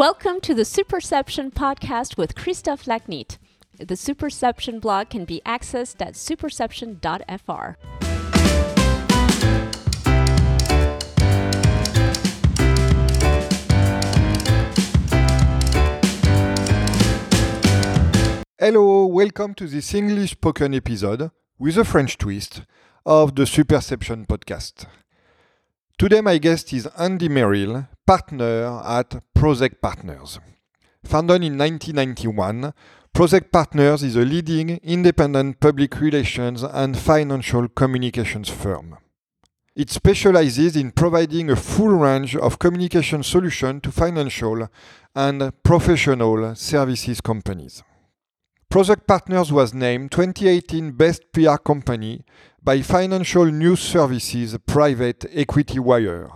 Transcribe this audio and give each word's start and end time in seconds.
Welcome 0.00 0.40
to 0.40 0.54
the 0.54 0.62
Superception 0.62 1.52
podcast 1.52 2.16
with 2.16 2.34
Christophe 2.34 2.86
Lachnitt. 2.86 3.36
The 3.76 3.96
Superception 3.96 4.80
blog 4.80 5.10
can 5.10 5.26
be 5.26 5.42
accessed 5.44 6.00
at 6.00 6.14
superception.fr. 6.14 7.76
Hello, 18.58 19.04
welcome 19.04 19.52
to 19.52 19.66
this 19.66 19.92
English 19.92 20.30
spoken 20.30 20.72
episode 20.72 21.30
with 21.58 21.76
a 21.76 21.84
French 21.84 22.16
twist 22.16 22.62
of 23.04 23.34
the 23.34 23.42
Superception 23.42 24.26
podcast. 24.26 24.86
Today, 26.00 26.22
my 26.22 26.38
guest 26.38 26.72
is 26.72 26.86
Andy 26.98 27.28
Merrill, 27.28 27.86
partner 28.06 28.80
at 28.86 29.22
Prosek 29.34 29.82
Partners. 29.82 30.38
Founded 31.04 31.44
in 31.44 31.58
1991, 31.58 32.72
Prosek 33.12 33.52
Partners 33.52 34.02
is 34.02 34.16
a 34.16 34.20
leading 34.20 34.78
independent 34.82 35.60
public 35.60 36.00
relations 36.00 36.62
and 36.62 36.96
financial 36.96 37.68
communications 37.68 38.48
firm. 38.48 38.96
It 39.76 39.90
specializes 39.90 40.74
in 40.74 40.92
providing 40.92 41.50
a 41.50 41.56
full 41.56 41.90
range 41.90 42.34
of 42.34 42.58
communication 42.58 43.22
solutions 43.22 43.82
to 43.82 43.92
financial 43.92 44.70
and 45.14 45.52
professional 45.62 46.54
services 46.54 47.20
companies. 47.20 47.82
Prosek 48.70 49.06
Partners 49.06 49.52
was 49.52 49.74
named 49.74 50.12
2018 50.12 50.92
Best 50.92 51.24
PR 51.32 51.56
Company 51.56 52.24
by 52.62 52.82
Financial 52.82 53.46
News 53.46 53.80
Services 53.80 54.56
Private 54.66 55.24
Equity 55.32 55.78
Wire. 55.78 56.28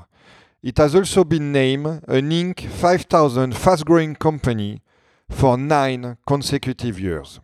It 0.63 0.79
has 0.79 0.95
also 0.95 1.23
been 1.23 1.53
named 1.53 1.87
an 2.09 2.31
Inc. 2.31 2.67
5000 2.67 3.55
fast 3.55 3.85
growing 3.85 4.15
company 4.15 4.81
for 5.29 5.59
nine 5.59 6.17
consecutive 6.27 6.99
years. 6.99 7.41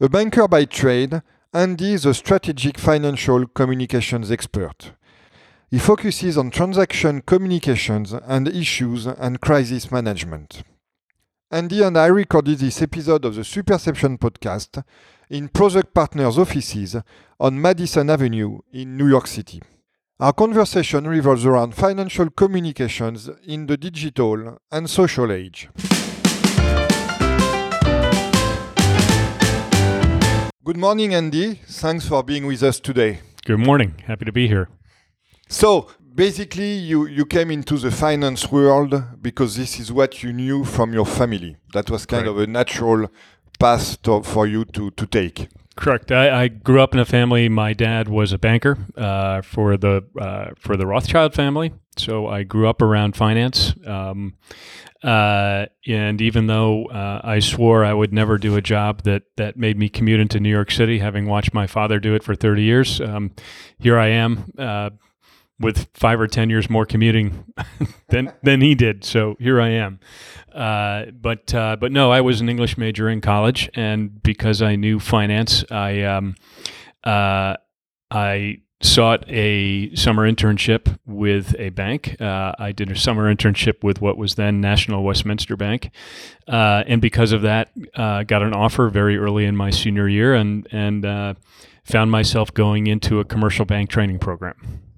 A 0.00 0.08
banker 0.08 0.48
by 0.48 0.64
trade, 0.64 1.20
Andy 1.52 1.92
is 1.92 2.06
a 2.06 2.14
strategic 2.14 2.78
financial 2.78 3.46
communications 3.46 4.30
expert. 4.30 4.92
He 5.70 5.78
focuses 5.78 6.38
on 6.38 6.50
transaction 6.50 7.20
communications 7.20 8.14
and 8.14 8.48
issues 8.48 9.06
and 9.06 9.40
crisis 9.42 9.92
management. 9.92 10.62
Andy 11.50 11.82
and 11.82 11.98
I 11.98 12.06
recorded 12.06 12.60
this 12.60 12.80
episode 12.80 13.26
of 13.26 13.34
the 13.34 13.42
Superception 13.42 14.18
podcast 14.18 14.82
in 15.30 15.48
Prosek 15.48 15.94
Partners 15.94 16.36
offices 16.38 16.96
on 17.38 17.60
Madison 17.60 18.10
Avenue 18.10 18.58
in 18.72 18.96
New 18.96 19.08
York 19.08 19.28
City. 19.28 19.62
Our 20.18 20.32
conversation 20.32 21.06
revolves 21.06 21.46
around 21.46 21.74
financial 21.74 22.28
communications 22.30 23.30
in 23.46 23.66
the 23.66 23.76
digital 23.76 24.58
and 24.70 24.90
social 24.90 25.30
age. 25.32 25.68
Good 30.62 30.76
morning, 30.76 31.14
Andy. 31.14 31.54
Thanks 31.66 32.06
for 32.06 32.22
being 32.22 32.46
with 32.46 32.62
us 32.62 32.80
today. 32.80 33.20
Good 33.46 33.60
morning. 33.60 33.94
Happy 34.06 34.24
to 34.24 34.32
be 34.32 34.46
here. 34.46 34.68
So, 35.48 35.88
basically, 36.14 36.74
you, 36.74 37.06
you 37.06 37.24
came 37.24 37.50
into 37.50 37.78
the 37.78 37.90
finance 37.90 38.52
world 38.52 39.22
because 39.22 39.56
this 39.56 39.80
is 39.80 39.90
what 39.90 40.22
you 40.22 40.32
knew 40.32 40.64
from 40.64 40.92
your 40.92 41.06
family. 41.06 41.56
That 41.72 41.88
was 41.88 42.04
kind 42.04 42.24
Correct. 42.24 42.36
of 42.36 42.42
a 42.42 42.46
natural 42.46 43.08
path 43.60 44.02
to, 44.02 44.22
for 44.22 44.46
you 44.46 44.64
to, 44.64 44.90
to 44.90 45.06
take. 45.06 45.48
Correct. 45.76 46.12
I, 46.12 46.42
I 46.42 46.48
grew 46.48 46.82
up 46.82 46.92
in 46.92 47.00
a 47.00 47.04
family. 47.04 47.48
My 47.48 47.72
dad 47.72 48.08
was 48.08 48.32
a 48.32 48.38
banker 48.38 48.76
uh, 48.96 49.40
for 49.40 49.76
the 49.78 50.04
uh, 50.20 50.50
for 50.58 50.76
the 50.76 50.86
Rothschild 50.86 51.32
family, 51.32 51.72
so 51.96 52.26
I 52.26 52.42
grew 52.42 52.68
up 52.68 52.82
around 52.82 53.16
finance. 53.16 53.74
Um, 53.86 54.34
uh, 55.02 55.66
and 55.86 56.20
even 56.20 56.48
though 56.48 56.84
uh, 56.86 57.22
I 57.24 57.38
swore 57.38 57.86
I 57.86 57.94
would 57.94 58.12
never 58.12 58.36
do 58.36 58.56
a 58.56 58.60
job 58.60 59.04
that 59.04 59.22
that 59.36 59.56
made 59.56 59.78
me 59.78 59.88
commute 59.88 60.20
into 60.20 60.38
New 60.38 60.50
York 60.50 60.70
City, 60.70 60.98
having 60.98 61.26
watched 61.26 61.54
my 61.54 61.66
father 61.66 61.98
do 61.98 62.14
it 62.14 62.22
for 62.22 62.34
thirty 62.34 62.62
years, 62.62 63.00
um, 63.00 63.30
here 63.78 63.98
I 63.98 64.08
am. 64.08 64.52
With 65.60 65.88
five 65.92 66.18
or 66.18 66.26
ten 66.26 66.48
years 66.48 66.70
more 66.70 66.86
commuting 66.86 67.44
than 68.08 68.32
than 68.42 68.62
he 68.62 68.74
did, 68.74 69.04
so 69.04 69.36
here 69.38 69.60
I 69.60 69.68
am. 69.68 70.00
Uh, 70.54 71.06
but 71.12 71.54
uh, 71.54 71.76
but 71.76 71.92
no, 71.92 72.10
I 72.10 72.20
was 72.20 72.40
an 72.40 72.48
English 72.48 72.76
major 72.76 73.08
in 73.08 73.20
college, 73.20 73.70
and 73.74 74.22
because 74.22 74.62
I 74.62 74.76
knew 74.76 74.98
finance, 74.98 75.64
I 75.70 76.02
um, 76.02 76.34
uh, 77.04 77.56
I 78.10 78.58
sought 78.82 79.28
a 79.28 79.94
summer 79.94 80.30
internship 80.30 80.98
with 81.06 81.54
a 81.58 81.68
bank. 81.68 82.16
Uh, 82.20 82.52
I 82.58 82.72
did 82.72 82.90
a 82.90 82.96
summer 82.96 83.32
internship 83.32 83.84
with 83.84 84.00
what 84.00 84.16
was 84.16 84.36
then 84.36 84.60
National 84.60 85.04
Westminster 85.04 85.56
Bank, 85.56 85.90
uh, 86.48 86.84
and 86.86 87.00
because 87.00 87.32
of 87.32 87.42
that, 87.42 87.70
uh, 87.94 88.22
got 88.22 88.42
an 88.42 88.54
offer 88.54 88.88
very 88.88 89.18
early 89.18 89.44
in 89.44 89.56
my 89.56 89.70
senior 89.70 90.08
year, 90.08 90.34
and 90.34 90.66
and 90.72 91.36
found 91.84 92.10
myself 92.10 92.52
going 92.54 92.86
into 92.86 93.20
a 93.20 93.24
commercial 93.24 93.64
bank 93.64 93.90
training 93.90 94.18
program. 94.18 94.89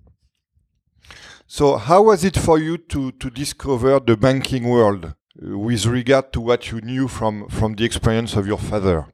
So, 1.55 1.77
how 1.77 2.05
was 2.05 2.25
it 2.25 2.35
for 2.39 2.59
you 2.59 2.79
to, 2.79 3.13
to 3.13 3.29
discover 3.29 4.01
the 4.01 4.17
banking 4.17 4.67
world 4.71 5.05
uh, 5.05 5.59
with 5.59 5.85
regard 5.85 6.33
to 6.33 6.41
what 6.41 6.71
you 6.71 6.81
knew 6.81 7.09
from, 7.09 7.47
from 7.51 7.75
the 7.75 7.85
experience 7.85 8.37
of 8.37 8.47
your 8.47 8.57
father? 8.57 9.05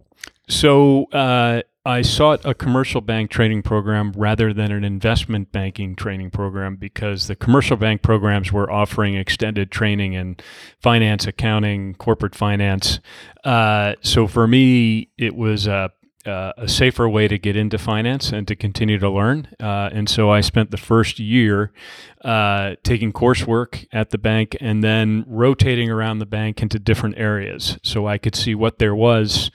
So 0.48 1.06
uh, 1.06 1.62
I 1.84 2.02
sought 2.02 2.44
a 2.44 2.54
commercial 2.54 3.00
bank 3.00 3.32
training 3.32 3.62
program 3.62 4.12
rather 4.16 4.54
than 4.54 4.70
an 4.70 4.84
investment 4.84 5.50
banking 5.50 5.96
training 5.96 6.30
program 6.30 6.76
because 6.76 7.26
the 7.26 7.34
commercial 7.34 7.76
bank 7.76 8.02
programs 8.02 8.52
were 8.52 8.70
offering 8.70 9.16
extended 9.16 9.72
training 9.72 10.12
in 10.12 10.36
finance, 10.80 11.26
accounting, 11.26 11.94
corporate 11.94 12.36
finance. 12.36 13.00
Uh, 13.42 13.94
so 14.00 14.28
for 14.28 14.46
me, 14.46 15.10
it 15.18 15.34
was 15.34 15.66
a 15.66 15.90
uh, 16.28 16.52
a 16.56 16.68
safer 16.68 17.08
way 17.08 17.26
to 17.26 17.38
get 17.38 17.56
into 17.56 17.78
finance 17.78 18.30
and 18.32 18.46
to 18.46 18.54
continue 18.54 18.98
to 18.98 19.10
learn. 19.10 19.48
Uh, 19.58 19.88
and 19.92 20.08
so 20.08 20.30
I 20.30 20.40
spent 20.40 20.70
the 20.70 20.76
first 20.76 21.18
year 21.18 21.72
uh, 22.24 22.76
taking 22.82 23.12
coursework 23.12 23.86
at 23.92 24.10
the 24.10 24.18
bank 24.18 24.56
and 24.60 24.84
then 24.84 25.24
rotating 25.26 25.90
around 25.90 26.18
the 26.18 26.26
bank 26.26 26.62
into 26.62 26.78
different 26.78 27.18
areas 27.18 27.78
so 27.82 28.06
I 28.06 28.18
could 28.18 28.34
see 28.34 28.54
what 28.54 28.78
there 28.78 28.94
was 28.94 29.50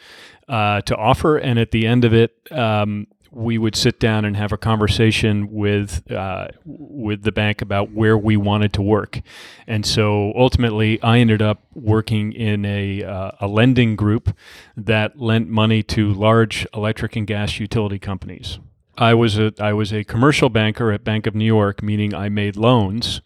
uh, 0.50 0.81
to 0.81 0.95
offer. 0.95 1.38
And 1.38 1.59
at 1.59 1.72
the 1.72 1.88
end 1.88 2.03
of 2.03 2.13
it, 2.13 2.35
um, 2.51 3.07
we 3.33 3.57
would 3.57 3.75
sit 3.75 3.99
down 3.99 4.25
and 4.25 4.38
have 4.38 4.51
a 4.51 4.57
conversation 4.57 5.51
with 5.51 6.09
uh, 6.11 6.47
with 6.66 7.23
the 7.23 7.31
bank 7.31 7.61
about 7.61 7.91
where 7.91 8.17
we 8.17 8.38
wanted 8.38 8.73
to 8.73 8.81
work, 8.81 9.21
and 9.67 9.85
so 9.85 10.33
ultimately, 10.35 11.01
I 11.01 11.19
ended 11.19 11.41
up 11.41 11.63
working 11.73 12.31
in 12.33 12.63
a 12.66 13.03
uh, 13.03 13.31
a 13.41 13.47
lending 13.47 13.95
group 13.95 14.35
that 14.77 15.19
lent 15.19 15.49
money 15.49 15.83
to 15.83 16.13
large 16.13 16.67
electric 16.73 17.16
and 17.16 17.25
gas 17.25 17.59
utility 17.59 17.99
companies. 17.99 18.59
I 18.97 19.13
was 19.13 19.39
a 19.39 19.51
I 19.59 19.73
was 19.73 19.91
a 19.91 20.03
commercial 20.03 20.49
banker 20.49 20.91
at 20.91 21.03
Bank 21.03 21.25
of 21.25 21.33
New 21.33 21.45
York, 21.45 21.81
meaning 21.81 22.13
I 22.13 22.29
made 22.29 22.55
loans 22.55 23.21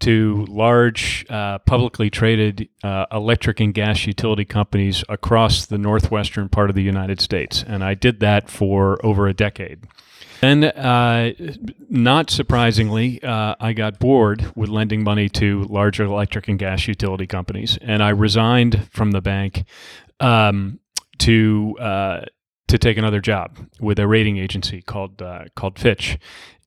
to 0.00 0.46
large 0.48 1.26
uh, 1.28 1.58
publicly 1.58 2.08
traded 2.08 2.68
uh, 2.82 3.06
electric 3.12 3.60
and 3.60 3.74
gas 3.74 4.06
utility 4.06 4.46
companies 4.46 5.04
across 5.08 5.66
the 5.66 5.76
northwestern 5.76 6.48
part 6.48 6.70
of 6.70 6.76
the 6.76 6.82
United 6.82 7.20
States, 7.20 7.62
and 7.66 7.84
I 7.84 7.94
did 7.94 8.20
that 8.20 8.48
for 8.48 9.04
over 9.04 9.28
a 9.28 9.34
decade. 9.34 9.84
Then, 10.40 10.64
uh, 10.64 11.32
not 11.90 12.30
surprisingly, 12.30 13.22
uh, 13.22 13.56
I 13.60 13.74
got 13.74 13.98
bored 13.98 14.50
with 14.56 14.70
lending 14.70 15.04
money 15.04 15.28
to 15.30 15.64
larger 15.64 16.04
electric 16.04 16.48
and 16.48 16.58
gas 16.58 16.88
utility 16.88 17.26
companies, 17.26 17.78
and 17.82 18.02
I 18.02 18.08
resigned 18.08 18.88
from 18.90 19.10
the 19.10 19.20
bank 19.20 19.64
um, 20.18 20.80
to 21.18 21.76
uh, 21.78 22.20
to 22.70 22.78
take 22.78 22.96
another 22.96 23.20
job 23.20 23.58
with 23.80 23.98
a 23.98 24.06
rating 24.06 24.38
agency 24.38 24.80
called 24.82 25.20
uh, 25.20 25.44
called 25.56 25.78
Fitch. 25.78 26.18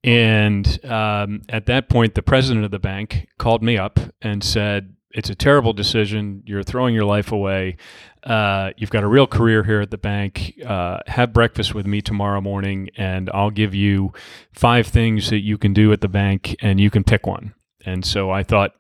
And 0.04 0.84
um, 0.86 1.42
at 1.48 1.66
that 1.68 1.88
point, 1.88 2.16
the 2.16 2.22
president 2.22 2.66
of 2.66 2.72
the 2.72 2.80
bank 2.80 3.28
called 3.38 3.64
me 3.64 3.78
up 3.78 4.00
and 4.22 4.44
said, 4.44 4.96
"It's 5.12 5.30
a 5.30 5.36
terrible 5.36 5.72
decision. 5.72 6.44
You're 6.46 6.64
throwing 6.64 6.94
your 6.94 7.06
life 7.06 7.32
away. 7.32 7.78
Uh, 8.22 8.72
you've 8.76 8.90
got 8.90 9.04
a 9.04 9.08
real 9.08 9.28
career 9.28 9.64
here 9.64 9.80
at 9.80 9.92
the 9.92 9.98
bank. 9.98 10.56
Uh, 10.66 11.00
have 11.08 11.32
breakfast 11.32 11.74
with 11.74 11.88
me 11.88 12.02
tomorrow 12.02 12.42
morning, 12.42 12.90
and 12.98 13.30
I'll 13.34 13.50
give 13.50 13.74
you 13.74 14.12
five 14.52 14.88
things 14.88 15.30
that 15.30 15.40
you 15.40 15.58
can 15.58 15.74
do 15.74 15.94
at 15.94 16.02
the 16.02 16.10
bank, 16.10 16.56
and 16.62 16.82
you 16.82 16.90
can 16.90 17.06
pick 17.06 17.26
one." 17.26 17.54
And 17.86 18.06
so 18.06 18.30
I 18.30 18.44
thought, 18.44 18.72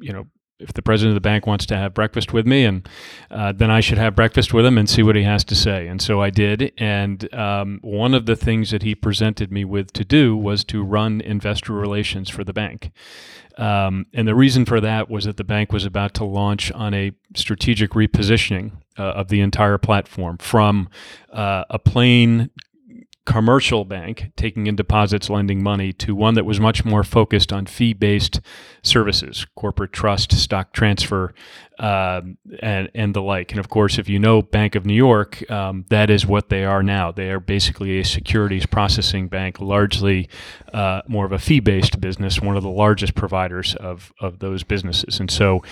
you 0.00 0.12
know, 0.12 0.26
if 0.58 0.72
the 0.72 0.82
president 0.82 1.16
of 1.16 1.22
the 1.22 1.28
bank 1.28 1.46
wants 1.46 1.66
to 1.66 1.76
have 1.76 1.94
breakfast 1.94 2.32
with 2.32 2.46
me, 2.46 2.64
and 2.64 2.88
uh, 3.30 3.52
then 3.52 3.70
I 3.70 3.80
should 3.80 3.98
have 3.98 4.14
breakfast 4.14 4.54
with 4.54 4.64
him 4.64 4.78
and 4.78 4.88
see 4.88 5.02
what 5.02 5.16
he 5.16 5.24
has 5.24 5.44
to 5.44 5.54
say. 5.54 5.88
And 5.88 6.00
so 6.00 6.22
I 6.22 6.30
did. 6.30 6.72
And 6.78 7.32
um, 7.34 7.80
one 7.82 8.14
of 8.14 8.26
the 8.26 8.36
things 8.36 8.70
that 8.70 8.82
he 8.82 8.94
presented 8.94 9.50
me 9.50 9.64
with 9.64 9.92
to 9.94 10.04
do 10.04 10.36
was 10.36 10.64
to 10.64 10.82
run 10.82 11.20
investor 11.20 11.72
relations 11.72 12.30
for 12.30 12.44
the 12.44 12.52
bank. 12.52 12.92
Um, 13.56 14.06
and 14.12 14.26
the 14.26 14.34
reason 14.34 14.64
for 14.64 14.80
that 14.80 15.08
was 15.08 15.24
that 15.24 15.36
the 15.36 15.44
bank 15.44 15.72
was 15.72 15.84
about 15.84 16.14
to 16.14 16.24
launch 16.24 16.72
on 16.72 16.92
a 16.94 17.12
strategic 17.36 17.90
repositioning 17.90 18.72
uh, 18.98 19.02
of 19.02 19.28
the 19.28 19.40
entire 19.40 19.78
platform 19.78 20.38
from 20.38 20.88
uh, 21.32 21.64
a 21.70 21.78
plain 21.78 22.50
commercial 23.26 23.86
bank 23.86 24.30
taking 24.36 24.66
in 24.66 24.76
deposits, 24.76 25.30
lending 25.30 25.62
money 25.62 25.92
to 25.92 26.14
one 26.14 26.34
that 26.34 26.44
was 26.44 26.60
much 26.60 26.84
more 26.84 27.02
focused 27.02 27.52
on 27.52 27.64
fee 27.64 27.94
based 27.94 28.40
services, 28.82 29.46
corporate 29.54 29.92
trust, 29.92 30.32
stock 30.32 30.72
transfer, 30.72 31.32
um, 31.78 32.36
and, 32.60 32.90
and 32.94 33.14
the 33.14 33.22
like. 33.22 33.50
And 33.50 33.58
of 33.58 33.68
course, 33.68 33.98
if 33.98 34.08
you 34.08 34.18
know 34.18 34.42
Bank 34.42 34.74
of 34.74 34.84
New 34.84 34.94
York, 34.94 35.50
um, 35.50 35.86
that 35.88 36.10
is 36.10 36.26
what 36.26 36.50
they 36.50 36.64
are 36.64 36.82
now. 36.82 37.12
They 37.12 37.30
are 37.30 37.40
basically 37.40 37.98
a 37.98 38.04
securities 38.04 38.66
processing 38.66 39.28
bank, 39.28 39.58
largely 39.58 40.28
uh, 40.72 41.00
more 41.08 41.24
of 41.24 41.32
a 41.32 41.38
fee 41.38 41.60
based 41.60 42.00
business, 42.00 42.40
one 42.40 42.56
of 42.56 42.62
the 42.62 42.70
largest 42.70 43.14
providers 43.14 43.74
of, 43.76 44.12
of 44.20 44.40
those 44.40 44.62
businesses. 44.64 45.18
And 45.18 45.30
so, 45.30 45.62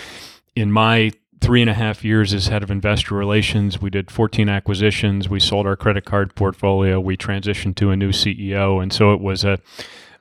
in 0.55 0.71
my 0.71 1.11
three 1.43 1.61
and 1.61 1.69
a 1.69 1.75
half 1.75 2.05
years 2.05 2.33
as 2.33 2.47
head 2.47 2.63
of 2.63 2.71
investor 2.71 3.15
relations. 3.15 3.81
We 3.81 3.91
did 3.91 4.11
14 4.11 4.49
acquisitions. 4.49 5.29
We 5.29 5.41
sold 5.41 5.67
our 5.67 5.77
credit 5.77 6.05
card 6.05 6.35
portfolio. 6.35 7.01
We 7.01 7.17
transitioned 7.17 7.75
to 7.77 7.91
a 7.91 7.97
new 7.97 8.11
CEO, 8.11 8.83
and 8.83 8.93
so 8.93 9.13
it 9.13 9.21
was 9.21 9.45
a 9.45 9.59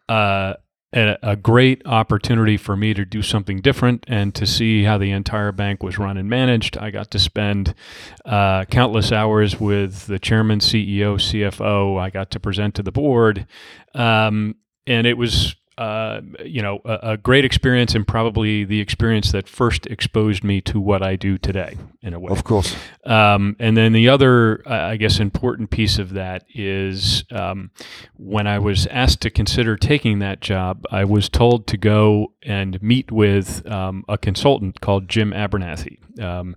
uh, 0.09 0.55
a, 0.93 1.37
great 1.37 1.81
opportunity 1.85 2.57
for 2.57 2.75
me 2.75 2.93
to 2.93 3.05
do 3.05 3.21
something 3.21 3.61
different 3.61 4.03
and 4.07 4.35
to 4.35 4.45
see 4.45 4.83
how 4.83 4.97
the 4.97 5.11
entire 5.11 5.53
bank 5.53 5.81
was 5.81 5.97
run 5.97 6.17
and 6.17 6.29
managed. 6.29 6.77
I 6.77 6.91
got 6.91 7.11
to 7.11 7.19
spend 7.19 7.73
uh, 8.25 8.65
countless 8.65 9.11
hours 9.11 9.59
with 9.59 10.07
the 10.07 10.19
chairman, 10.19 10.59
CEO, 10.59 11.15
CFO. 11.15 11.97
I 11.97 12.09
got 12.09 12.29
to 12.31 12.39
present 12.39 12.75
to 12.75 12.83
the 12.83 12.91
board, 12.91 13.47
um, 13.95 14.55
and 14.85 15.07
it 15.07 15.17
was 15.17 15.55
uh, 15.81 16.21
you 16.45 16.61
know, 16.61 16.79
a, 16.85 16.99
a, 17.13 17.17
great 17.17 17.43
experience 17.43 17.95
and 17.95 18.07
probably 18.07 18.63
the 18.63 18.79
experience 18.79 19.31
that 19.31 19.49
first 19.49 19.87
exposed 19.87 20.43
me 20.43 20.61
to 20.61 20.79
what 20.79 21.01
I 21.01 21.15
do 21.15 21.39
today, 21.39 21.75
in 22.03 22.13
a 22.13 22.19
way. 22.19 22.31
Of 22.31 22.43
course. 22.43 22.75
Um, 23.03 23.55
and 23.57 23.75
then 23.75 23.91
the 23.91 24.07
other, 24.07 24.61
uh, 24.67 24.75
I 24.75 24.97
guess, 24.97 25.19
important 25.19 25.71
piece 25.71 25.97
of 25.97 26.13
that 26.13 26.45
is 26.53 27.23
um, 27.31 27.71
when 28.15 28.45
I 28.45 28.59
was 28.59 28.85
asked 28.87 29.21
to 29.21 29.31
consider 29.31 29.75
taking 29.75 30.19
that 30.19 30.39
job, 30.39 30.85
I 30.91 31.03
was 31.03 31.29
told 31.29 31.65
to 31.67 31.77
go 31.77 32.33
and 32.43 32.81
meet 32.81 33.11
with 33.11 33.65
um, 33.69 34.03
a 34.09 34.17
consultant 34.17 34.81
called 34.81 35.07
Jim 35.07 35.31
Abernathy. 35.31 35.97
Um, 36.21 36.55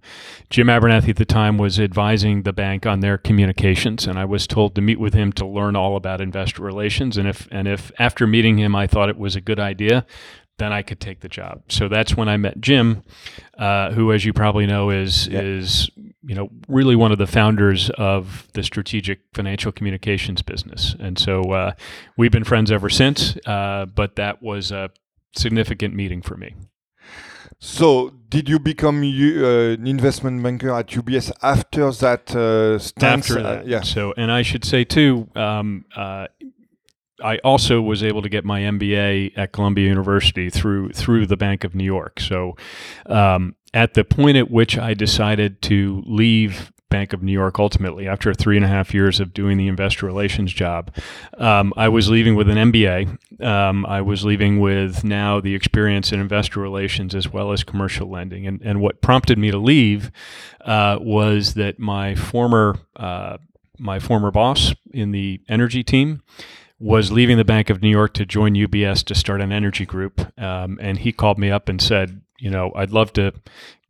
Jim 0.50 0.68
Abernathy 0.68 1.10
at 1.10 1.16
the 1.16 1.24
time 1.24 1.58
was 1.58 1.78
advising 1.78 2.42
the 2.42 2.52
bank 2.52 2.86
on 2.86 3.00
their 3.00 3.18
communications, 3.18 4.06
and 4.06 4.18
I 4.18 4.24
was 4.24 4.46
told 4.46 4.74
to 4.74 4.80
meet 4.80 4.98
with 4.98 5.14
him 5.14 5.32
to 5.34 5.46
learn 5.46 5.76
all 5.76 5.96
about 5.96 6.20
investor 6.20 6.62
relations. 6.62 7.16
And 7.16 7.28
if 7.28 7.46
and 7.50 7.68
if 7.68 7.92
after 7.98 8.26
meeting 8.26 8.58
him, 8.58 8.74
I 8.74 8.86
thought 8.86 9.08
it 9.08 9.18
was 9.18 9.36
a 9.36 9.40
good 9.40 9.60
idea, 9.60 10.06
then 10.58 10.72
I 10.72 10.82
could 10.82 11.00
take 11.00 11.20
the 11.20 11.28
job. 11.28 11.62
So 11.68 11.88
that's 11.88 12.16
when 12.16 12.28
I 12.28 12.36
met 12.36 12.60
Jim, 12.60 13.02
uh, 13.58 13.90
who, 13.92 14.12
as 14.12 14.24
you 14.24 14.32
probably 14.32 14.66
know, 14.66 14.90
is 14.90 15.26
yeah. 15.26 15.40
is 15.40 15.90
you 16.22 16.34
know 16.34 16.48
really 16.68 16.96
one 16.96 17.12
of 17.12 17.18
the 17.18 17.26
founders 17.26 17.90
of 17.90 18.48
the 18.54 18.62
strategic 18.62 19.20
financial 19.34 19.72
communications 19.72 20.42
business. 20.42 20.94
And 20.98 21.18
so 21.18 21.42
uh, 21.52 21.72
we've 22.16 22.32
been 22.32 22.44
friends 22.44 22.70
ever 22.70 22.88
since. 22.88 23.36
Uh, 23.46 23.86
but 23.86 24.16
that 24.16 24.42
was 24.42 24.70
a 24.70 24.90
significant 25.36 25.94
meeting 25.94 26.22
for 26.22 26.36
me. 26.36 26.54
So, 27.58 28.10
did 28.28 28.48
you 28.48 28.58
become 28.58 29.02
uh, 29.02 29.74
an 29.74 29.86
investment 29.86 30.42
banker 30.42 30.70
at 30.70 30.88
UBS 30.88 31.32
after 31.42 31.90
that 31.92 32.34
uh, 32.34 32.78
stance? 32.78 33.30
After 33.30 33.42
that, 33.42 33.58
uh, 33.60 33.64
yeah. 33.64 33.82
So, 33.82 34.12
and 34.16 34.30
I 34.30 34.42
should 34.42 34.64
say 34.64 34.84
too, 34.84 35.28
um, 35.34 35.84
uh, 35.96 36.26
I 37.22 37.38
also 37.38 37.80
was 37.80 38.02
able 38.02 38.22
to 38.22 38.28
get 38.28 38.44
my 38.44 38.60
MBA 38.60 39.32
at 39.36 39.52
Columbia 39.52 39.88
University 39.88 40.50
through 40.50 40.92
through 40.92 41.26
the 41.26 41.36
Bank 41.36 41.64
of 41.64 41.74
New 41.74 41.84
York. 41.84 42.20
So, 42.20 42.56
um, 43.06 43.54
at 43.72 43.94
the 43.94 44.04
point 44.04 44.36
at 44.36 44.50
which 44.50 44.76
I 44.76 44.94
decided 44.94 45.62
to 45.62 46.02
leave 46.06 46.72
Bank 46.94 47.12
of 47.12 47.24
New 47.24 47.32
York 47.32 47.58
ultimately 47.58 48.06
after 48.06 48.32
three 48.32 48.54
and 48.54 48.64
a 48.64 48.68
half 48.68 48.94
years 48.94 49.18
of 49.18 49.34
doing 49.34 49.58
the 49.58 49.66
investor 49.66 50.06
relations 50.06 50.52
job. 50.52 50.94
Um, 51.38 51.72
I 51.76 51.88
was 51.88 52.08
leaving 52.08 52.36
with 52.36 52.48
an 52.48 52.70
MBA. 52.70 53.42
Um, 53.42 53.84
I 53.84 54.00
was 54.00 54.24
leaving 54.24 54.60
with 54.60 55.02
now 55.02 55.40
the 55.40 55.56
experience 55.56 56.12
in 56.12 56.20
investor 56.20 56.60
relations 56.60 57.12
as 57.12 57.32
well 57.32 57.50
as 57.50 57.64
commercial 57.64 58.08
lending. 58.08 58.46
And, 58.46 58.62
and 58.62 58.80
what 58.80 59.00
prompted 59.00 59.38
me 59.38 59.50
to 59.50 59.58
leave 59.58 60.12
uh, 60.60 60.98
was 61.00 61.54
that 61.54 61.80
my 61.80 62.14
former 62.14 62.76
uh, 62.94 63.38
my 63.76 63.98
former 63.98 64.30
boss 64.30 64.72
in 64.92 65.10
the 65.10 65.40
energy 65.48 65.82
team 65.82 66.22
was 66.78 67.10
leaving 67.10 67.38
the 67.38 67.44
Bank 67.44 67.70
of 67.70 67.82
New 67.82 67.90
York 67.90 68.14
to 68.14 68.24
join 68.24 68.54
UBS 68.54 69.04
to 69.06 69.16
start 69.16 69.40
an 69.40 69.50
energy 69.50 69.84
group. 69.84 70.20
Um, 70.40 70.78
and 70.80 70.98
he 70.98 71.10
called 71.10 71.38
me 71.38 71.50
up 71.50 71.68
and 71.68 71.82
said, 71.82 72.20
you 72.38 72.50
know, 72.50 72.72
I'd 72.74 72.90
love 72.90 73.12
to 73.14 73.32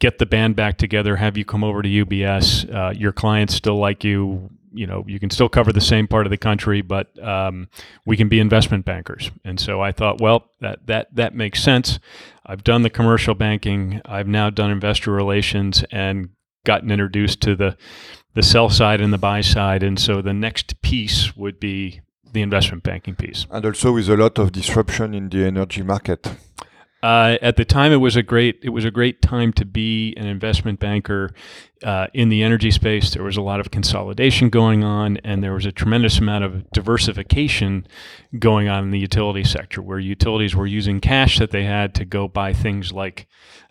get 0.00 0.18
the 0.18 0.26
band 0.26 0.56
back 0.56 0.76
together, 0.76 1.16
have 1.16 1.36
you 1.36 1.44
come 1.44 1.64
over 1.64 1.82
to 1.82 1.88
UBS. 1.88 2.72
Uh, 2.72 2.90
your 2.90 3.12
clients 3.12 3.54
still 3.54 3.78
like 3.78 4.04
you. 4.04 4.50
You 4.76 4.88
know, 4.88 5.04
you 5.06 5.20
can 5.20 5.30
still 5.30 5.48
cover 5.48 5.72
the 5.72 5.80
same 5.80 6.08
part 6.08 6.26
of 6.26 6.30
the 6.30 6.36
country, 6.36 6.82
but 6.82 7.16
um, 7.22 7.68
we 8.04 8.16
can 8.16 8.28
be 8.28 8.40
investment 8.40 8.84
bankers. 8.84 9.30
And 9.44 9.60
so 9.60 9.80
I 9.80 9.92
thought, 9.92 10.20
well, 10.20 10.50
that 10.60 10.86
that 10.88 11.14
that 11.14 11.32
makes 11.32 11.62
sense. 11.62 12.00
I've 12.44 12.64
done 12.64 12.82
the 12.82 12.90
commercial 12.90 13.36
banking. 13.36 14.00
I've 14.04 14.26
now 14.26 14.50
done 14.50 14.72
investor 14.72 15.12
relations 15.12 15.84
and 15.92 16.30
gotten 16.64 16.90
introduced 16.90 17.40
to 17.42 17.54
the 17.54 17.76
the 18.34 18.42
sell 18.42 18.68
side 18.68 19.00
and 19.00 19.12
the 19.12 19.18
buy 19.18 19.40
side. 19.42 19.82
And 19.82 19.98
so 19.98 20.20
the 20.20 20.34
next 20.34 20.82
piece 20.82 21.36
would 21.36 21.60
be 21.60 22.00
the 22.32 22.42
investment 22.42 22.82
banking 22.82 23.14
piece. 23.14 23.46
And 23.50 23.64
also 23.64 23.92
with 23.92 24.08
a 24.08 24.16
lot 24.16 24.38
of 24.38 24.52
disruption 24.52 25.14
in 25.14 25.28
the 25.28 25.46
energy 25.46 25.82
market. 25.82 26.26
Uh, 27.04 27.36
at 27.42 27.56
the 27.56 27.66
time, 27.66 27.92
it 27.92 27.98
was 27.98 28.16
a 28.16 28.22
great 28.22 28.60
it 28.62 28.70
was 28.70 28.86
a 28.86 28.90
great 28.90 29.20
time 29.20 29.52
to 29.52 29.66
be 29.66 30.14
an 30.16 30.26
investment 30.26 30.80
banker 30.80 31.34
uh, 31.82 32.06
in 32.14 32.30
the 32.30 32.42
energy 32.42 32.70
space. 32.70 33.10
There 33.10 33.22
was 33.22 33.36
a 33.36 33.42
lot 33.42 33.60
of 33.60 33.70
consolidation 33.70 34.48
going 34.48 34.82
on, 34.82 35.18
and 35.18 35.44
there 35.44 35.52
was 35.52 35.66
a 35.66 35.70
tremendous 35.70 36.18
amount 36.18 36.44
of 36.44 36.70
diversification 36.70 37.86
going 38.38 38.70
on 38.70 38.84
in 38.84 38.90
the 38.90 38.98
utility 38.98 39.44
sector, 39.44 39.82
where 39.82 39.98
utilities 39.98 40.56
were 40.56 40.66
using 40.66 40.98
cash 40.98 41.38
that 41.38 41.50
they 41.50 41.64
had 41.64 41.94
to 41.96 42.06
go 42.06 42.26
buy 42.26 42.54
things 42.54 42.90
like 42.90 43.26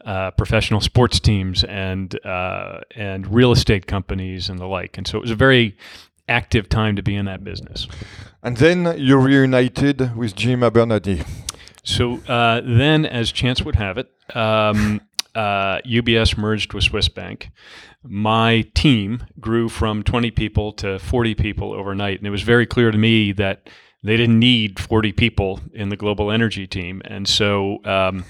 uh, 0.06 0.30
professional 0.30 0.80
sports 0.80 1.20
teams 1.20 1.64
and 1.64 2.24
uh, 2.24 2.82
and 2.96 3.34
real 3.34 3.52
estate 3.52 3.88
companies 3.88 4.48
and 4.48 4.60
the 4.60 4.68
like. 4.68 4.96
And 4.96 5.08
so 5.08 5.18
it 5.18 5.22
was 5.22 5.32
a 5.32 5.36
very 5.36 5.76
active 6.30 6.70
time 6.70 6.96
to 6.98 7.02
be 7.02 7.16
in 7.16 7.26
that 7.26 7.44
business. 7.44 7.88
And 8.44 8.58
then 8.58 8.94
you 9.00 9.18
reunited 9.18 10.16
with 10.16 10.36
Jim 10.36 10.60
Abernathy. 10.60 11.26
So 11.84 12.20
uh, 12.28 12.62
then, 12.64 13.06
as 13.06 13.32
chance 13.32 13.62
would 13.62 13.76
have 13.76 13.98
it, 13.98 14.10
um, 14.36 15.02
uh, 15.36 15.80
UBS 15.80 16.38
merged 16.38 16.74
with 16.74 16.86
Swiss 16.86 17.10
Bank. 17.10 17.50
My 18.04 18.66
team 18.74 19.26
grew 19.40 19.70
from 19.70 20.04
20 20.04 20.32
people 20.32 20.74
to 20.74 21.00
40 21.00 21.36
people 21.36 21.74
overnight, 21.74 22.20
and 22.20 22.28
it 22.28 22.32
was 22.32 22.44
very 22.44 22.66
clear 22.66 22.92
to 22.92 22.98
me 22.98 23.32
that 23.34 23.70
they 24.04 24.18
didn't 24.18 24.40
need 24.40 24.80
40 24.80 25.14
people 25.14 25.62
in 25.74 25.90
the 25.90 25.98
global 25.98 26.32
energy 26.32 26.68
team, 26.68 27.02
and 27.06 27.28
so. 27.28 27.84
Um, 27.86 28.26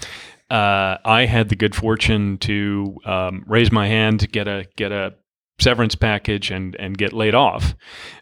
uh, 0.49 0.99
I 1.03 1.25
had 1.25 1.49
the 1.49 1.55
good 1.55 1.73
fortune 1.73 2.37
to 2.39 2.97
um, 3.05 3.43
raise 3.47 3.71
my 3.71 3.87
hand, 3.87 4.19
to 4.19 4.27
get 4.27 4.47
a 4.47 4.67
get 4.75 4.91
a 4.91 5.15
severance 5.59 5.95
package 5.95 6.51
and 6.51 6.75
and 6.75 6.97
get 6.97 7.13
laid 7.13 7.35
off 7.35 7.75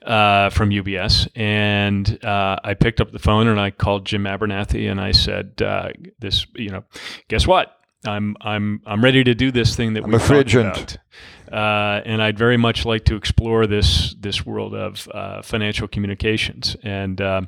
uh, 0.05 0.49
from 0.49 0.69
UBS. 0.69 1.27
And 1.35 2.23
uh, 2.23 2.57
I 2.63 2.73
picked 2.73 3.01
up 3.01 3.11
the 3.11 3.19
phone 3.19 3.47
and 3.47 3.59
I 3.59 3.71
called 3.71 4.05
Jim 4.05 4.23
Abernathy 4.23 4.89
and 4.89 4.99
I 4.99 5.11
said, 5.11 5.61
uh, 5.61 5.89
"This, 6.19 6.45
you 6.55 6.69
know, 6.69 6.83
guess 7.27 7.47
what? 7.47 7.77
I'm 8.05 8.35
I'm 8.41 8.81
I'm 8.85 9.03
ready 9.03 9.23
to 9.23 9.35
do 9.35 9.51
this 9.51 9.75
thing 9.75 9.93
that 9.93 10.03
we 10.03 10.11
talked 10.17 10.53
about." 10.53 10.97
Uh, 11.51 12.01
and 12.05 12.21
I'd 12.23 12.37
very 12.37 12.55
much 12.55 12.85
like 12.85 13.03
to 13.05 13.15
explore 13.15 13.67
this 13.67 14.15
this 14.17 14.45
world 14.45 14.73
of 14.73 15.07
uh, 15.13 15.41
financial 15.41 15.87
communications. 15.87 16.77
And 16.81 17.19
uh, 17.19 17.41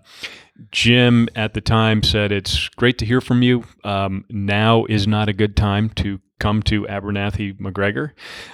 Jim 0.72 1.28
at 1.36 1.54
the 1.54 1.62
time 1.62 2.04
said, 2.04 2.32
"It's 2.32 2.70
great 2.70 2.98
to 3.00 3.06
hear 3.06 3.22
from 3.22 3.42
you. 3.42 3.64
Um, 3.84 4.26
now 4.30 4.86
is 4.86 5.08
not 5.08 5.30
a 5.30 5.34
good 5.34 5.56
time 5.56 5.90
to 5.92 6.20
come 6.40 6.62
to 6.62 6.84
Abernathy 6.84 7.58
MacGregor. 7.60 8.14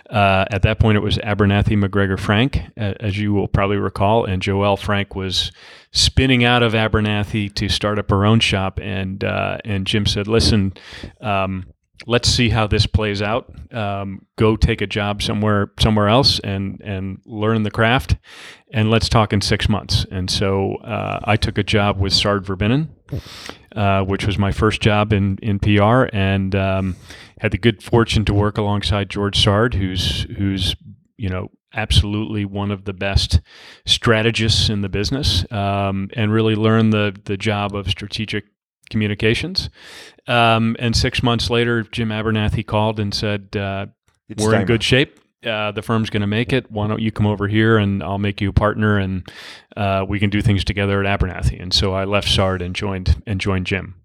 Uh, 0.10 0.46
at 0.52 0.62
that 0.62 0.80
point, 0.80 0.96
it 0.96 1.02
was 1.02 1.18
Abernathy 1.18 1.78
MacGregor 1.78 2.18
Frank, 2.18 2.62
as 2.78 3.18
you 3.18 3.34
will 3.34 3.48
probably 3.48 3.78
recall, 3.78 4.26
and 4.26 4.42
Joele 4.42 4.78
Frank 4.78 5.16
was 5.16 5.52
spinning 5.92 6.44
out 6.44 6.62
of 6.62 6.74
Abernathy 6.74 7.54
to 7.56 7.68
start 7.68 7.98
up 7.98 8.12
her 8.12 8.26
own 8.26 8.40
shop. 8.40 8.80
And 8.82 9.24
uh, 9.24 9.58
and 9.66 9.86
Jim 9.86 10.06
said, 10.06 10.28
"Listen." 10.28 10.74
Um, 11.20 11.66
let's 12.08 12.30
see 12.30 12.50
how 12.50 12.68
this 12.68 12.86
plays 12.86 13.22
out. 13.22 13.52
Um, 13.74 14.26
go 14.38 14.56
take 14.56 14.82
a 14.82 14.88
job 14.88 15.22
somewhere 15.22 15.72
somewhere 15.80 16.08
else 16.08 16.40
and 16.40 16.82
and 16.84 17.22
learn 17.26 17.64
the 17.64 17.72
craft, 17.72 18.18
and 18.72 18.90
let's 18.90 19.10
talk 19.10 19.34
in 19.34 19.42
six 19.42 19.70
months. 19.70 20.06
And 20.12 20.30
so 20.30 20.76
uh, 20.78 21.20
I 21.24 21.36
took 21.36 21.58
a 21.58 21.64
job 21.64 22.00
with 22.00 22.14
Sard 22.14 22.46
Verbinnen, 22.46 22.90
uh, 23.76 24.04
which 24.04 24.26
was 24.26 24.38
my 24.38 24.52
first 24.52 24.82
job 24.82 25.14
in 25.14 25.38
in 25.42 25.60
PR, 25.60 26.08
and 26.14 26.56
um, 26.56 26.96
had 27.40 27.52
the 27.52 27.58
good 27.58 27.84
fortune 27.84 28.26
to 28.26 28.34
work 28.34 28.58
alongside 28.58 29.10
George 29.10 29.42
Sard, 29.42 29.74
who's 29.74 30.24
who's 30.38 30.76
you 31.18 31.30
know 31.30 31.50
absolutely 31.74 32.46
one 32.46 32.72
of 32.72 32.86
the 32.86 32.94
best 32.94 33.42
strategists 33.86 34.70
in 34.70 34.82
the 34.82 34.90
business, 34.90 35.46
um, 35.52 36.10
and 36.14 36.32
really 36.32 36.56
learn 36.56 36.90
the 36.92 37.16
the 37.26 37.38
job 37.38 37.76
of 37.76 37.90
strategic 37.90 38.46
communications. 38.90 39.70
Um, 40.30 40.76
and 40.80 40.96
six 40.96 41.24
months 41.24 41.50
later, 41.50 41.84
Jim 41.84 42.10
Abernathy 42.10 42.66
called 42.66 43.00
and 43.00 43.14
said, 43.14 43.56
uh, 43.56 43.88
"We're 44.38 44.56
in 44.56 44.66
good 44.66 44.84
shape. 44.84 45.20
uh, 45.46 45.72
the 45.72 45.82
firm's 45.82 46.10
going 46.10 46.22
to 46.22 46.28
make 46.28 46.52
it. 46.54 46.70
Why 46.70 46.88
don't 46.88 47.02
you 47.02 47.12
come 47.12 47.26
over 47.26 47.48
here 47.48 47.78
and 47.78 48.04
I'll 48.04 48.18
make 48.18 48.42
you 48.42 48.50
a 48.50 48.54
partner 48.54 48.98
and 48.98 49.30
uh, 49.78 50.06
we 50.08 50.20
can 50.20 50.30
do 50.30 50.42
things 50.42 50.64
together 50.66 51.04
at 51.04 51.20
Abernathy. 51.20 51.62
And 51.62 51.74
so 51.74 51.94
I 51.94 52.04
left 52.04 52.28
Sard 52.28 52.62
and 52.62 52.76
joined 52.76 53.24
and 53.26 53.40
joined 53.40 53.66
Jim. 53.66 53.96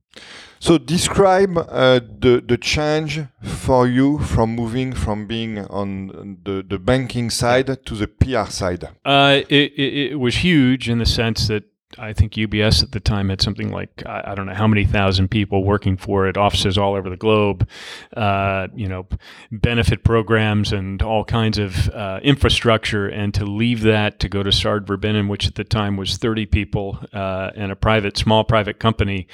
So 0.60 0.78
describe 0.78 1.58
uh, 1.58 2.00
the 2.00 2.42
the 2.46 2.56
change 2.56 3.20
for 3.42 3.86
you 3.86 4.18
from 4.20 4.54
moving 4.54 4.94
from 4.94 5.26
being 5.26 5.58
on 5.58 6.38
the, 6.44 6.64
the 6.66 6.78
banking 6.78 7.28
side 7.30 7.66
to 7.84 7.94
the 7.94 8.06
PR 8.06 8.48
side. 8.50 8.84
Uh, 9.04 9.42
it, 9.50 9.72
it, 9.74 10.12
it 10.12 10.20
was 10.20 10.36
huge 10.36 10.88
in 10.88 11.00
the 11.00 11.06
sense 11.06 11.48
that 11.48 11.64
I 11.98 12.12
think 12.12 12.32
UBS 12.32 12.82
at 12.82 12.92
the 12.92 13.00
time 13.00 13.28
had 13.28 13.40
something 13.40 13.70
like 13.70 14.02
I, 14.06 14.34
don't 14.34 14.46
know 14.46 14.54
how 14.54 14.66
many 14.66 14.84
thousand 14.84 15.30
people 15.30 15.64
working 15.64 15.96
for 15.96 16.26
it, 16.26 16.36
offices 16.36 16.76
all 16.78 16.94
over 16.94 17.08
the 17.08 17.16
globe, 17.16 17.68
uh, 18.16 18.68
you 18.74 18.88
know, 18.88 19.06
benefit 19.50 20.04
programs 20.04 20.72
and 20.72 21.02
all 21.02 21.24
kinds 21.24 21.58
of 21.58 21.88
uh, 21.90 22.20
infrastructure. 22.22 23.08
And 23.08 23.32
to 23.34 23.44
leave 23.44 23.82
that 23.82 24.18
to 24.20 24.28
go 24.28 24.42
to 24.42 24.52
Sard 24.52 24.86
Verbinnen, 24.86 25.28
which 25.28 25.46
at 25.46 25.54
the 25.54 25.64
time 25.64 25.96
was 25.96 26.16
30 26.16 26.46
people 26.46 26.98
uh, 27.12 27.50
and 27.54 27.70
a 27.72 27.76
private, 27.76 28.16
small 28.16 28.44
private 28.44 28.78
company, 28.78 29.26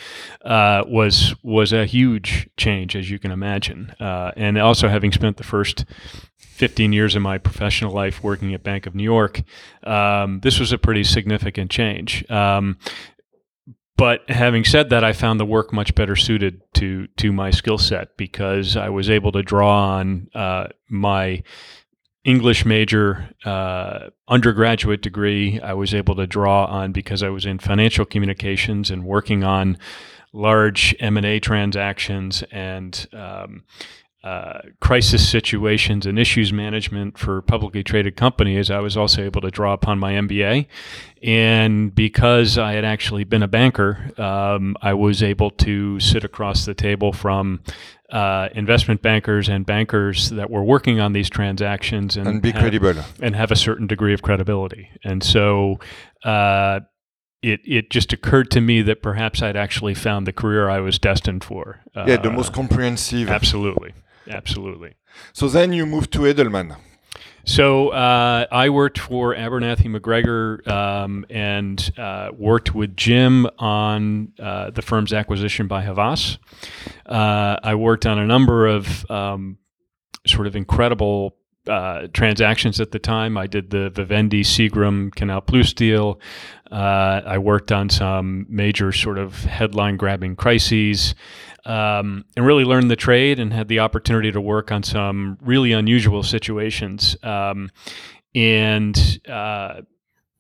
uh, 0.45 0.85
was 0.87 1.35
was 1.43 1.73
a 1.73 1.87
huge 1.87 2.49
change, 2.57 2.97
as 2.97 3.11
you 3.11 3.19
can 3.19 3.31
imagine. 3.31 3.95
Uh, 4.01 4.33
and 4.37 4.59
also 4.59 4.89
having 4.89 5.13
spent 5.13 5.37
the 5.37 5.45
first 5.45 5.85
15 6.41 6.93
years 6.93 7.15
of 7.15 7.23
my 7.23 7.39
professional 7.39 7.93
life 7.93 8.23
working 8.23 8.55
at 8.55 8.63
Bank 8.63 8.87
of 8.87 8.95
New 8.95 9.05
York, 9.05 9.43
um, 9.85 10.41
this 10.41 10.59
was 10.59 10.73
a 10.73 10.79
pretty 10.79 11.05
significant 11.05 11.71
change. 11.71 12.29
Um, 12.31 12.79
but 13.97 14.29
having 14.31 14.65
said 14.65 14.89
that, 14.91 15.05
I 15.05 15.13
found 15.13 15.39
the 15.39 15.45
work 15.45 15.75
much 15.75 15.95
better 15.95 16.17
suited 16.17 16.63
to 16.75 17.07
to 17.19 17.33
my 17.33 17.51
skill 17.51 17.77
set 17.77 18.17
because 18.17 18.75
I 18.75 18.89
was 18.89 19.11
able 19.11 19.31
to 19.33 19.43
draw 19.43 19.99
on 19.99 20.29
uh, 20.35 20.69
my 20.89 21.43
English 22.25 22.65
major, 22.65 23.29
uh, 23.45 24.09
undergraduate 24.29 25.03
degree. 25.03 25.61
I 25.61 25.75
was 25.75 25.95
able 25.95 26.15
to 26.17 26.27
draw 26.27 26.65
on 26.65 26.93
because 26.93 27.23
I 27.23 27.29
was 27.29 27.45
in 27.45 27.59
financial 27.59 28.07
communications 28.07 28.91
and 28.91 29.05
working 29.05 29.45
on 29.45 29.77
large 30.33 30.95
M 31.01 31.17
and 31.17 31.27
A 31.27 31.39
transactions 31.41 32.43
and 32.51 33.07
um, 33.13 33.65
uh, 34.23 34.61
crisis 34.81 35.27
situations 35.27 36.05
and 36.05 36.19
issues 36.19 36.53
management 36.53 37.17
for 37.17 37.41
publicly 37.41 37.83
traded 37.83 38.17
companies, 38.17 38.71
I 38.71 38.81
was 38.81 38.95
also 38.95 39.25
able 39.25 39.41
to 39.41 39.51
draw 39.51 39.73
upon 39.73 39.99
my 39.99 40.13
MBA. 40.13 40.67
And 41.23 41.95
because 41.95 42.59
I 42.59 42.73
had 42.75 42.85
actually 42.85 43.25
been 43.25 43.43
a 43.43 43.49
banker, 43.49 44.11
um, 44.21 44.77
I 44.83 44.93
was 44.93 45.23
able 45.23 45.51
to 45.53 45.99
sit 46.01 46.23
across 46.23 46.67
the 46.67 46.75
table 46.75 47.15
from 47.15 47.63
uh, 48.11 48.51
investment 48.55 49.01
bankers 49.01 49.49
and 49.49 49.65
bankers 49.65 50.29
that 50.31 50.51
were 50.51 50.65
working 50.65 51.01
on 51.01 51.15
these 51.15 51.31
transactions 51.31 52.19
and, 52.19 52.27
and 52.27 52.43
be 52.43 52.51
have, 52.51 52.61
credible 52.61 53.03
and 53.23 53.35
have 53.35 53.51
a 53.51 53.57
certain 53.57 53.87
degree 53.87 54.13
of 54.13 54.21
credibility. 54.21 54.91
And 55.03 55.23
so, 55.23 55.79
uh, 56.25 56.81
it 57.43 57.61
it 57.65 57.91
just 57.91 58.13
occurred 58.13 58.51
to 58.51 58.61
me 58.61 58.83
that 58.83 59.01
perhaps 59.01 59.41
I'd 59.41 59.57
actually 59.57 59.95
found 59.95 60.27
the 60.27 60.33
career 60.33 60.69
I 60.69 60.81
was 60.81 60.99
destined 60.99 61.43
for. 61.43 61.81
yeah, 61.97 62.19
the 62.19 62.31
most 62.31 62.53
comprehensive. 62.53 63.31
Absolutely. 63.31 63.95
Absolutely. 64.31 64.95
So 65.33 65.49
then 65.49 65.73
you 65.73 65.87
moved 65.87 66.13
to 66.13 66.21
Edelman. 66.21 66.77
So 67.45 67.89
uh, 67.89 68.47
I 68.53 68.69
worked 68.69 68.99
for 68.99 69.35
Abernathy 69.35 69.87
MacGregor 69.87 70.63
um, 70.71 71.25
and 71.31 71.91
uh, 71.99 72.31
worked 72.37 72.75
with 72.75 72.97
Jim 72.97 73.47
on 73.59 74.33
uh, 74.39 74.71
the 74.71 74.83
firm's 74.83 75.13
acquisition 75.13 75.67
by 75.67 75.83
Havas. 75.83 76.39
Uh, 77.07 77.57
I 77.63 77.75
worked 77.75 78.07
on 78.07 78.19
a 78.19 78.27
number 78.27 78.67
of 78.67 79.11
um, 79.11 79.59
sort 80.27 80.47
of 80.47 80.55
incredible 80.55 81.37
uh, 81.67 82.09
transactions 82.13 82.81
at 82.81 82.91
the 82.91 82.99
time. 82.99 83.37
I 83.37 83.47
did 83.47 83.71
the 83.71 83.91
Vivendi 83.91 84.43
Seagram 84.43 85.15
Canal 85.15 85.41
Plus 85.41 85.73
deal. 85.73 86.21
Uh, 86.71 87.21
I 87.27 87.39
worked 87.39 87.73
on 87.73 87.89
some 87.89 88.47
major 88.49 88.93
sort 88.93 89.19
of 89.19 89.45
headline 89.45 89.97
grabbing 89.97 90.37
crises 90.37 91.15
um, 91.71 92.25
and 92.37 92.45
really 92.45 92.65
learned 92.65 92.91
the 92.91 92.97
trade 92.97 93.39
and 93.39 93.53
had 93.53 93.69
the 93.69 93.79
opportunity 93.79 94.33
to 94.33 94.41
work 94.41 94.73
on 94.73 94.83
some 94.83 95.39
really 95.41 95.71
unusual 95.71 96.25
situations. 96.25 97.17
Um, 97.23 97.71
and 98.35 99.21
uh, 99.29 99.83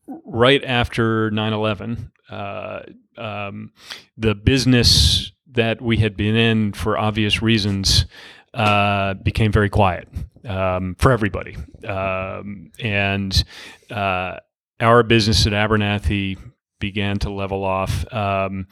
right 0.08 0.64
after 0.64 1.30
9 1.30 1.52
11, 1.52 2.10
uh, 2.30 2.80
um, 3.16 3.72
the 4.16 4.34
business 4.34 5.30
that 5.52 5.80
we 5.80 5.98
had 5.98 6.16
been 6.16 6.34
in 6.34 6.72
for 6.72 6.98
obvious 6.98 7.40
reasons 7.40 8.06
uh, 8.52 9.14
became 9.14 9.52
very 9.52 9.70
quiet 9.70 10.08
um, 10.48 10.96
for 10.98 11.12
everybody. 11.12 11.56
Um, 11.86 12.72
and 12.80 13.44
uh, 13.88 14.38
our 14.80 15.04
business 15.04 15.46
at 15.46 15.52
Abernathy 15.52 16.38
began 16.80 17.18
to 17.20 17.30
level 17.30 17.64
off. 17.64 18.10
Um, 18.12 18.66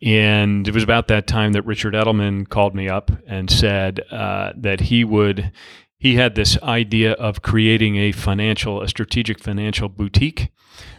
and 0.00 0.68
it 0.68 0.74
was 0.74 0.84
about 0.84 1.08
that 1.08 1.26
time 1.26 1.52
that 1.52 1.66
Richard 1.66 1.94
Edelman 1.94 2.48
called 2.48 2.74
me 2.74 2.88
up 2.88 3.10
and 3.26 3.50
said 3.50 4.00
uh, 4.10 4.52
that 4.56 4.80
he 4.80 5.02
would. 5.02 5.50
He 5.98 6.16
had 6.16 6.34
this 6.34 6.62
idea 6.62 7.12
of 7.12 7.42
creating 7.42 7.96
a 7.96 8.12
financial, 8.12 8.82
a 8.82 8.88
strategic 8.88 9.40
financial 9.40 9.88
boutique 9.88 10.50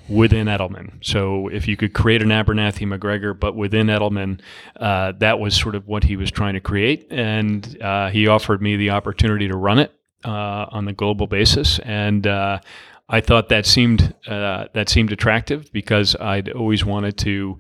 within 0.08 0.48
Edelman. 0.48 1.04
So 1.04 1.48
if 1.48 1.68
you 1.68 1.78
could 1.78 1.94
create 1.94 2.22
an 2.22 2.30
Abernathy 2.30 2.88
MacGregor, 2.88 3.34
but 3.34 3.56
within 3.56 3.88
Edelman, 3.88 4.42
uh, 4.80 5.14
that 5.20 5.40
was 5.40 5.56
sort 5.56 5.76
of 5.76 5.88
what 5.88 6.04
he 6.04 6.16
was 6.16 6.32
trying 6.32 6.54
to 6.54 6.60
create. 6.60 7.08
And 7.12 7.82
uh, 7.82 8.10
he 8.10 8.28
offered 8.28 8.62
me 8.62 8.76
the 8.76 8.92
opportunity 8.92 9.48
to 9.48 9.56
run 9.56 9.80
it 9.80 9.92
uh, 10.24 10.66
on 10.70 10.86
the 10.86 10.94
global 10.94 11.28
basis. 11.28 11.80
And 11.80 12.26
uh, 12.26 12.60
I 13.08 13.22
thought 13.22 13.50
that 13.50 13.66
seemed 13.66 14.16
uh, 14.28 14.66
that 14.74 14.90
seemed 14.90 15.12
attractive 15.12 15.72
because 15.72 16.16
I'd 16.16 16.50
always 16.50 16.84
wanted 16.84 17.18
to 17.20 17.60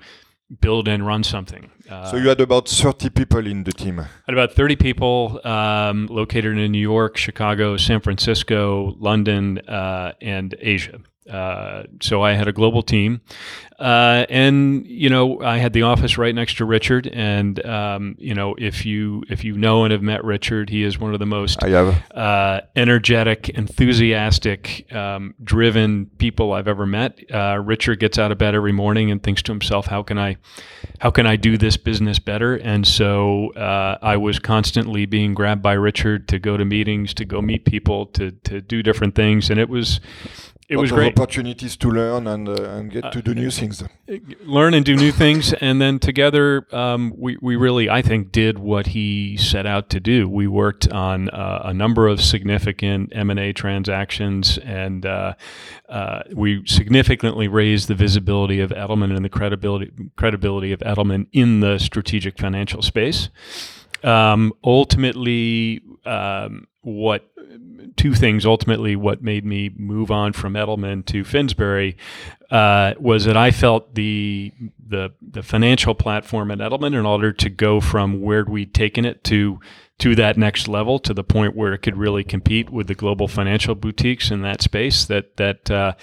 build 0.59 0.87
and 0.87 1.05
run 1.05 1.23
something. 1.23 1.71
Uh, 1.89 2.09
so 2.11 2.17
you 2.17 2.29
had 2.29 2.39
about 2.41 2.67
30 2.67 3.09
people 3.09 3.45
in 3.45 3.63
the 3.63 3.71
team. 3.71 3.99
I 3.99 4.07
had 4.25 4.33
about 4.33 4.53
30 4.53 4.75
people 4.75 5.39
um, 5.43 6.07
located 6.07 6.57
in 6.57 6.71
New 6.71 6.79
York, 6.79 7.17
Chicago, 7.17 7.77
San 7.77 7.99
Francisco, 7.99 8.95
London, 8.99 9.59
uh, 9.67 10.13
and 10.21 10.55
Asia. 10.59 10.99
Uh, 11.29 11.83
so 12.01 12.21
I 12.21 12.33
had 12.33 12.47
a 12.47 12.53
global 12.53 12.83
team, 12.83 13.21
uh, 13.79 14.25
and 14.29 14.85
you 14.85 15.09
know 15.09 15.41
I 15.41 15.57
had 15.57 15.73
the 15.73 15.81
office 15.81 16.19
right 16.19 16.33
next 16.35 16.57
to 16.57 16.65
Richard. 16.65 17.07
And 17.07 17.65
um, 17.65 18.15
you 18.19 18.35
know 18.35 18.53
if 18.59 18.85
you 18.85 19.23
if 19.27 19.43
you 19.43 19.57
know 19.57 19.83
and 19.83 19.91
have 19.91 20.03
met 20.03 20.23
Richard, 20.23 20.69
he 20.69 20.83
is 20.83 20.99
one 20.99 21.13
of 21.13 21.19
the 21.19 21.25
most 21.25 21.63
uh, 22.13 22.61
energetic, 22.75 23.49
enthusiastic, 23.49 24.93
um, 24.93 25.33
driven 25.43 26.05
people 26.17 26.53
I've 26.53 26.67
ever 26.67 26.85
met. 26.85 27.19
Uh, 27.33 27.59
Richard 27.63 27.99
gets 27.99 28.19
out 28.19 28.31
of 28.31 28.37
bed 28.37 28.53
every 28.53 28.71
morning 28.71 29.09
and 29.09 29.21
thinks 29.21 29.41
to 29.43 29.51
himself, 29.51 29.87
"How 29.87 30.03
can 30.03 30.19
I, 30.19 30.37
how 30.99 31.09
can 31.09 31.25
I 31.25 31.37
do 31.37 31.57
this 31.57 31.75
business 31.75 32.19
better?" 32.19 32.55
And 32.55 32.85
so 32.85 33.51
uh, 33.53 33.97
I 33.99 34.17
was 34.17 34.37
constantly 34.37 35.07
being 35.07 35.33
grabbed 35.33 35.63
by 35.63 35.73
Richard 35.73 36.27
to 36.27 36.37
go 36.37 36.55
to 36.55 36.65
meetings, 36.65 37.15
to 37.15 37.25
go 37.25 37.41
meet 37.41 37.65
people, 37.65 38.05
to 38.07 38.29
to 38.31 38.61
do 38.61 38.83
different 38.83 39.15
things, 39.15 39.49
and 39.49 39.59
it 39.59 39.69
was 39.69 39.99
it 40.67 40.77
was 40.77 40.91
great. 40.91 41.17
opportunities 41.17 41.77
to 41.77 41.91
learn 41.91 42.25
and, 42.25 42.49
uh, 42.49 42.53
and 42.53 42.91
get 42.91 43.05
uh, 43.05 43.11
to 43.11 43.21
do 43.21 43.35
new 43.35 43.51
things. 43.51 43.83
Learn 44.41 44.73
and 44.73 44.83
do 44.83 44.95
new 44.95 45.11
things, 45.11 45.53
and 45.53 45.79
then 45.79 45.99
together, 45.99 46.65
um, 46.71 47.13
we 47.15 47.37
we 47.39 47.55
really, 47.55 47.87
I 47.89 48.01
think, 48.01 48.31
did 48.31 48.57
what 48.57 48.87
he 48.87 49.37
set 49.37 49.67
out 49.67 49.89
to 49.91 49.99
do. 49.99 50.27
We 50.27 50.47
worked 50.47 50.87
on 50.91 51.29
uh, 51.29 51.61
a 51.65 51.73
number 51.73 52.07
of 52.07 52.19
significant 52.19 53.11
M 53.15 53.29
and 53.29 53.39
A 53.39 53.53
transactions, 53.53 54.57
and 54.57 55.05
uh, 55.05 55.33
uh, 55.87 56.23
we 56.33 56.65
significantly 56.65 57.47
raised 57.47 57.87
the 57.87 57.95
visibility 57.95 58.59
of 58.59 58.71
Edelman 58.71 59.15
and 59.15 59.23
the 59.23 59.29
credibility 59.29 59.91
credibility 60.15 60.71
of 60.71 60.79
Edelman 60.79 61.27
in 61.31 61.59
the 61.59 61.77
strategic 61.77 62.39
financial 62.39 62.81
space. 62.81 63.29
Um, 64.03 64.53
ultimately, 64.63 65.81
um, 66.05 66.67
what 66.81 67.31
two 67.95 68.13
things 68.13 68.45
ultimately 68.45 68.95
what 68.95 69.21
made 69.21 69.45
me 69.45 69.71
move 69.75 70.11
on 70.11 70.33
from 70.33 70.53
Edelman 70.53 71.05
to 71.05 71.23
Finsbury 71.23 71.95
uh, 72.51 72.93
was 72.99 73.25
that 73.25 73.37
I 73.37 73.51
felt 73.51 73.95
the 73.95 74.51
the 74.87 75.13
the 75.21 75.43
financial 75.43 75.95
platform 75.95 76.51
at 76.51 76.59
Edelman 76.59 76.97
in 76.97 77.05
order 77.05 77.31
to 77.33 77.49
go 77.49 77.81
from 77.81 78.21
where 78.21 78.43
we'd 78.45 78.73
taken 78.73 79.05
it 79.05 79.23
to 79.25 79.59
to 79.97 80.13
that 80.15 80.37
next 80.37 80.67
level 80.67 80.99
to 80.99 81.13
the 81.13 81.23
point 81.23 81.55
where 81.55 81.73
it 81.73 81.79
could 81.79 81.95
really 81.97 82.23
compete 82.23 82.69
with 82.69 82.87
the 82.87 82.95
global 82.95 83.27
financial 83.27 83.75
boutiques 83.75 84.29
in 84.29 84.41
that 84.41 84.61
space 84.61 85.05
that 85.05 85.37
that 85.37 85.71
uh, 85.71 85.93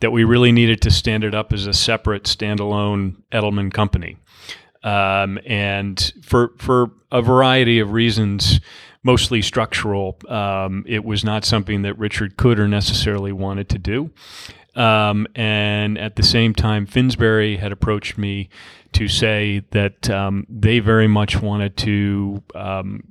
that 0.00 0.12
we 0.12 0.24
really 0.24 0.52
needed 0.52 0.80
to 0.82 0.90
stand 0.90 1.24
it 1.24 1.34
up 1.34 1.52
as 1.52 1.66
a 1.66 1.72
separate 1.72 2.24
standalone 2.24 3.16
Edelman 3.32 3.72
company. 3.72 4.16
Um, 4.82 5.38
and 5.44 6.12
for 6.22 6.52
for 6.56 6.92
a 7.12 7.20
variety 7.20 7.80
of 7.80 7.92
reasons 7.92 8.60
mostly 9.02 9.42
structural. 9.42 10.16
Um, 10.28 10.84
it 10.86 11.04
was 11.04 11.24
not 11.24 11.44
something 11.44 11.82
that 11.82 11.98
Richard 11.98 12.36
could 12.36 12.58
or 12.58 12.68
necessarily 12.68 13.32
wanted 13.32 13.68
to 13.70 13.78
do. 13.78 14.10
Um, 14.76 15.26
and 15.34 15.98
at 15.98 16.16
the 16.16 16.22
same 16.22 16.54
time, 16.54 16.86
Finsbury 16.86 17.56
had 17.56 17.72
approached 17.72 18.16
me 18.18 18.48
to 18.92 19.08
say 19.08 19.62
that 19.70 20.08
um, 20.10 20.46
they 20.48 20.78
very 20.78 21.08
much 21.08 21.40
wanted 21.40 21.76
to 21.78 22.42
um, 22.54 23.09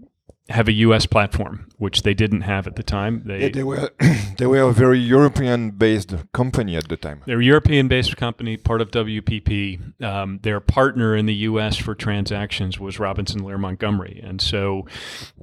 have 0.50 0.68
a 0.68 0.72
U.S. 0.74 1.06
platform, 1.06 1.68
which 1.78 2.02
they 2.04 2.14
didn't 2.14 2.42
have 2.42 2.66
at 2.68 2.76
the 2.76 2.84
time. 2.84 3.22
They, 3.26 3.42
Yeah, 3.44 3.50
they 3.50 3.64
were 3.64 3.92
they 4.38 4.48
were 4.48 4.62
a 4.62 4.74
very 4.74 5.00
European-based 5.00 6.16
company 6.34 6.76
at 6.76 6.88
the 6.88 6.98
time. 6.98 7.22
They're 7.26 7.40
a 7.40 7.44
European-based 7.44 8.18
company, 8.18 8.58
part 8.58 8.82
of 8.82 8.92
WPP. 8.92 10.02
Um, 10.04 10.40
their 10.42 10.60
partner 10.60 11.16
in 11.16 11.26
the 11.26 11.36
U.S. 11.36 11.78
for 11.78 11.96
transactions 11.96 12.80
was 12.80 13.00
Robinson 13.00 13.42
Lerer 13.42 13.60
Montgomery, 13.60 14.20
and 14.24 14.42
so 14.42 14.88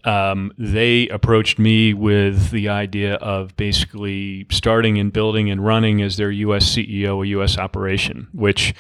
um, 0.04 0.52
they 0.58 1.08
approached 1.08 1.58
me 1.58 1.94
with 1.94 2.50
the 2.50 2.68
idea 2.68 3.14
of 3.14 3.56
basically 3.56 4.46
starting 4.50 4.98
and 4.98 5.12
building 5.12 5.50
and 5.50 5.64
running 5.64 6.02
as 6.02 6.16
their 6.16 6.30
U.S. 6.30 6.64
CEO 6.64 7.24
a 7.24 7.28
U.S. 7.28 7.58
operation, 7.58 8.28
which 8.32 8.74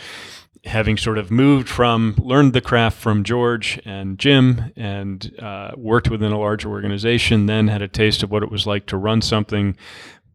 having 0.64 0.96
sort 0.96 1.18
of 1.18 1.30
moved 1.30 1.68
from 1.68 2.14
learned 2.18 2.52
the 2.52 2.60
craft 2.60 2.98
from 2.98 3.24
George 3.24 3.80
and 3.84 4.18
Jim 4.18 4.72
and 4.76 5.34
uh, 5.38 5.72
worked 5.76 6.10
within 6.10 6.32
a 6.32 6.38
larger 6.38 6.68
organization, 6.68 7.46
then 7.46 7.68
had 7.68 7.82
a 7.82 7.88
taste 7.88 8.22
of 8.22 8.30
what 8.30 8.42
it 8.42 8.50
was 8.50 8.66
like 8.66 8.86
to 8.86 8.96
run 8.96 9.22
something, 9.22 9.76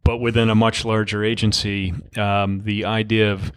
but 0.04 0.18
within 0.18 0.50
a 0.50 0.56
much 0.56 0.86
larger 0.86 1.24
agency. 1.24 1.94
Um, 2.18 2.62
the 2.64 2.86
idea 2.86 3.32
of 3.32 3.52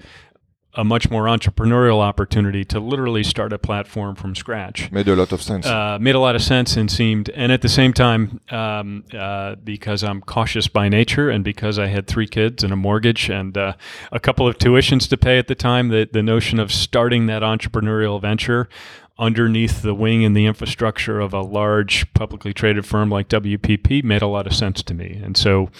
a 0.76 0.84
much 0.84 1.10
more 1.10 1.24
entrepreneurial 1.24 2.00
opportunity 2.00 2.64
to 2.64 2.80
literally 2.80 3.22
start 3.22 3.52
a 3.52 3.58
platform 3.58 4.14
from 4.14 4.34
scratch 4.34 4.90
Made 4.90 5.08
a 5.08 5.14
lot 5.14 5.32
of 5.32 5.40
sense. 5.42 5.66
uh, 5.66 5.98
made 6.00 6.14
a 6.14 6.18
lot 6.18 6.34
of 6.34 6.42
sense 6.42 6.76
and 6.76 6.90
seemed, 6.90 7.30
and 7.30 7.52
at 7.52 7.62
the 7.62 7.68
same 7.68 7.92
time, 7.92 8.40
um, 8.50 9.04
uh, 9.16 9.54
because 9.56 10.02
I'm 10.02 10.20
cautious 10.20 10.66
by 10.68 10.88
nature 10.88 11.30
and 11.30 11.44
because 11.44 11.78
I 11.78 11.86
had 11.86 12.06
three 12.06 12.26
kids 12.26 12.64
and 12.64 12.72
a 12.72 12.76
mortgage 12.76 13.30
and 13.30 13.56
uh, 13.56 13.74
a 14.10 14.18
couple 14.18 14.48
of 14.48 14.58
tuitions 14.58 15.08
to 15.10 15.16
pay 15.16 15.38
at 15.38 15.46
the 15.48 15.54
time, 15.54 15.88
the, 15.88 16.08
the 16.12 16.22
notion 16.22 16.58
of 16.58 16.72
starting 16.72 17.26
that 17.26 17.42
entrepreneurial 17.42 18.20
venture 18.20 18.68
underneath 19.16 19.82
the 19.82 19.94
wing 19.94 20.24
and 20.24 20.36
the 20.36 20.44
infrastructure 20.46 21.20
of 21.20 21.32
a 21.32 21.40
large 21.40 22.12
publicly 22.14 22.52
traded 22.52 22.84
firm 22.84 23.08
like 23.10 23.28
WPP 23.28 24.02
made 24.02 24.22
a 24.22 24.26
lot 24.26 24.46
of 24.46 24.54
sense 24.54 24.82
to 24.82 24.92
me. 24.94 25.20
And 25.22 25.36
so, 25.36 25.70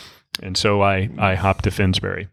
and 0.43 0.57
so 0.57 0.83
I, 0.83 1.09
I 1.19 1.35
hopped 1.35 1.65
to 1.65 1.71
Finsbury. 1.73 2.29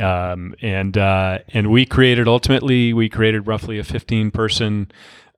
Um, 0.00 0.54
and 0.62 0.96
uh, 0.96 1.38
and 1.48 1.70
we 1.70 1.86
created 1.86 2.26
ultimately 2.26 2.92
we 2.92 3.08
created 3.08 3.46
roughly 3.46 3.78
a 3.78 3.84
15 3.84 4.30
person 4.30 4.90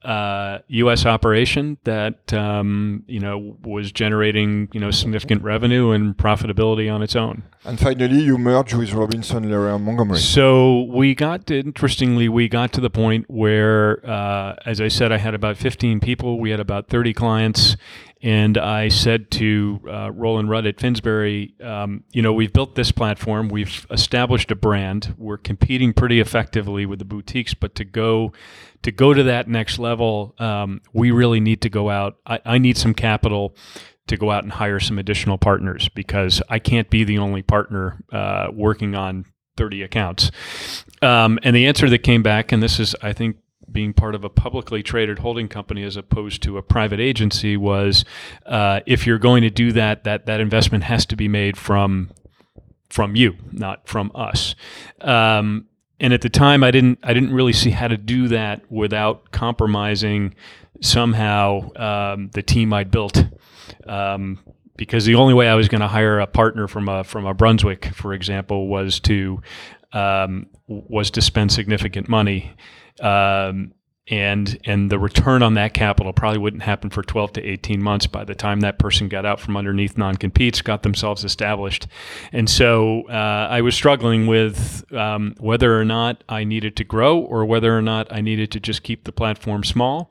uh, 0.05 0.59
U.S. 0.67 1.07
operation 1.07 1.79
that 1.85 2.33
um, 2.33 3.05
you 3.07 3.21
know 3.21 3.57
was 3.63 3.93
generating 3.93 4.69
you 4.73 4.81
know 4.81 4.91
significant 4.91 5.43
revenue 5.43 5.91
and 5.91 6.17
profitability 6.17 6.93
on 6.93 7.03
its 7.03 7.15
own. 7.15 7.45
and 7.65 7.79
finally, 7.79 8.21
you 8.21 8.37
merged 8.37 8.75
with 8.75 8.93
Robinson 8.93 9.45
Lerer 9.45 9.81
Montgomery. 9.81 10.19
So 10.19 10.83
we 10.83 11.15
got 11.15 11.47
to, 11.47 11.59
interestingly, 11.59 12.29
we 12.29 12.49
got 12.49 12.73
to 12.73 12.81
the 12.81 12.91
point 12.91 13.31
where, 13.31 14.05
uh, 14.05 14.57
as 14.67 14.81
I 14.81 14.89
said, 14.89 15.13
I 15.13 15.19
had 15.19 15.35
about 15.35 15.57
15 15.57 16.01
people. 16.01 16.41
We 16.41 16.51
had 16.51 16.61
about 16.61 16.89
30 16.89 17.15
clients. 17.15 17.77
And 18.23 18.57
I 18.57 18.89
said 18.89 19.33
to 19.33 19.81
uh, 19.91 20.13
Roland 20.13 20.49
Rudd 20.49 20.67
at 20.67 20.81
Finsbury, 20.81 21.55
um, 21.61 22.05
you 22.13 22.23
know, 22.23 22.33
we've 22.33 22.53
built 22.53 22.77
this 22.77 22.93
platform, 22.93 23.49
we've 23.49 23.85
established 23.91 24.53
a 24.53 24.55
brand, 24.55 25.15
we're 25.19 25.39
competing 25.39 25.93
pretty 25.93 26.21
effectively 26.21 26.87
with 26.87 27.01
the 27.01 27.05
boutiques, 27.05 27.53
but 27.55 27.75
to 27.75 27.85
go 27.85 28.33
to 28.83 28.93
go 28.93 29.13
to 29.15 29.23
that 29.25 29.49
next 29.49 29.79
level, 29.79 30.35
um, 30.39 30.81
we 30.93 31.11
really 31.11 31.41
need 31.41 31.63
to 31.63 31.69
go 31.69 31.91
out. 31.91 32.17
I, 32.27 32.41
I 32.45 32.59
need 32.59 32.77
some 32.77 32.95
capital 32.95 33.57
to 34.09 34.17
go 34.17 34.31
out 34.31 34.43
and 34.43 34.53
hire 34.53 34.81
some 34.81 34.99
additional 34.99 35.39
partners 35.39 35.89
because 35.89 36.43
I 36.49 36.59
can't 36.59 36.91
be 36.91 37.05
the 37.05 37.19
only 37.19 37.43
partner 37.43 38.03
uh, 38.13 38.49
working 38.53 38.95
on 38.95 39.25
30 39.57 39.83
accounts. 39.83 40.31
Um, 41.01 41.39
and 41.43 41.55
the 41.55 41.67
answer 41.67 41.89
that 41.91 41.99
came 41.99 42.23
back, 42.23 42.53
and 42.53 42.63
this 42.63 42.81
is, 42.81 42.95
I 43.03 43.13
think, 43.13 43.37
being 43.73 43.93
part 43.93 44.15
of 44.15 44.25
a 44.25 44.29
publicly 44.29 44.83
traded 44.83 45.21
holding 45.21 45.49
company 45.49 45.83
as 45.83 45.97
opposed 45.97 46.43
to 46.43 46.59
a 46.59 46.63
private 46.63 47.01
agency, 47.01 47.57
was 47.57 48.05
uh, 48.47 48.81
if 48.87 49.07
you're 49.07 49.19
going 49.19 49.43
to 49.43 49.51
do 49.51 49.73
that, 49.73 50.05
that 50.05 50.27
that 50.27 50.41
investment 50.41 50.85
has 50.85 51.07
to 51.07 51.17
be 51.17 51.29
made 51.29 51.57
from 51.57 52.11
from 52.91 53.17
you, 53.17 53.37
not 53.51 53.89
from 53.89 54.13
us. 54.15 54.55
Um, 55.01 55.67
and 55.99 56.13
at 56.13 56.21
the 56.21 56.29
time, 56.29 56.63
I 56.63 56.71
didn't 56.71 56.99
I 57.03 57.15
didn't 57.15 57.33
really 57.33 57.53
see 57.53 57.71
how 57.71 57.89
to 57.89 57.97
do 57.97 58.29
that 58.29 58.71
without 58.71 59.31
compromising 59.31 60.35
somehow 60.81 61.71
um, 61.77 62.31
the 62.35 62.43
team 62.43 62.73
I'd 62.73 62.91
built. 62.91 63.25
Um, 63.87 64.41
because 64.77 65.05
the 65.05 65.15
only 65.15 65.35
way 65.35 65.49
I 65.49 65.55
was 65.55 65.69
going 65.69 65.81
to 65.83 65.87
hire 65.87 66.19
a 66.19 66.27
partner 66.27 66.67
from 66.67 66.89
a 66.89 67.05
from 67.05 67.27
a 67.27 67.35
Brunswick, 67.35 67.87
for 67.95 68.13
example, 68.13 68.69
was 68.69 69.01
to 69.01 69.41
um, 69.93 70.47
was 70.67 71.11
to 71.13 71.23
spend 71.23 71.53
significant 71.53 72.09
money, 72.09 72.55
um, 73.01 73.73
and 74.09 74.59
and 74.65 74.91
the 74.91 74.99
return 74.99 75.43
on 75.43 75.55
that 75.55 75.75
capital 75.75 76.13
probably 76.13 76.39
wouldn't 76.39 76.63
happen 76.63 76.91
for 76.91 77.03
12 77.03 77.35
to 77.35 77.43
18 77.43 77.81
months 77.81 78.07
by 78.07 78.25
the 78.25 78.35
time 78.35 78.61
that 78.61 78.79
person 78.79 79.09
got 79.09 79.25
out 79.25 79.39
from 79.39 79.57
underneath 79.57 79.97
non-competes, 79.97 80.61
got 80.61 80.83
themselves 80.83 81.25
established, 81.25 81.87
and 82.33 82.51
so 82.51 83.09
uh, 83.09 83.49
I 83.51 83.61
was 83.61 83.75
struggling 83.75 84.27
with 84.27 84.85
um, 84.93 85.35
whether 85.39 85.79
or 85.79 85.85
not 85.85 86.25
I 86.29 86.45
needed 86.45 86.77
to 86.77 86.85
grow 86.85 87.19
or 87.19 87.45
whether 87.45 87.77
or 87.77 87.83
not 87.83 88.13
I 88.13 88.21
needed 88.21 88.51
to 88.53 88.61
just 88.61 88.83
keep 88.83 89.05
the 89.05 89.13
platform 89.13 89.65
small 89.65 90.11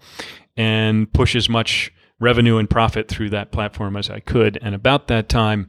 and 0.56 1.12
push 1.12 1.36
as 1.36 1.50
much 1.50 1.92
revenue 2.22 2.58
and 2.58 2.70
profit 2.70 3.08
through 3.10 3.32
that 3.32 3.52
platform 3.52 3.98
as 3.98 4.10
I 4.10 4.20
could. 4.20 4.58
And 4.62 4.76
about 4.76 5.08
that 5.08 5.28
time, 5.28 5.68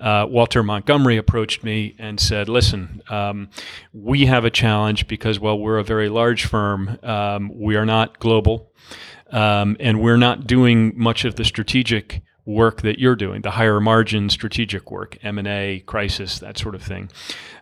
uh, 0.00 0.26
Walter 0.28 0.62
Montgomery 0.62 1.16
approached 1.16 1.64
me 1.64 1.94
and 1.98 2.18
said, 2.18 2.48
"Listen, 2.48 3.02
um, 3.08 3.48
we 3.92 4.26
have 4.26 4.44
a 4.44 4.50
challenge 4.50 5.06
because 5.06 5.40
while 5.40 5.58
we're 5.58 5.78
a 5.78 5.84
very 5.84 6.08
large 6.08 6.44
firm, 6.44 6.98
um, 7.02 7.50
we 7.54 7.76
are 7.76 7.86
not 7.86 8.18
global, 8.18 8.72
um, 9.30 9.76
and 9.80 10.00
we're 10.00 10.16
not 10.16 10.46
doing 10.46 10.92
much 10.96 11.24
of 11.24 11.36
the 11.36 11.44
strategic." 11.44 12.22
work 12.46 12.82
that 12.82 12.98
you're 12.98 13.16
doing 13.16 13.40
the 13.40 13.52
higher 13.52 13.80
margin 13.80 14.28
strategic 14.28 14.90
work 14.90 15.16
m&a 15.22 15.82
crisis 15.86 16.40
that 16.40 16.58
sort 16.58 16.74
of 16.74 16.82
thing 16.82 17.10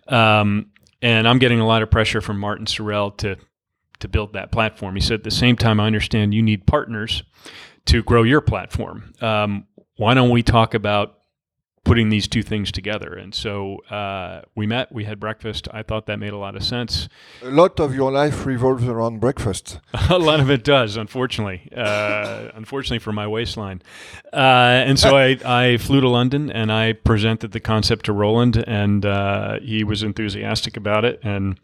um, 0.08 0.72
and 1.00 1.28
i'm 1.28 1.38
getting 1.38 1.60
a 1.60 1.64
lot 1.64 1.82
of 1.82 1.88
pressure 1.92 2.20
from 2.20 2.36
martin 2.36 2.66
sorrell 2.66 3.16
to 3.16 3.36
to 4.00 4.08
build 4.08 4.32
that 4.32 4.50
platform 4.50 4.96
he 4.96 5.00
said 5.00 5.20
at 5.20 5.22
the 5.22 5.30
same 5.30 5.54
time 5.54 5.78
i 5.78 5.86
understand 5.86 6.34
you 6.34 6.42
need 6.42 6.66
partners 6.66 7.22
to 7.86 8.02
grow 8.02 8.22
your 8.22 8.40
platform. 8.40 9.12
Um, 9.20 9.66
why 9.96 10.14
don't 10.14 10.30
we 10.30 10.42
talk 10.42 10.74
about 10.74 11.18
putting 11.84 12.08
these 12.08 12.28
two 12.28 12.42
things 12.42 12.70
together? 12.70 13.14
And 13.14 13.34
so 13.34 13.78
uh, 13.90 14.42
we 14.54 14.66
met, 14.66 14.92
we 14.92 15.04
had 15.04 15.18
breakfast. 15.18 15.68
I 15.72 15.82
thought 15.82 16.06
that 16.06 16.18
made 16.18 16.32
a 16.32 16.38
lot 16.38 16.56
of 16.56 16.62
sense. 16.62 17.08
A 17.42 17.50
lot 17.50 17.80
of 17.80 17.94
your 17.94 18.12
life 18.12 18.46
revolves 18.46 18.84
around 18.84 19.20
breakfast. 19.20 19.80
a 20.10 20.18
lot 20.18 20.40
of 20.40 20.50
it 20.50 20.64
does, 20.64 20.96
unfortunately. 20.96 21.68
Uh, 21.76 22.48
unfortunately 22.54 22.98
for 22.98 23.12
my 23.12 23.26
waistline. 23.26 23.82
Uh, 24.32 24.86
and 24.86 24.98
so 24.98 25.16
I, 25.16 25.38
I 25.44 25.76
flew 25.76 26.00
to 26.00 26.08
London 26.08 26.50
and 26.50 26.70
I 26.72 26.92
presented 26.92 27.52
the 27.52 27.60
concept 27.60 28.06
to 28.06 28.12
Roland, 28.12 28.62
and 28.66 29.04
uh, 29.04 29.58
he 29.60 29.84
was 29.84 30.02
enthusiastic 30.02 30.76
about 30.76 31.04
it. 31.04 31.20
And 31.22 31.58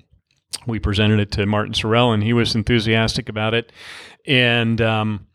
we 0.66 0.78
presented 0.78 1.20
it 1.20 1.31
to 1.33 1.46
Martin 1.46 1.74
Sorrell, 1.74 2.12
and 2.12 2.22
he 2.22 2.33
was 2.33 2.54
enthusiastic 2.54 3.28
about 3.28 3.54
it. 3.54 3.72
And 4.26 4.81
um, 4.81 5.28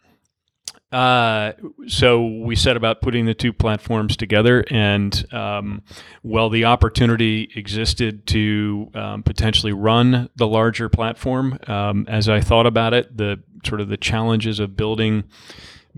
uh, 0.94 1.54
so 1.88 2.24
we 2.24 2.56
set 2.56 2.78
about 2.78 3.02
putting 3.02 3.26
the 3.26 3.34
two 3.34 3.52
platforms 3.52 4.16
together, 4.16 4.64
and 4.70 5.26
um, 5.34 5.82
well, 6.22 6.50
the 6.50 6.66
opportunity 6.66 7.50
existed 7.56 8.28
to 8.28 8.92
um, 8.94 9.24
potentially 9.24 9.74
run 9.74 10.30
the 10.36 10.46
larger 10.48 10.90
platform. 10.90 11.58
Um, 11.66 12.06
as 12.08 12.30
I 12.30 12.42
thought 12.42 12.68
about 12.68 12.94
it, 12.94 13.18
the 13.18 13.42
sort 13.66 13.82
of 13.82 13.90
the 13.90 13.98
challenges 13.98 14.60
of 14.60 14.78
building 14.78 15.24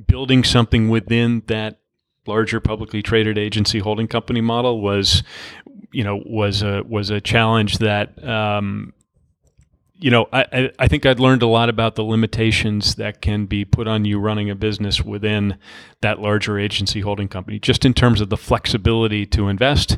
building 0.07 0.45
something 0.45 0.87
within 0.87 1.43
that 1.47 1.79
larger 2.25 2.61
publicly 2.61 3.01
traded 3.01 3.37
agency 3.37 3.79
holding 3.79 4.07
company 4.07 4.41
model 4.41 4.81
was, 4.81 5.23
you 5.91 6.05
know, 6.05 6.21
was 6.25 6.61
a 6.61 6.83
was 6.83 7.09
a 7.09 7.19
challenge 7.19 7.79
that 7.79 8.23
um, 8.25 8.93
you 10.05 10.11
know, 10.11 10.29
I, 10.31 10.69
I 10.77 10.87
think 10.87 11.03
I'd 11.07 11.19
learned 11.19 11.41
a 11.41 11.47
lot 11.47 11.67
about 11.67 11.95
the 11.95 12.03
limitations 12.03 12.93
that 12.93 13.23
can 13.23 13.47
be 13.47 13.65
put 13.65 13.87
on 13.87 14.05
you 14.05 14.19
running 14.19 14.51
a 14.51 14.55
business 14.55 15.01
within 15.01 15.57
that 16.01 16.19
larger 16.19 16.59
agency 16.59 17.01
holding 17.01 17.27
company, 17.27 17.57
just 17.57 17.85
in 17.85 17.95
terms 17.95 18.21
of 18.21 18.29
the 18.29 18.37
flexibility 18.37 19.25
to 19.25 19.47
invest 19.47 19.97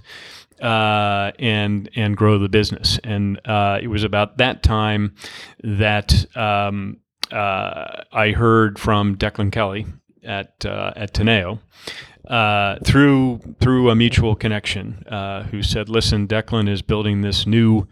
uh, 0.61 1.33
and 1.39 1.89
and 1.93 2.15
grow 2.15 2.39
the 2.39 2.47
business. 2.47 3.01
And 3.03 3.45
uh, 3.45 3.79
it 3.81 3.87
was 3.87 4.05
about 4.05 4.37
that 4.37 4.63
time 4.63 5.13
that 5.61 6.25
um, 6.37 7.01
uh, 7.29 8.03
I 8.13 8.31
heard 8.31 8.79
from 8.79 9.17
Declan 9.17 9.51
Kelly 9.51 9.87
at 10.23 10.65
uh, 10.65 10.93
at 10.95 11.13
Teneo. 11.13 11.59
Uh, 12.29 12.77
through 12.85 13.39
through 13.59 13.89
a 13.89 13.95
mutual 13.95 14.35
connection, 14.35 15.03
uh, 15.07 15.43
who 15.43 15.61
said, 15.61 15.89
"Listen, 15.89 16.29
Declan 16.29 16.69
is 16.69 16.81
building 16.81 17.21
this 17.21 17.45
new 17.45 17.87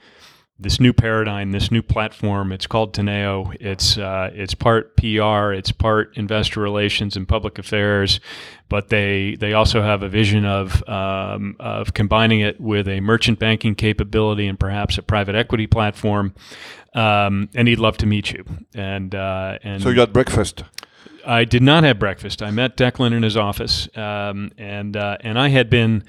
this 0.58 0.80
new 0.80 0.94
paradigm, 0.94 1.52
this 1.52 1.70
new 1.70 1.82
platform. 1.82 2.52
It's 2.52 2.66
called 2.66 2.94
Teneo. 2.94 3.56
It's 3.60 3.98
uh, 3.98 4.32
it's 4.34 4.54
part 4.54 4.96
PR, 4.96 5.52
it's 5.52 5.72
part 5.72 6.16
investor 6.16 6.62
relations 6.62 7.18
and 7.18 7.28
public 7.28 7.60
affairs, 7.60 8.20
but 8.70 8.90
they 8.90 9.36
they 9.36 9.54
also 9.54 9.82
have 9.82 10.02
a 10.02 10.10
vision 10.10 10.46
of 10.46 10.88
um, 10.88 11.58
of 11.60 11.94
combining 11.94 12.40
it 12.40 12.60
with 12.62 12.88
a 12.88 13.02
merchant 13.02 13.38
banking 13.38 13.76
capability 13.76 14.48
and 14.48 14.60
perhaps 14.60 14.98
a 14.98 15.02
private 15.02 15.36
equity 15.36 15.68
platform. 15.68 16.34
Um, 16.94 17.50
and 17.54 17.68
he'd 17.68 17.80
love 17.80 17.98
to 17.98 18.06
meet 18.06 18.32
you. 18.32 18.46
And 18.74 19.14
uh, 19.14 19.60
and 19.64 19.84
So 19.84 19.90
you 19.90 20.00
had 20.00 20.14
breakfast. 20.14 20.64
I 21.26 21.46
did 21.46 21.64
not 21.64 21.84
have 21.84 22.00
breakfast. 22.00 22.42
I 22.42 22.52
met 22.52 22.78
Declan 22.78 23.14
in 23.14 23.24
his 23.24 23.36
office, 23.36 23.90
um, 23.98 24.52
and 24.58 24.96
uh, 24.96 25.18
and 25.22 25.40
I 25.40 25.50
had 25.50 25.70
been 25.70 26.04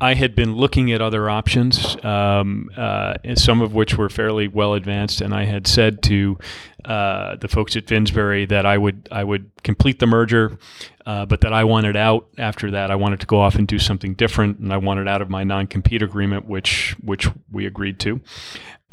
I 0.00 0.14
had 0.14 0.34
been 0.34 0.54
looking 0.54 0.92
at 0.92 1.00
other 1.00 1.30
options, 1.30 1.96
um, 2.04 2.70
uh, 2.76 3.14
some 3.36 3.62
of 3.62 3.74
which 3.74 3.96
were 3.96 4.08
fairly 4.08 4.48
well 4.48 4.74
advanced, 4.74 5.20
and 5.20 5.32
I 5.34 5.44
had 5.44 5.66
said 5.66 6.02
to 6.04 6.38
uh, 6.86 7.36
the 7.36 7.48
folks 7.48 7.74
at 7.76 7.88
Finsbury 7.88 8.46
that 8.46 8.64
I 8.64 8.78
would 8.78 9.08
I 9.10 9.24
would 9.24 9.50
complete 9.64 9.98
the 9.98 10.06
merger, 10.06 10.56
uh, 11.04 11.26
but 11.26 11.40
that 11.40 11.52
I 11.52 11.64
wanted 11.64 11.96
out 11.96 12.28
after 12.38 12.70
that. 12.70 12.90
I 12.90 12.94
wanted 12.94 13.20
to 13.20 13.26
go 13.26 13.40
off 13.40 13.56
and 13.56 13.66
do 13.66 13.78
something 13.78 14.14
different, 14.14 14.58
and 14.58 14.72
I 14.72 14.76
wanted 14.76 15.08
out 15.08 15.20
of 15.20 15.28
my 15.28 15.42
non 15.42 15.66
compete 15.66 16.02
agreement, 16.02 16.46
which 16.46 16.96
which 17.02 17.28
we 17.50 17.66
agreed 17.66 17.98
to. 18.00 18.20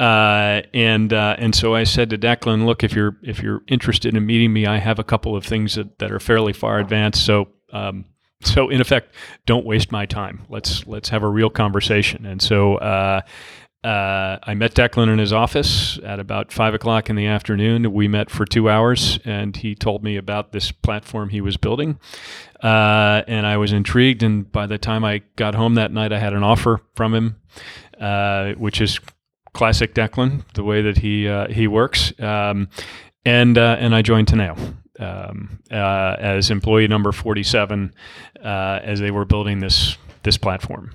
Uh, 0.00 0.62
and 0.74 1.12
uh, 1.12 1.36
and 1.38 1.54
so 1.54 1.74
I 1.74 1.84
said 1.84 2.10
to 2.10 2.18
Declan, 2.18 2.66
look, 2.66 2.82
if 2.82 2.94
you're 2.94 3.16
if 3.22 3.40
you're 3.40 3.62
interested 3.68 4.16
in 4.16 4.26
meeting 4.26 4.52
me, 4.52 4.66
I 4.66 4.78
have 4.78 4.98
a 4.98 5.04
couple 5.04 5.36
of 5.36 5.44
things 5.44 5.76
that, 5.76 5.98
that 6.00 6.10
are 6.10 6.20
fairly 6.20 6.52
far 6.52 6.80
advanced. 6.80 7.24
So 7.24 7.48
um, 7.72 8.06
so 8.40 8.68
in 8.70 8.80
effect, 8.80 9.14
don't 9.46 9.64
waste 9.64 9.92
my 9.92 10.06
time. 10.06 10.44
Let's 10.48 10.86
let's 10.86 11.10
have 11.10 11.22
a 11.22 11.28
real 11.28 11.50
conversation. 11.50 12.26
And 12.26 12.42
so 12.42 12.76
uh, 12.76 13.20
uh, 13.84 14.38
I 14.42 14.54
met 14.54 14.72
Declan 14.72 15.12
in 15.12 15.18
his 15.18 15.32
office 15.32 15.98
at 16.02 16.18
about 16.18 16.50
five 16.50 16.72
o'clock 16.72 17.10
in 17.10 17.16
the 17.16 17.26
afternoon. 17.26 17.92
We 17.92 18.08
met 18.08 18.30
for 18.30 18.46
two 18.46 18.70
hours, 18.70 19.18
and 19.26 19.54
he 19.54 19.74
told 19.74 20.02
me 20.02 20.16
about 20.16 20.52
this 20.52 20.72
platform 20.72 21.28
he 21.28 21.42
was 21.42 21.58
building. 21.58 22.00
Uh, 22.62 23.22
and 23.28 23.46
I 23.46 23.58
was 23.58 23.72
intrigued. 23.72 24.22
And 24.22 24.50
by 24.50 24.66
the 24.66 24.78
time 24.78 25.04
I 25.04 25.20
got 25.36 25.54
home 25.54 25.74
that 25.74 25.92
night, 25.92 26.14
I 26.14 26.18
had 26.18 26.32
an 26.32 26.42
offer 26.42 26.80
from 26.94 27.14
him, 27.14 27.36
uh, 28.00 28.52
which 28.52 28.80
is 28.80 28.98
classic 29.52 29.94
Declan, 29.94 30.44
the 30.54 30.64
way 30.64 30.80
that 30.80 30.98
he 30.98 31.28
uh, 31.28 31.48
he 31.48 31.68
works. 31.68 32.18
Um, 32.18 32.70
and 33.26 33.58
uh, 33.58 33.76
and 33.78 33.94
I 33.94 34.00
joined 34.00 34.28
Teneo 34.28 34.56
um, 34.98 35.58
uh, 35.70 36.16
as 36.18 36.50
employee 36.50 36.88
number 36.88 37.12
forty 37.12 37.42
seven 37.42 37.94
uh, 38.42 38.80
as 38.82 38.98
they 38.98 39.10
were 39.10 39.26
building 39.26 39.58
this 39.58 39.98
this 40.22 40.38
platform. 40.38 40.90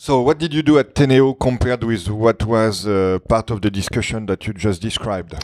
So, 0.00 0.20
what 0.20 0.38
did 0.38 0.54
you 0.54 0.62
do 0.62 0.78
at 0.78 0.94
Teneo 0.94 1.36
compared 1.36 1.82
with 1.82 2.08
what 2.08 2.44
was 2.44 2.86
uh, 2.86 3.18
part 3.28 3.50
of 3.50 3.62
the 3.62 3.70
discussion 3.70 4.26
that 4.26 4.46
you 4.46 4.52
just 4.52 4.80
described? 4.80 5.34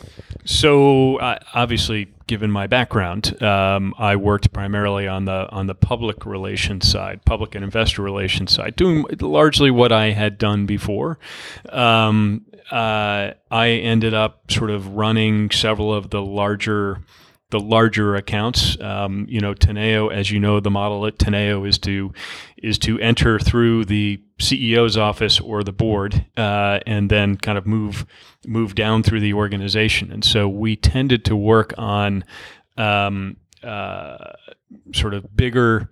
So, 0.44 1.16
uh, 1.16 1.40
obviously, 1.54 2.14
given 2.28 2.52
my 2.52 2.68
background, 2.68 3.42
um, 3.42 3.94
I 3.98 4.14
worked 4.14 4.52
primarily 4.52 5.08
on 5.08 5.24
the 5.24 5.50
on 5.50 5.66
the 5.66 5.74
public 5.74 6.24
relations 6.24 6.88
side, 6.88 7.24
public 7.24 7.56
and 7.56 7.64
investor 7.64 8.02
relations 8.02 8.52
side, 8.52 8.76
doing 8.76 9.04
largely 9.20 9.72
what 9.72 9.90
I 9.90 10.12
had 10.12 10.38
done 10.38 10.66
before. 10.66 11.18
Um, 11.70 12.46
uh, 12.70 13.32
I 13.50 13.68
ended 13.70 14.14
up 14.14 14.52
sort 14.52 14.70
of 14.70 14.94
running 14.94 15.50
several 15.50 15.92
of 15.92 16.10
the 16.10 16.22
larger 16.22 17.00
the 17.54 17.60
larger 17.60 18.16
accounts. 18.16 18.76
Um, 18.80 19.26
you 19.28 19.38
know, 19.38 19.54
Teneo, 19.54 20.12
as 20.12 20.28
you 20.28 20.40
know, 20.40 20.58
the 20.58 20.72
model 20.72 21.06
at 21.06 21.18
Teneo 21.18 21.64
is 21.64 21.78
to 21.78 22.12
is 22.56 22.78
to 22.80 22.98
enter 22.98 23.38
through 23.38 23.84
the 23.84 24.20
CEO's 24.40 24.96
office 24.96 25.38
or 25.38 25.62
the 25.62 25.72
board, 25.72 26.26
uh, 26.36 26.80
and 26.84 27.08
then 27.08 27.36
kind 27.36 27.56
of 27.56 27.64
move 27.64 28.06
move 28.44 28.74
down 28.74 29.04
through 29.04 29.20
the 29.20 29.34
organization. 29.34 30.10
And 30.10 30.24
so 30.24 30.48
we 30.48 30.74
tended 30.74 31.24
to 31.26 31.36
work 31.36 31.72
on 31.78 32.24
um, 32.76 33.36
uh, 33.62 34.32
sort 34.92 35.14
of 35.14 35.36
bigger 35.36 35.88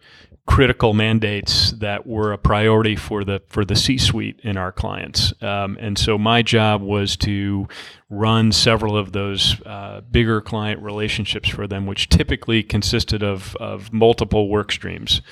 critical 0.46 0.92
mandates 0.92 1.70
that 1.72 2.06
were 2.06 2.32
a 2.32 2.38
priority 2.38 2.96
for 2.96 3.24
the 3.24 3.40
for 3.48 3.64
the 3.64 3.76
C-suite 3.76 4.40
in 4.42 4.56
our 4.56 4.72
clients. 4.72 5.32
Um, 5.40 5.78
and 5.80 5.96
so 5.96 6.18
my 6.18 6.42
job 6.42 6.82
was 6.82 7.16
to 7.18 7.68
run 8.10 8.52
several 8.52 8.96
of 8.96 9.12
those 9.12 9.60
uh, 9.64 10.00
bigger 10.10 10.40
client 10.40 10.82
relationships 10.82 11.48
for 11.48 11.66
them, 11.66 11.86
which 11.86 12.08
typically 12.08 12.62
consisted 12.62 13.22
of 13.22 13.56
of 13.56 13.92
multiple 13.92 14.48
work 14.48 14.72
streams. 14.72 15.22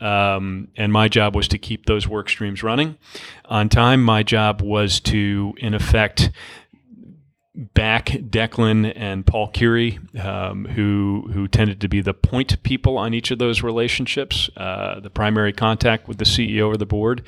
Um, 0.00 0.68
and 0.76 0.92
my 0.92 1.08
job 1.08 1.36
was 1.36 1.48
to 1.48 1.58
keep 1.58 1.84
those 1.84 2.08
work 2.08 2.30
streams 2.30 2.62
running 2.62 2.96
on 3.44 3.68
time. 3.68 4.02
My 4.02 4.22
job 4.22 4.62
was 4.62 4.98
to, 5.00 5.52
in 5.58 5.74
effect, 5.74 6.30
back 7.74 8.06
Declan 8.06 8.92
and 8.96 9.26
Paul 9.26 9.48
Keary, 9.48 9.98
um, 10.18 10.64
who 10.64 11.28
who 11.32 11.46
tended 11.46 11.80
to 11.82 11.88
be 11.88 12.00
the 12.00 12.14
point 12.14 12.62
people 12.62 12.96
on 12.96 13.12
each 13.12 13.30
of 13.30 13.38
those 13.38 13.62
relationships, 13.62 14.48
uh, 14.56 15.00
the 15.00 15.10
primary 15.10 15.52
contact 15.52 16.08
with 16.08 16.18
the 16.18 16.24
CEO 16.24 16.66
or 16.66 16.76
the 16.76 16.86
board. 16.86 17.22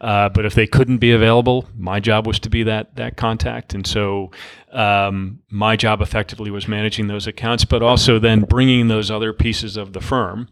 Uh, 0.00 0.28
but 0.28 0.44
if 0.44 0.54
they 0.54 0.66
couldn't 0.66 0.98
be 0.98 1.12
available, 1.12 1.66
my 1.76 2.00
job 2.00 2.26
was 2.26 2.38
to 2.40 2.50
be 2.50 2.62
that 2.62 2.94
that 2.96 3.16
contact, 3.16 3.74
and 3.74 3.86
so 3.86 4.30
um, 4.72 5.40
my 5.50 5.76
job 5.76 6.00
effectively 6.00 6.50
was 6.50 6.68
managing 6.68 7.06
those 7.06 7.26
accounts, 7.26 7.64
but 7.64 7.82
also 7.82 8.18
then 8.18 8.40
bringing 8.42 8.88
those 8.88 9.10
other 9.10 9.32
pieces 9.32 9.76
of 9.76 9.92
the 9.92 10.00
firm, 10.00 10.48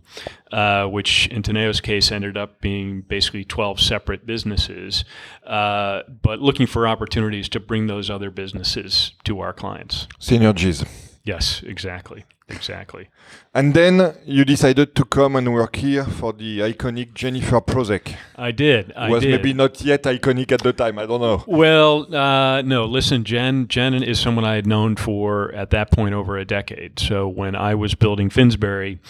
uh, 0.53 0.87
which 0.87 1.29
in 1.29 1.43
Teneo's 1.43 1.81
case 1.81 2.11
ended 2.11 2.37
up 2.37 2.61
being 2.61 3.03
basically 3.03 3.45
12 3.45 3.81
separate 3.81 4.27
businesses, 4.27 5.05
uh, 5.47 6.03
but 6.23 6.41
looking 6.41 6.67
for 6.67 6.89
opportunities 6.89 7.49
to 7.51 7.61
bring 7.61 7.87
those 7.87 8.11
other 8.11 8.31
businesses 8.31 9.13
to 9.25 9.41
our 9.41 9.53
clients. 9.53 10.07
Synergies. 10.21 10.87
Yes, 11.27 11.63
exactly. 11.67 12.25
Exactly. 12.49 13.09
And 13.53 13.75
then 13.75 14.15
you 14.25 14.45
decided 14.45 14.95
to 14.95 15.05
come 15.05 15.35
and 15.35 15.53
work 15.53 15.75
here 15.75 16.05
for 16.05 16.33
the 16.33 16.61
iconic 16.61 17.13
Jennifer 17.13 17.61
Prosek. 17.61 18.15
I 18.37 18.53
did. 18.53 18.93
I 18.95 19.11
was 19.11 19.25
did. 19.25 19.33
maybe 19.33 19.53
not 19.53 19.81
yet 19.83 20.05
iconic 20.05 20.53
at 20.53 20.63
the 20.63 20.73
time. 20.73 21.01
I 21.01 21.07
don't 21.07 21.21
know. 21.21 21.43
Well, 21.49 22.15
uh, 22.15 22.63
no. 22.63 22.85
Listen, 22.85 23.25
Jen. 23.25 23.67
Jen 23.67 23.95
is 23.95 24.21
someone 24.21 24.45
I 24.45 24.55
had 24.55 24.67
known 24.67 24.95
for 24.95 25.53
at 25.55 25.71
that 25.71 25.91
point 25.91 26.15
over 26.15 26.39
a 26.39 26.45
decade. 26.45 27.01
So 27.01 27.27
when 27.27 27.57
I 27.57 27.75
was 27.75 27.97
building 27.97 28.31
Finsbury, 28.31 29.01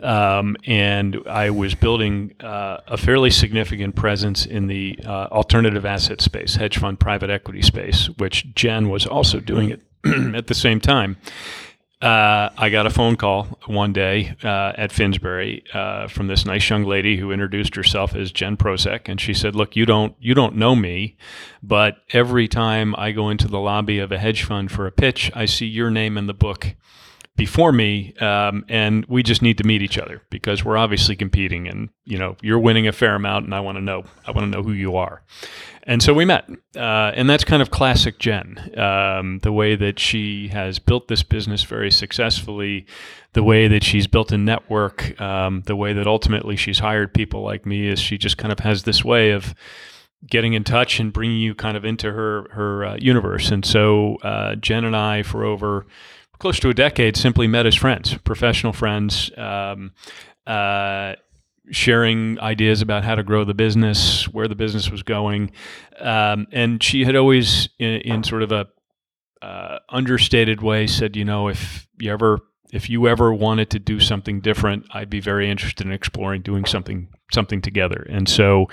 um, 0.00 0.56
and 0.64 1.18
I 1.28 1.50
was 1.50 1.74
building 1.74 2.34
uh, 2.40 2.78
a 2.86 2.96
fairly 2.96 3.30
significant 3.30 3.96
presence 3.96 4.46
in 4.46 4.68
the 4.68 5.00
uh, 5.04 5.26
alternative 5.32 5.84
asset 5.84 6.20
space, 6.20 6.54
hedge 6.54 6.78
fund, 6.78 7.00
private 7.00 7.30
equity 7.30 7.62
space, 7.62 8.08
which 8.18 8.54
Jen 8.54 8.88
was 8.88 9.04
also 9.04 9.40
doing 9.40 9.70
it 9.70 9.80
at 10.34 10.46
the 10.46 10.54
same 10.54 10.80
time. 10.80 11.16
Uh, 12.04 12.50
I 12.58 12.68
got 12.68 12.86
a 12.86 12.90
phone 12.90 13.16
call 13.16 13.44
one 13.66 13.94
day 13.94 14.36
uh, 14.44 14.72
at 14.76 14.92
Finsbury 14.92 15.64
uh, 15.72 16.06
from 16.06 16.26
this 16.26 16.44
nice 16.44 16.68
young 16.68 16.84
lady 16.84 17.16
who 17.16 17.32
introduced 17.32 17.76
herself 17.76 18.14
as 18.14 18.30
Jen 18.30 18.58
Prosek, 18.58 19.08
and 19.08 19.18
she 19.18 19.32
said, 19.32 19.56
"Look, 19.56 19.74
you 19.74 19.86
don't 19.86 20.14
you 20.20 20.34
don't 20.34 20.56
know 20.56 20.76
me, 20.76 21.16
but 21.62 21.98
every 22.12 22.46
time 22.46 22.94
I 22.98 23.12
go 23.12 23.30
into 23.30 23.48
the 23.48 23.58
lobby 23.58 24.00
of 24.00 24.12
a 24.12 24.18
hedge 24.18 24.42
fund 24.42 24.70
for 24.70 24.86
a 24.86 24.92
pitch, 24.92 25.30
I 25.34 25.46
see 25.46 25.66
your 25.66 25.90
name 25.90 26.18
in 26.18 26.26
the 26.26 26.34
book." 26.34 26.74
Before 27.36 27.72
me, 27.72 28.14
um, 28.18 28.64
and 28.68 29.04
we 29.06 29.22
just 29.22 29.42
need 29.42 29.58
to 29.58 29.64
meet 29.64 29.82
each 29.82 29.98
other 29.98 30.22
because 30.30 30.64
we're 30.64 30.76
obviously 30.76 31.16
competing, 31.16 31.66
and 31.66 31.88
you 32.04 32.16
know 32.16 32.36
you're 32.42 32.60
winning 32.60 32.86
a 32.86 32.92
fair 32.92 33.16
amount, 33.16 33.44
and 33.44 33.54
I 33.54 33.60
want 33.60 33.76
to 33.76 33.82
know 33.82 34.04
I 34.26 34.30
want 34.30 34.50
to 34.50 34.56
know 34.56 34.62
who 34.62 34.72
you 34.72 34.96
are, 34.96 35.22
and 35.82 36.00
so 36.00 36.14
we 36.14 36.24
met, 36.24 36.48
uh, 36.76 37.12
and 37.14 37.28
that's 37.28 37.42
kind 37.42 37.60
of 37.60 37.72
classic 37.72 38.18
Jen, 38.20 38.78
um, 38.78 39.40
the 39.40 39.52
way 39.52 39.74
that 39.74 39.98
she 39.98 40.48
has 40.48 40.78
built 40.78 41.08
this 41.08 41.24
business 41.24 41.64
very 41.64 41.90
successfully, 41.90 42.86
the 43.32 43.42
way 43.42 43.66
that 43.66 43.82
she's 43.82 44.06
built 44.06 44.30
a 44.30 44.38
network, 44.38 45.20
um, 45.20 45.62
the 45.66 45.76
way 45.76 45.92
that 45.92 46.06
ultimately 46.06 46.54
she's 46.54 46.78
hired 46.78 47.12
people 47.12 47.42
like 47.42 47.66
me 47.66 47.88
is 47.88 47.98
she 47.98 48.16
just 48.16 48.38
kind 48.38 48.52
of 48.52 48.60
has 48.60 48.84
this 48.84 49.04
way 49.04 49.32
of 49.32 49.56
getting 50.24 50.54
in 50.54 50.64
touch 50.64 51.00
and 51.00 51.12
bringing 51.12 51.38
you 51.38 51.54
kind 51.54 51.76
of 51.76 51.84
into 51.84 52.12
her 52.12 52.48
her 52.52 52.84
uh, 52.84 52.96
universe, 53.00 53.50
and 53.50 53.64
so 53.64 54.18
uh, 54.22 54.54
Jen 54.54 54.84
and 54.84 54.94
I 54.94 55.24
for 55.24 55.44
over 55.44 55.84
close 56.38 56.60
to 56.60 56.68
a 56.68 56.74
decade, 56.74 57.16
simply 57.16 57.46
met 57.46 57.66
as 57.66 57.74
friends, 57.74 58.16
professional 58.18 58.72
friends, 58.72 59.30
um, 59.36 59.92
uh, 60.46 61.14
sharing 61.70 62.38
ideas 62.40 62.82
about 62.82 63.04
how 63.04 63.14
to 63.14 63.22
grow 63.22 63.44
the 63.44 63.54
business, 63.54 64.28
where 64.28 64.48
the 64.48 64.54
business 64.54 64.90
was 64.90 65.02
going. 65.02 65.50
Um, 65.98 66.46
and 66.52 66.82
she 66.82 67.04
had 67.04 67.16
always, 67.16 67.68
in, 67.78 68.00
in 68.02 68.24
sort 68.24 68.42
of 68.42 68.52
a 68.52 68.66
uh, 69.40 69.78
understated 69.88 70.62
way, 70.62 70.86
said, 70.86 71.16
you 71.16 71.24
know, 71.24 71.48
if 71.48 71.86
you 71.98 72.10
ever 72.10 72.40
if 72.72 72.90
you 72.90 73.06
ever 73.06 73.32
wanted 73.32 73.70
to 73.70 73.78
do 73.78 74.00
something 74.00 74.40
different, 74.40 74.84
I'd 74.92 75.08
be 75.08 75.20
very 75.20 75.48
interested 75.48 75.86
in 75.86 75.92
exploring 75.92 76.42
doing 76.42 76.64
something 76.64 77.08
something 77.32 77.60
together. 77.60 78.04
And 78.10 78.28
so, 78.28 78.66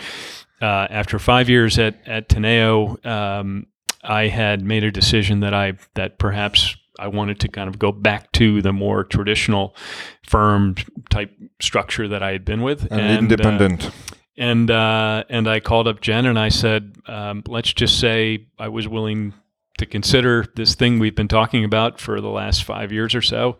uh, 0.61 0.87
after 0.89 1.19
five 1.19 1.49
years 1.49 1.77
at 1.77 1.95
at 2.07 2.27
Teneo, 2.27 3.05
um, 3.05 3.67
I 4.03 4.27
had 4.27 4.63
made 4.63 4.83
a 4.83 4.91
decision 4.91 5.41
that 5.41 5.53
I 5.53 5.73
that 5.93 6.17
perhaps 6.17 6.75
I 7.01 7.07
wanted 7.07 7.39
to 7.39 7.47
kind 7.47 7.67
of 7.67 7.79
go 7.79 7.91
back 7.91 8.31
to 8.33 8.61
the 8.61 8.71
more 8.71 9.03
traditional 9.03 9.75
firm 10.23 10.75
type 11.09 11.35
structure 11.59 12.07
that 12.07 12.21
I 12.21 12.31
had 12.31 12.45
been 12.45 12.61
with. 12.61 12.83
And, 12.91 13.01
and 13.01 13.31
independent. 13.31 13.87
Uh, 13.87 13.91
and 14.37 14.71
uh, 14.71 15.23
and 15.27 15.47
I 15.49 15.59
called 15.59 15.87
up 15.87 15.99
Jen 15.99 16.25
and 16.25 16.37
I 16.37 16.49
said, 16.49 16.95
um, 17.07 17.43
let's 17.47 17.73
just 17.73 17.99
say 17.99 18.45
I 18.59 18.67
was 18.67 18.87
willing 18.87 19.33
to 19.79 19.85
consider 19.87 20.45
this 20.55 20.75
thing 20.75 20.99
we've 20.99 21.15
been 21.15 21.27
talking 21.27 21.63
about 21.63 21.99
for 21.99 22.21
the 22.21 22.29
last 22.29 22.63
five 22.63 22.91
years 22.91 23.15
or 23.15 23.21
so. 23.21 23.57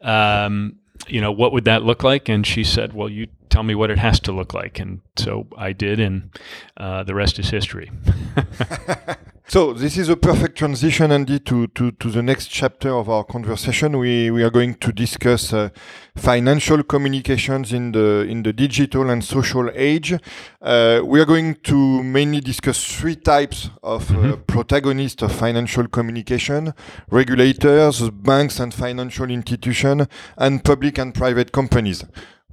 Um, 0.00 0.78
you 1.08 1.20
know, 1.20 1.32
what 1.32 1.52
would 1.52 1.64
that 1.64 1.82
look 1.82 2.04
like? 2.04 2.28
And 2.28 2.46
she 2.46 2.62
said, 2.62 2.92
well, 2.92 3.08
you 3.08 3.26
tell 3.50 3.64
me 3.64 3.74
what 3.74 3.90
it 3.90 3.98
has 3.98 4.20
to 4.20 4.32
look 4.32 4.54
like. 4.54 4.78
And 4.78 5.00
so 5.16 5.48
I 5.58 5.72
did, 5.72 5.98
and 5.98 6.30
uh, 6.76 7.02
the 7.02 7.14
rest 7.14 7.38
is 7.40 7.50
history. 7.50 7.90
So 9.46 9.74
this 9.74 9.98
is 9.98 10.08
a 10.08 10.16
perfect 10.16 10.56
transition, 10.56 11.12
Andy, 11.12 11.38
to, 11.40 11.66
to, 11.68 11.90
to 11.92 12.10
the 12.10 12.22
next 12.22 12.46
chapter 12.46 12.88
of 12.88 13.10
our 13.10 13.22
conversation. 13.24 13.98
We, 13.98 14.30
we 14.30 14.42
are 14.42 14.50
going 14.50 14.74
to 14.76 14.90
discuss 14.90 15.52
uh, 15.52 15.68
financial 16.16 16.82
communications 16.82 17.70
in 17.72 17.92
the 17.92 18.22
in 18.26 18.42
the 18.42 18.54
digital 18.54 19.10
and 19.10 19.22
social 19.22 19.70
age. 19.74 20.14
Uh, 20.62 21.02
we 21.04 21.20
are 21.20 21.26
going 21.26 21.56
to 21.64 22.02
mainly 22.02 22.40
discuss 22.40 22.82
three 22.82 23.16
types 23.16 23.68
of 23.82 24.10
uh, 24.10 24.14
Mhm. 24.14 24.46
protagonists 24.46 25.22
of 25.22 25.30
financial 25.32 25.88
communication: 25.88 26.72
regulators, 27.10 28.10
banks 28.10 28.58
and 28.58 28.72
financial 28.72 29.30
institutions, 29.30 30.06
and 30.38 30.64
public 30.64 30.98
and 30.98 31.14
private 31.14 31.52
companies. 31.52 32.02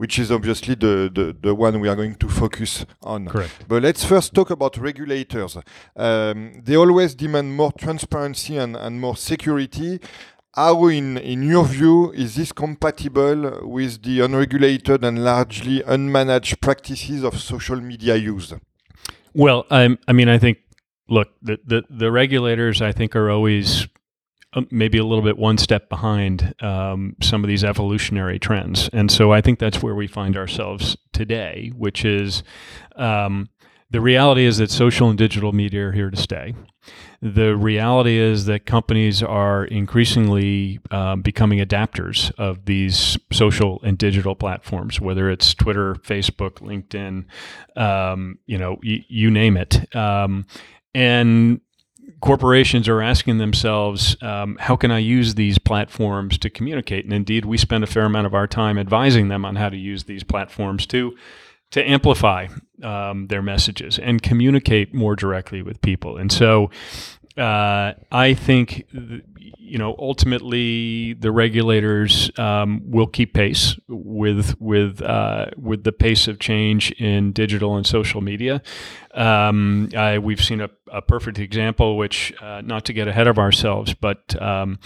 Which 0.01 0.17
is 0.17 0.31
obviously 0.31 0.73
the, 0.73 1.11
the, 1.13 1.25
the 1.39 1.53
one 1.53 1.79
we 1.79 1.87
are 1.87 1.95
going 1.95 2.15
to 2.15 2.27
focus 2.27 2.87
on. 3.03 3.27
Correct. 3.27 3.65
But 3.67 3.83
let's 3.83 4.03
first 4.03 4.33
talk 4.33 4.49
about 4.49 4.75
regulators. 4.77 5.57
Um, 5.95 6.53
they 6.65 6.75
always 6.75 7.13
demand 7.13 7.55
more 7.55 7.71
transparency 7.71 8.57
and, 8.57 8.75
and 8.75 8.99
more 8.99 9.15
security. 9.15 9.99
How, 10.55 10.87
in, 10.87 11.19
in 11.19 11.43
your 11.43 11.65
view, 11.65 12.11
is 12.13 12.33
this 12.33 12.51
compatible 12.51 13.59
with 13.61 14.01
the 14.01 14.21
unregulated 14.21 15.03
and 15.03 15.23
largely 15.23 15.81
unmanaged 15.81 16.61
practices 16.61 17.23
of 17.23 17.39
social 17.39 17.79
media 17.79 18.15
use? 18.15 18.55
Well, 19.35 19.67
I'm, 19.69 19.99
I 20.07 20.13
mean, 20.13 20.29
I 20.29 20.39
think, 20.39 20.57
look, 21.09 21.29
the, 21.43 21.59
the, 21.63 21.83
the 21.91 22.11
regulators, 22.11 22.81
I 22.81 22.91
think, 22.91 23.15
are 23.15 23.29
always 23.29 23.87
maybe 24.69 24.97
a 24.97 25.05
little 25.05 25.23
bit 25.23 25.37
one 25.37 25.57
step 25.57 25.89
behind 25.89 26.53
um, 26.61 27.15
some 27.21 27.43
of 27.43 27.47
these 27.47 27.63
evolutionary 27.63 28.39
trends. 28.39 28.89
And 28.91 29.11
so 29.11 29.31
I 29.31 29.41
think 29.41 29.59
that's 29.59 29.81
where 29.81 29.95
we 29.95 30.07
find 30.07 30.35
ourselves 30.35 30.97
today, 31.13 31.71
which 31.75 32.03
is 32.03 32.43
um, 32.95 33.49
the 33.91 34.01
reality 34.01 34.45
is 34.45 34.57
that 34.57 34.71
social 34.71 35.09
and 35.09 35.17
digital 35.17 35.51
media 35.51 35.87
are 35.87 35.91
here 35.91 36.09
to 36.09 36.17
stay. 36.17 36.53
The 37.21 37.55
reality 37.55 38.17
is 38.17 38.45
that 38.45 38.65
companies 38.65 39.21
are 39.21 39.65
increasingly 39.65 40.79
um, 40.89 41.21
becoming 41.21 41.59
adapters 41.59 42.31
of 42.39 42.65
these 42.65 43.17
social 43.31 43.79
and 43.83 43.97
digital 43.97 44.33
platforms, 44.33 44.99
whether 44.99 45.29
it's 45.29 45.53
Twitter, 45.53 45.95
Facebook, 45.95 46.55
LinkedIn, 46.55 47.25
um, 47.79 48.39
you 48.47 48.57
know, 48.57 48.79
y- 48.83 49.05
you 49.07 49.29
name 49.29 49.55
it. 49.55 49.95
Um, 49.95 50.47
and 50.95 51.61
corporations 52.19 52.88
are 52.88 53.02
asking 53.02 53.38
themselves, 53.38 54.15
um, 54.21 54.58
how 54.60 54.76
can 54.76 54.91
I 54.91 55.00
use 55.00 55.36
these 55.36 55.58
platforms 55.58 56.38
to 56.39 56.50
communicate? 56.50 57.06
And 57.06 57.13
indeed, 57.13 57.45
we 57.45 57.58
spend 57.58 57.84
a 57.84 57.88
fair 57.88 58.06
amount 58.06 58.28
of 58.28 58.34
our 58.34 58.47
time 58.47 58.78
advising 58.78 59.30
them 59.30 59.45
on 59.45 59.56
how 59.56 59.69
to 59.69 59.78
use 59.78 60.04
these 60.04 60.24
platforms 60.24 60.86
to 60.88 61.15
to 61.71 61.89
amplify 61.89 62.47
um, 62.84 63.28
their 63.28 63.41
messages 63.41 63.97
and 63.97 64.21
communicate 64.21 64.93
more 64.93 65.15
directly 65.15 65.62
with 65.62 65.82
people. 65.82 66.17
And 66.17 66.32
so, 66.32 66.69
uh, 67.41 67.93
I 68.12 68.34
think 68.36 68.86
you 68.91 69.77
know 69.77 69.95
ultimately 69.97 71.13
the 71.13 71.32
regulators 71.32 72.30
um, 72.38 72.82
will 72.86 73.08
keep 73.08 73.34
pace 73.34 73.75
with 73.88 74.56
with 74.60 75.01
uh, 75.01 75.47
with 75.58 75.84
the 75.84 75.91
pace 75.91 76.27
of 76.27 76.39
change 76.39 76.91
in 76.91 77.32
digital 77.32 77.77
and 77.77 77.88
social 77.88 78.21
media. 78.21 78.62
Um, 79.13 79.89
I, 79.95 80.19
we've 80.19 80.43
seen 80.43 80.62
a, 80.62 80.69
a 80.91 81.01
perfect 81.01 81.39
example, 81.39 81.97
which 81.97 82.34
uh, 82.41 82.62
not 82.62 82.86
to 82.86 82.93
get 82.93 83.08
ahead 83.08 83.27
of 83.27 83.39
ourselves, 83.39 83.93
but 83.93 84.39
um, 84.41 84.77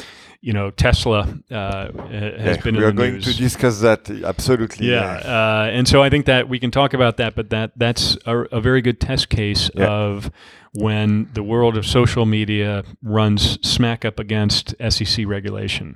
you 0.47 0.53
know 0.57 0.67
Tesla 0.83 1.19
uh, 1.51 1.55
ha- 1.55 2.35
has 2.45 2.57
Yeah, 2.57 2.63
been 2.65 2.75
We 2.77 2.83
are 2.89 2.91
going 3.01 3.13
news. 3.15 3.25
to 3.25 3.33
discuss 3.47 3.75
that 3.87 4.01
absolutely. 4.33 4.87
Yeah, 4.91 5.17
uh, 5.37 5.77
and 5.77 5.85
so 5.91 5.97
I 6.05 6.09
think 6.09 6.25
that 6.25 6.43
we 6.53 6.57
can 6.63 6.71
talk 6.79 6.93
about 6.93 7.15
that, 7.17 7.31
but 7.35 7.49
that 7.49 7.69
that's 7.83 8.17
a, 8.25 8.35
a 8.57 8.61
very 8.61 8.81
good 8.87 8.99
test 8.99 9.25
case 9.29 9.63
Yeah. 9.75 9.89
of 10.05 10.29
when 10.73 11.29
the 11.33 11.43
world 11.43 11.75
of 11.77 11.85
social 11.85 12.25
media 12.25 12.83
runs 13.01 13.43
smack 13.67 14.05
up 14.05 14.19
against 14.19 14.75
SEC 14.89 15.25
regulation. 15.25 15.87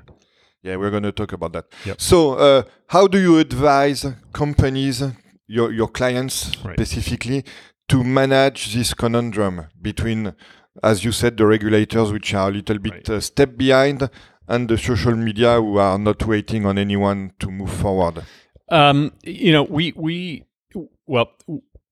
Yeah, 0.64 0.78
we're 0.80 0.92
going 0.92 1.04
to 1.12 1.12
talk 1.22 1.32
about 1.34 1.52
that. 1.54 1.66
Yep. 1.86 2.02
So, 2.02 2.18
uh, 2.34 2.64
how 2.88 3.08
do 3.08 3.18
you 3.20 3.38
advise 3.40 4.02
companies, 4.34 5.04
your 5.48 5.72
your 5.80 5.88
clients 6.00 6.36
Right. 6.66 6.76
specifically, 6.80 7.44
to 7.92 8.04
manage 8.04 8.62
this 8.76 8.94
conundrum 8.94 9.56
between, 9.90 10.34
as 10.84 11.04
you 11.06 11.12
said, 11.12 11.38
the 11.38 11.46
regulators, 11.46 12.12
which 12.12 12.34
are 12.34 12.50
a 12.50 12.54
little 12.60 12.80
bit 12.80 12.94
Right. 12.94 13.10
uh, 13.10 13.20
step 13.32 13.58
behind, 13.58 14.10
and 14.50 14.68
the 14.68 14.78
social 14.78 15.16
media, 15.16 15.62
who 15.62 15.78
are 15.78 15.98
not 15.98 16.26
waiting 16.26 16.66
on 16.66 16.78
anyone 16.78 17.32
to 17.40 17.50
move 17.50 17.72
forward? 17.72 18.26
Um, 18.70 19.14
you 19.24 19.54
know, 19.54 19.64
we 19.64 19.94
we 19.96 20.44
well. 21.08 21.32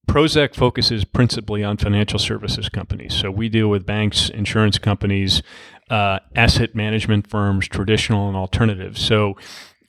Prosek 0.07 0.55
focuses 0.55 1.03
principally 1.03 1.65
on 1.65 1.75
financial 1.75 2.17
services 2.17 2.69
companies. 2.69 3.13
So 3.13 3.29
we 3.29 3.49
deal 3.49 3.67
with 3.67 3.85
banks, 3.85 4.29
insurance 4.29 4.77
companies, 4.79 5.43
uh, 5.89 6.19
asset 6.33 6.73
management 6.73 7.27
firms, 7.29 7.67
traditional 7.67 8.29
and 8.29 8.37
alternative. 8.37 8.97
So 8.97 9.35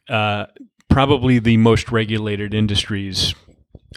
uh, 0.09 0.47
probably 0.91 1.39
the 1.39 1.57
most 1.57 1.93
regulated 1.93 2.53
industries 2.53 3.33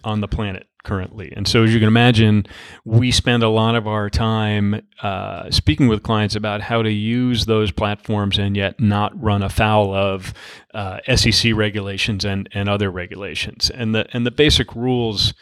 on 0.03 0.21
the 0.21 0.27
planet 0.27 0.67
currently. 0.83 1.31
And 1.35 1.47
so, 1.47 1.63
as 1.63 1.73
you 1.73 1.79
can 1.79 1.87
imagine, 1.87 2.45
we 2.85 3.11
spend 3.11 3.43
a 3.43 3.49
lot 3.49 3.75
of 3.75 3.87
our 3.87 4.09
time 4.09 4.81
uh, 5.01 5.51
speaking 5.51 5.87
with 5.87 6.03
clients 6.03 6.35
about 6.35 6.61
how 6.61 6.81
to 6.81 6.91
use 6.91 7.45
those 7.45 7.71
platforms 7.71 8.37
and 8.37 8.55
yet 8.55 8.79
not 8.79 9.19
run 9.21 9.43
afoul 9.43 9.93
of 9.93 10.33
uh, 10.73 10.99
SEC 11.15 11.53
regulations 11.53 12.25
and, 12.25 12.49
and 12.53 12.67
other 12.67 12.89
regulations. 12.89 13.69
And 13.69 13.93
the 13.93 14.07
and 14.13 14.25
the 14.25 14.31
basic 14.31 14.75
rules 14.75 15.33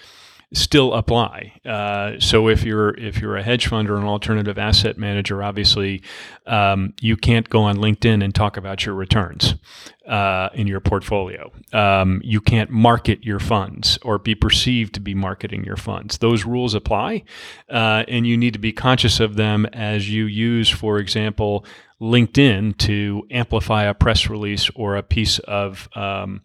still 0.54 0.94
apply. 0.94 1.54
Uh, 1.64 2.20
so 2.20 2.48
if 2.48 2.64
you're 2.64 2.90
if 2.98 3.22
you're 3.22 3.38
a 3.38 3.44
hedge 3.44 3.68
fund 3.68 3.90
or 3.90 3.98
an 3.98 4.06
alternative 4.06 4.58
asset 4.58 4.98
manager, 4.98 5.44
obviously 5.44 6.02
um, 6.48 6.94
you 7.00 7.16
can't 7.16 7.50
go 7.50 7.62
on 7.62 7.78
LinkedIn 7.78 8.24
and 8.24 8.34
talk 8.34 8.58
about 8.58 8.86
your 8.86 8.96
returns 8.96 9.56
uh, 10.08 10.50
in 10.54 10.66
your 10.66 10.80
portfolio. 10.80 11.52
Um, 11.72 12.20
you 12.24 12.42
can't 12.42 12.72
market 12.72 13.24
your 13.24 13.40
funds 13.40 14.00
or 14.02 14.18
be 14.18 14.34
perceived 14.34 14.96
to 14.96 15.00
be 15.00 15.14
marketing 15.14 15.64
your 15.64 15.78
funds. 15.78 16.18
Those 16.18 16.46
rules 16.46 16.74
apply, 16.74 17.24
uh, 17.70 18.06
and 18.08 18.26
you 18.26 18.36
need 18.36 18.54
to 18.54 18.60
be 18.60 18.72
conscious 18.72 19.20
of 19.20 19.36
them 19.36 19.68
as 19.68 20.10
you 20.10 20.26
use, 20.26 20.70
for 20.70 20.98
example. 20.98 21.66
LinkedIn 22.02 22.78
to 22.78 23.28
amplify 23.30 23.84
a 23.84 23.94
press 23.94 24.30
release 24.30 24.70
or 24.74 24.96
a 24.96 25.04
piece 25.04 25.38
of 25.40 25.90
um, 25.98 26.42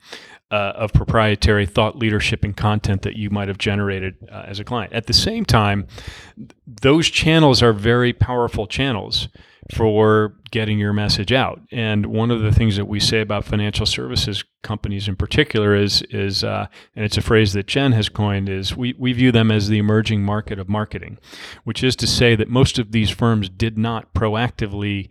uh, 0.55 0.73
of 0.77 0.93
proprietary 0.93 1.67
thought 1.67 1.99
leadership 1.99 2.45
and 2.45 2.57
content 2.57 3.03
that 3.03 3.17
you 3.17 3.29
might 3.29 3.49
have 3.49 3.59
generated 3.59 4.15
uh, 4.31 4.45
as 4.47 4.61
a 4.61 4.65
client. 4.65 4.93
At 4.93 5.07
the 5.07 5.13
same 5.13 5.45
time, 5.45 5.89
th- 6.37 6.51
those 6.81 7.11
channels 7.11 7.61
are 7.61 7.73
very 7.73 8.13
powerful 8.13 8.69
channels 8.69 9.29
for 9.75 10.37
getting 10.53 10.79
your 10.79 10.93
message 10.93 11.33
out. 11.33 11.61
And 11.73 12.07
one 12.07 12.31
of 12.31 12.43
the 12.43 12.53
things 12.53 12.77
that 12.77 12.85
we 12.85 13.01
say 13.01 13.21
about 13.21 13.45
financial 13.45 13.85
services 13.85 14.45
companies 14.63 15.09
in 15.09 15.17
particular 15.17 15.75
is 15.75 16.03
is 16.11 16.45
uh, 16.45 16.67
and 16.95 17.05
it's 17.05 17.17
a 17.17 17.23
phrase 17.23 17.53
that 17.55 17.67
Jen 17.67 17.91
has 17.93 18.09
coined 18.09 18.49
is 18.49 18.77
we, 18.77 18.95
we 18.97 19.13
view 19.13 19.33
them 19.33 19.51
as 19.51 19.69
the 19.69 19.79
emerging 19.79 20.23
market 20.23 20.61
of 20.61 20.69
marketing, 20.69 21.19
which 21.65 21.83
is 21.83 21.97
to 21.97 22.07
say 22.07 22.37
that 22.37 22.49
most 22.49 22.79
of 22.79 22.93
these 22.93 23.11
firms 23.11 23.49
did 23.49 23.77
not 23.77 24.15
proactively 24.15 25.09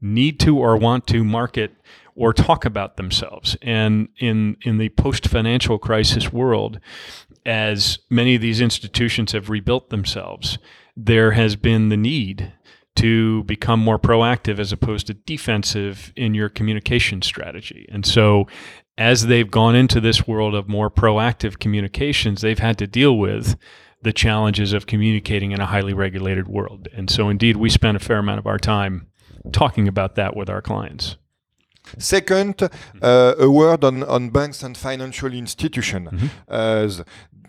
need 0.00 0.38
to 0.38 0.56
or 0.56 0.76
want 0.76 1.06
to 1.08 1.24
market 1.24 1.72
or 2.16 2.32
talk 2.32 2.64
about 2.64 2.96
themselves. 2.96 3.56
And 3.62 4.08
in 4.18 4.56
in 4.62 4.78
the 4.78 4.90
post 4.90 5.28
financial 5.28 5.78
crisis 5.78 6.32
world, 6.32 6.80
as 7.44 7.98
many 8.10 8.34
of 8.34 8.42
these 8.42 8.60
institutions 8.60 9.32
have 9.32 9.50
rebuilt 9.50 9.90
themselves, 9.90 10.58
there 10.96 11.32
has 11.32 11.56
been 11.56 11.88
the 11.88 11.96
need 11.96 12.52
to 12.96 13.42
become 13.44 13.80
more 13.80 13.98
proactive 13.98 14.58
as 14.58 14.72
opposed 14.72 15.08
to 15.08 15.14
defensive 15.14 16.12
in 16.16 16.32
your 16.32 16.48
communication 16.48 17.22
strategy. 17.22 17.86
And 17.90 18.06
so 18.06 18.46
as 18.96 19.26
they've 19.26 19.50
gone 19.50 19.74
into 19.74 20.00
this 20.00 20.26
world 20.28 20.54
of 20.54 20.68
more 20.68 20.90
proactive 20.90 21.58
communications, 21.58 22.40
they've 22.40 22.58
had 22.58 22.78
to 22.78 22.86
deal 22.86 23.18
with 23.18 23.56
the 24.02 24.12
challenges 24.12 24.72
of 24.72 24.86
communicating 24.86 25.50
in 25.50 25.60
a 25.60 25.66
highly 25.66 25.94
regulated 25.94 26.46
world. 26.46 26.88
And 26.94 27.10
so 27.10 27.28
indeed 27.28 27.56
we 27.56 27.70
spend 27.70 27.96
a 27.96 28.00
fair 28.00 28.18
amount 28.18 28.38
of 28.38 28.46
our 28.46 28.58
time 28.58 29.08
talking 29.52 29.88
about 29.88 30.14
that 30.14 30.36
with 30.36 30.48
our 30.48 30.62
clients. 30.62 31.16
Second, 31.98 32.68
uh, 33.02 33.34
a 33.38 33.50
word 33.50 33.84
on, 33.84 34.02
on 34.02 34.30
banks 34.30 34.62
and 34.62 34.76
financial 34.76 35.32
institutions. 35.32 36.08
Mhm. 36.10 36.30
Uh, 36.48 37.04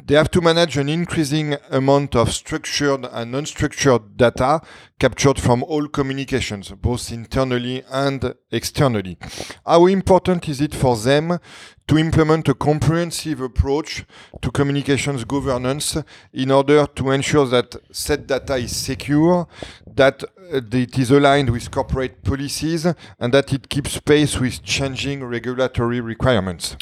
they 0.08 0.14
have 0.14 0.30
to 0.30 0.40
manage 0.40 0.78
an 0.78 0.88
increasing 0.88 1.56
amount 1.72 2.16
of 2.16 2.32
structured 2.32 3.06
and 3.12 3.34
unstructured 3.34 4.16
data 4.16 4.62
captured 5.00 5.40
from 5.40 5.64
all 5.64 5.88
communications, 5.88 6.70
both 6.70 7.12
internally 7.12 7.84
and 7.92 8.36
externally. 8.52 9.18
How 9.66 9.88
important 9.88 10.48
is 10.48 10.62
it 10.62 10.76
for 10.76 10.96
them 10.96 11.40
to 11.88 11.98
implement 11.98 12.48
a 12.50 12.54
comprehensive 12.54 13.42
approach 13.42 14.06
to 14.42 14.52
communications 14.52 15.24
governance 15.24 15.98
in 16.34 16.52
order 16.52 16.86
to 16.86 17.12
ensure 17.12 17.48
that 17.48 17.76
said 17.92 18.28
data 18.28 18.56
is 18.58 18.76
secure, 18.76 19.48
that 19.88 20.24
it 20.52 20.98
is 20.98 21.12
aligned 21.12 21.50
with 21.50 21.72
corporate 21.72 22.24
policies, 22.24 22.86
and 23.20 23.34
that 23.34 23.54
it 23.54 23.70
keeps 23.70 24.00
pace 24.00 24.40
with 24.40 24.64
changing 24.64 25.24
regulatory 25.24 26.02
requirements? 26.02 26.78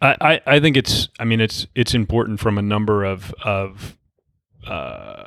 I, 0.00 0.16
I, 0.20 0.40
I 0.46 0.60
think 0.60 0.76
it's 0.76 1.08
I 1.18 1.24
mean 1.24 1.40
it's 1.40 1.66
it's 1.74 1.94
important 1.94 2.40
from 2.40 2.58
a 2.58 2.62
number 2.62 3.04
of 3.04 3.34
of 3.44 3.96
uh, 4.66 5.26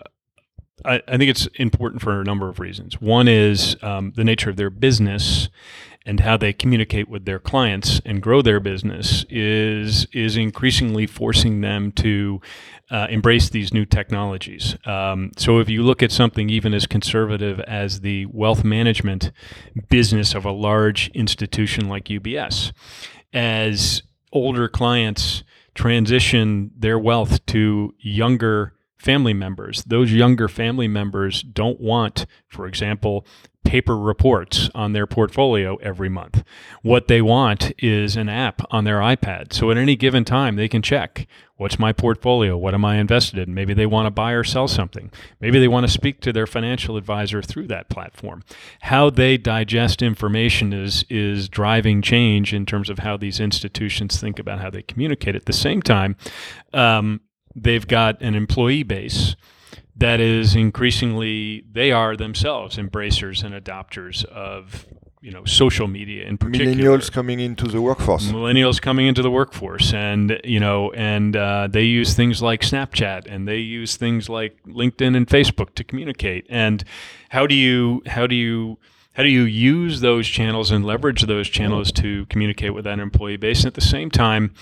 I, 0.86 1.02
I, 1.08 1.18
think 1.18 1.30
it's 1.30 1.48
important 1.56 2.02
for 2.02 2.22
a 2.22 2.24
number 2.24 2.50
of 2.50 2.60
reasons. 2.60 3.00
One 3.00 3.28
is 3.28 3.76
um, 3.82 4.14
the 4.16 4.24
nature 4.24 4.50
of 4.50 4.56
their 4.56 4.70
business 4.70 5.50
and 6.08 6.22
how 6.22 6.38
they 6.38 6.54
communicate 6.54 7.10
with 7.10 7.26
their 7.26 7.38
clients 7.38 8.02
and 8.06 8.22
grow 8.22 8.42
their 8.42 8.62
business 8.62 9.26
is 9.30 10.06
is 10.14 10.38
increasingly 10.38 11.06
forcing 11.06 11.60
them 11.62 11.92
to 11.92 12.42
uh, 12.90 13.06
embrace 13.10 13.50
these 13.50 13.74
new 13.74 13.86
technologies. 13.86 14.78
Um, 14.86 15.32
so 15.38 15.60
if 15.60 15.70
you 15.70 15.84
look 15.84 16.02
at 16.02 16.12
something 16.12 16.50
even 16.50 16.74
as 16.74 16.88
conservative 16.88 17.60
as 17.60 18.00
the 18.00 18.26
wealth 18.28 18.64
management 18.64 19.32
business 19.90 20.34
of 20.34 20.46
a 20.46 20.52
large 20.52 21.10
institution 21.10 21.90
like 21.90 22.06
UBS, 22.06 22.72
as 23.34 24.02
older 24.32 24.70
clients 24.70 25.44
transition 25.76 26.72
their 26.76 26.98
wealth 26.98 27.46
to 27.48 27.94
younger 28.00 28.74
family 28.98 29.34
members. 29.34 29.84
Those 29.84 30.12
younger 30.12 30.48
family 30.48 30.88
members 30.88 31.44
don't 31.44 31.80
want, 31.80 32.26
for 32.48 32.66
example, 32.66 33.26
paper 33.68 33.98
reports 33.98 34.70
on 34.74 34.94
their 34.94 35.06
portfolio 35.06 35.76
every 35.78 36.08
month. 36.08 36.42
What 36.84 37.10
they 37.10 37.22
want 37.22 37.74
is 37.78 38.16
an 38.16 38.30
app 38.30 38.62
on 38.72 38.86
their 38.86 39.00
iPad. 39.00 39.52
So 39.52 39.70
at 39.72 39.78
any 39.78 39.98
given 39.98 40.24
time, 40.24 40.56
they 40.56 40.70
can 40.70 40.82
check 40.82 41.28
what's 41.58 41.78
my 41.78 41.92
portfolio? 41.92 42.56
What 42.56 42.74
am 42.74 42.86
I 42.86 42.98
invested 42.98 43.40
in? 43.40 43.54
Maybe 43.54 43.74
they 43.74 43.86
want 43.86 44.06
to 44.06 44.12
buy 44.12 44.32
or 44.32 44.44
sell 44.44 44.68
something. 44.68 45.12
Maybe 45.42 45.60
they 45.60 45.68
want 45.68 45.86
to 45.86 45.92
speak 45.92 46.22
to 46.22 46.32
their 46.32 46.48
financial 46.48 46.96
advisor 46.96 47.42
through 47.42 47.68
that 47.68 47.90
platform. 47.90 48.44
How 48.82 49.10
they 49.10 49.38
digest 49.38 50.02
information 50.02 50.72
is, 50.72 51.04
is 51.10 51.50
driving 51.50 52.02
change 52.02 52.54
in 52.54 52.66
terms 52.66 52.90
of 52.90 53.00
how 53.00 53.18
these 53.18 53.40
institutions 53.40 54.22
think 54.22 54.40
about 54.40 54.62
how 54.62 54.70
they 54.70 54.84
communicate. 54.84 55.36
At 55.36 55.46
the 55.46 55.54
same 55.54 55.82
time, 55.82 56.16
um, 56.74 57.22
they've 57.56 57.88
got 57.88 58.22
an 58.22 58.36
employee 58.36 58.84
base 58.84 59.36
that 59.98 60.20
is 60.20 60.56
increasingly 60.56 61.66
they 61.72 61.92
are 61.92 62.16
themselves 62.16 62.78
embracers 62.78 63.44
and 63.44 63.54
adopters 63.54 64.24
of 64.26 64.86
you 65.22 65.32
know 65.32 65.44
social 65.46 65.88
media 65.88 66.26
in 66.26 66.38
particular. 66.38 66.74
Millennials 66.74 67.12
coming 67.12 67.40
into 67.40 67.68
the 67.68 67.82
workforce. 67.82 68.28
Millennials 68.28 68.80
coming 68.80 69.08
into 69.08 69.22
the 69.22 69.32
workforce 69.32 69.94
and 69.94 70.40
you 70.44 70.60
know 70.60 70.92
and 70.94 71.36
uh, 71.36 71.68
they 71.70 71.84
use 71.84 72.14
things 72.14 72.42
like 72.42 72.62
snapchat 72.62 73.26
and 73.28 73.48
they 73.48 73.58
use 73.58 73.98
things 73.98 74.30
like 74.30 74.62
linkedin 74.66 75.18
and 75.18 75.28
facebook 75.28 75.74
to 75.76 75.84
communicate. 75.84 76.46
And 76.50 76.84
how 77.30 77.48
do 77.48 77.56
you 77.56 78.04
how 78.06 78.28
do 78.28 78.36
you 78.36 78.78
how 79.14 79.24
do 79.24 79.30
you 79.30 79.44
use 79.44 80.02
those 80.02 80.28
channels 80.28 80.70
and 80.70 80.86
leverage 80.86 81.24
those 81.24 81.50
channels 81.50 81.92
to 81.94 82.28
communicate 82.28 82.76
with 82.76 82.84
that 82.84 83.00
employee 83.00 83.38
base? 83.38 83.62
And 83.62 83.68
at 83.68 83.74
the 83.74 83.82
same 83.82 84.12
time 84.12 84.54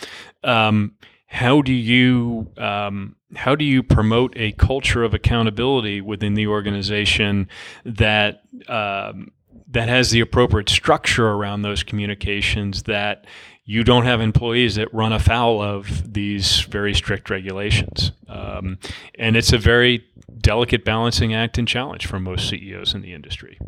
um, 0.46 0.94
how 1.28 1.62
do 1.62 1.74
you 1.74 2.52
um, 2.58 3.18
how 3.38 3.56
do 3.56 3.66
you 3.66 3.84
promote 3.84 4.34
a 4.36 4.52
culture 4.54 5.04
of 5.04 5.14
accountability 5.14 6.02
within 6.02 6.34
the 6.34 6.48
organization 6.48 7.48
that 7.84 8.44
um, 8.68 9.32
that 9.68 9.90
has 9.90 10.12
the 10.12 10.22
appropriate 10.22 10.70
structure 10.70 11.28
around 11.28 11.62
those 11.62 11.84
communications 11.84 12.84
that 12.84 13.26
you 13.66 13.84
don't 13.84 14.06
have 14.06 14.22
employees 14.22 14.76
that 14.76 14.94
run 14.94 15.12
afoul 15.12 15.62
of 15.62 16.14
these 16.14 16.62
very 16.62 16.94
strict 16.94 17.30
regulations? 17.30 18.12
Um, 18.28 18.78
and 19.18 19.36
it's 19.36 19.52
a 19.52 19.58
very 19.58 20.06
delicate 20.40 20.86
balancing 20.86 21.34
act 21.34 21.58
and 21.58 21.68
challenge 21.68 22.06
for 22.06 22.20
most 22.20 22.48
CEOs 22.50 22.94
in 22.94 23.02
the 23.02 23.14
industry. 23.14 23.60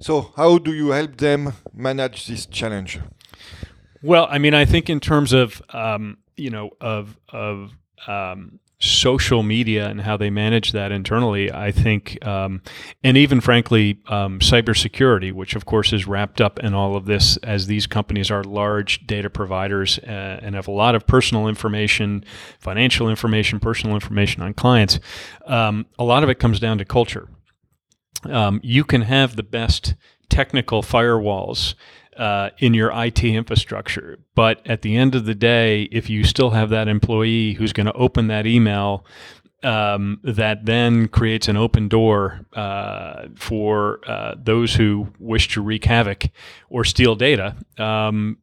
So 0.00 0.32
how 0.36 0.58
do 0.58 0.74
you 0.74 0.90
help 0.90 1.16
them 1.16 1.54
manage 1.72 2.26
this 2.26 2.44
challenge? 2.46 2.98
Well 4.02 4.26
I 4.30 4.38
mean 4.38 4.54
I 4.54 4.64
think 4.64 4.90
in 4.90 5.00
terms 5.00 5.32
of 5.32 5.62
um, 5.70 6.18
you 6.36 6.50
know 6.50 6.70
of 6.80 7.16
of 7.30 7.72
um, 8.06 8.60
social 8.78 9.42
media 9.42 9.88
and 9.88 10.02
how 10.02 10.16
they 10.16 10.28
manage 10.28 10.72
that 10.72 10.92
internally, 10.92 11.50
I 11.50 11.72
think, 11.72 12.24
um, 12.26 12.60
and 13.02 13.16
even 13.16 13.40
frankly, 13.40 13.98
um, 14.08 14.38
cybersecurity, 14.40 15.32
which 15.32 15.56
of 15.56 15.64
course 15.64 15.92
is 15.94 16.06
wrapped 16.06 16.40
up 16.42 16.58
in 16.58 16.74
all 16.74 16.94
of 16.94 17.06
this, 17.06 17.38
as 17.38 17.66
these 17.66 17.86
companies 17.86 18.30
are 18.30 18.44
large 18.44 19.06
data 19.06 19.30
providers 19.30 19.98
uh, 20.00 20.40
and 20.42 20.54
have 20.54 20.68
a 20.68 20.72
lot 20.72 20.94
of 20.94 21.06
personal 21.06 21.48
information, 21.48 22.22
financial 22.58 23.08
information, 23.08 23.60
personal 23.60 23.94
information 23.94 24.42
on 24.42 24.52
clients. 24.52 25.00
Um, 25.46 25.86
a 25.98 26.04
lot 26.04 26.22
of 26.22 26.28
it 26.28 26.38
comes 26.38 26.60
down 26.60 26.76
to 26.78 26.84
culture. 26.84 27.28
Um, 28.24 28.60
you 28.62 28.84
can 28.84 29.02
have 29.02 29.36
the 29.36 29.42
best 29.42 29.94
technical 30.28 30.82
firewalls 30.82 31.74
uh, 32.18 32.50
in 32.58 32.74
your 32.74 32.90
IT 32.92 33.22
infrastructure. 33.24 34.18
But 34.34 34.66
at 34.66 34.82
the 34.82 34.96
end 34.96 35.14
of 35.14 35.24
the 35.24 35.34
day, 35.34 35.84
if 35.92 36.08
you 36.10 36.24
still 36.24 36.50
have 36.50 36.70
that 36.70 36.88
employee 36.88 37.54
who's 37.54 37.72
going 37.72 37.86
to 37.86 37.92
open 37.92 38.28
that 38.28 38.46
email, 38.46 39.04
um, 39.62 40.20
that 40.22 40.64
then 40.64 41.08
creates 41.08 41.48
an 41.48 41.56
open 41.56 41.88
door 41.88 42.46
uh, 42.52 43.26
for 43.34 44.00
uh, 44.06 44.34
those 44.36 44.74
who 44.74 45.08
wish 45.18 45.48
to 45.48 45.60
wreak 45.60 45.84
havoc 45.84 46.24
or 46.68 46.84
steal 46.84 47.14
data. 47.16 47.56
Um, 47.78 48.38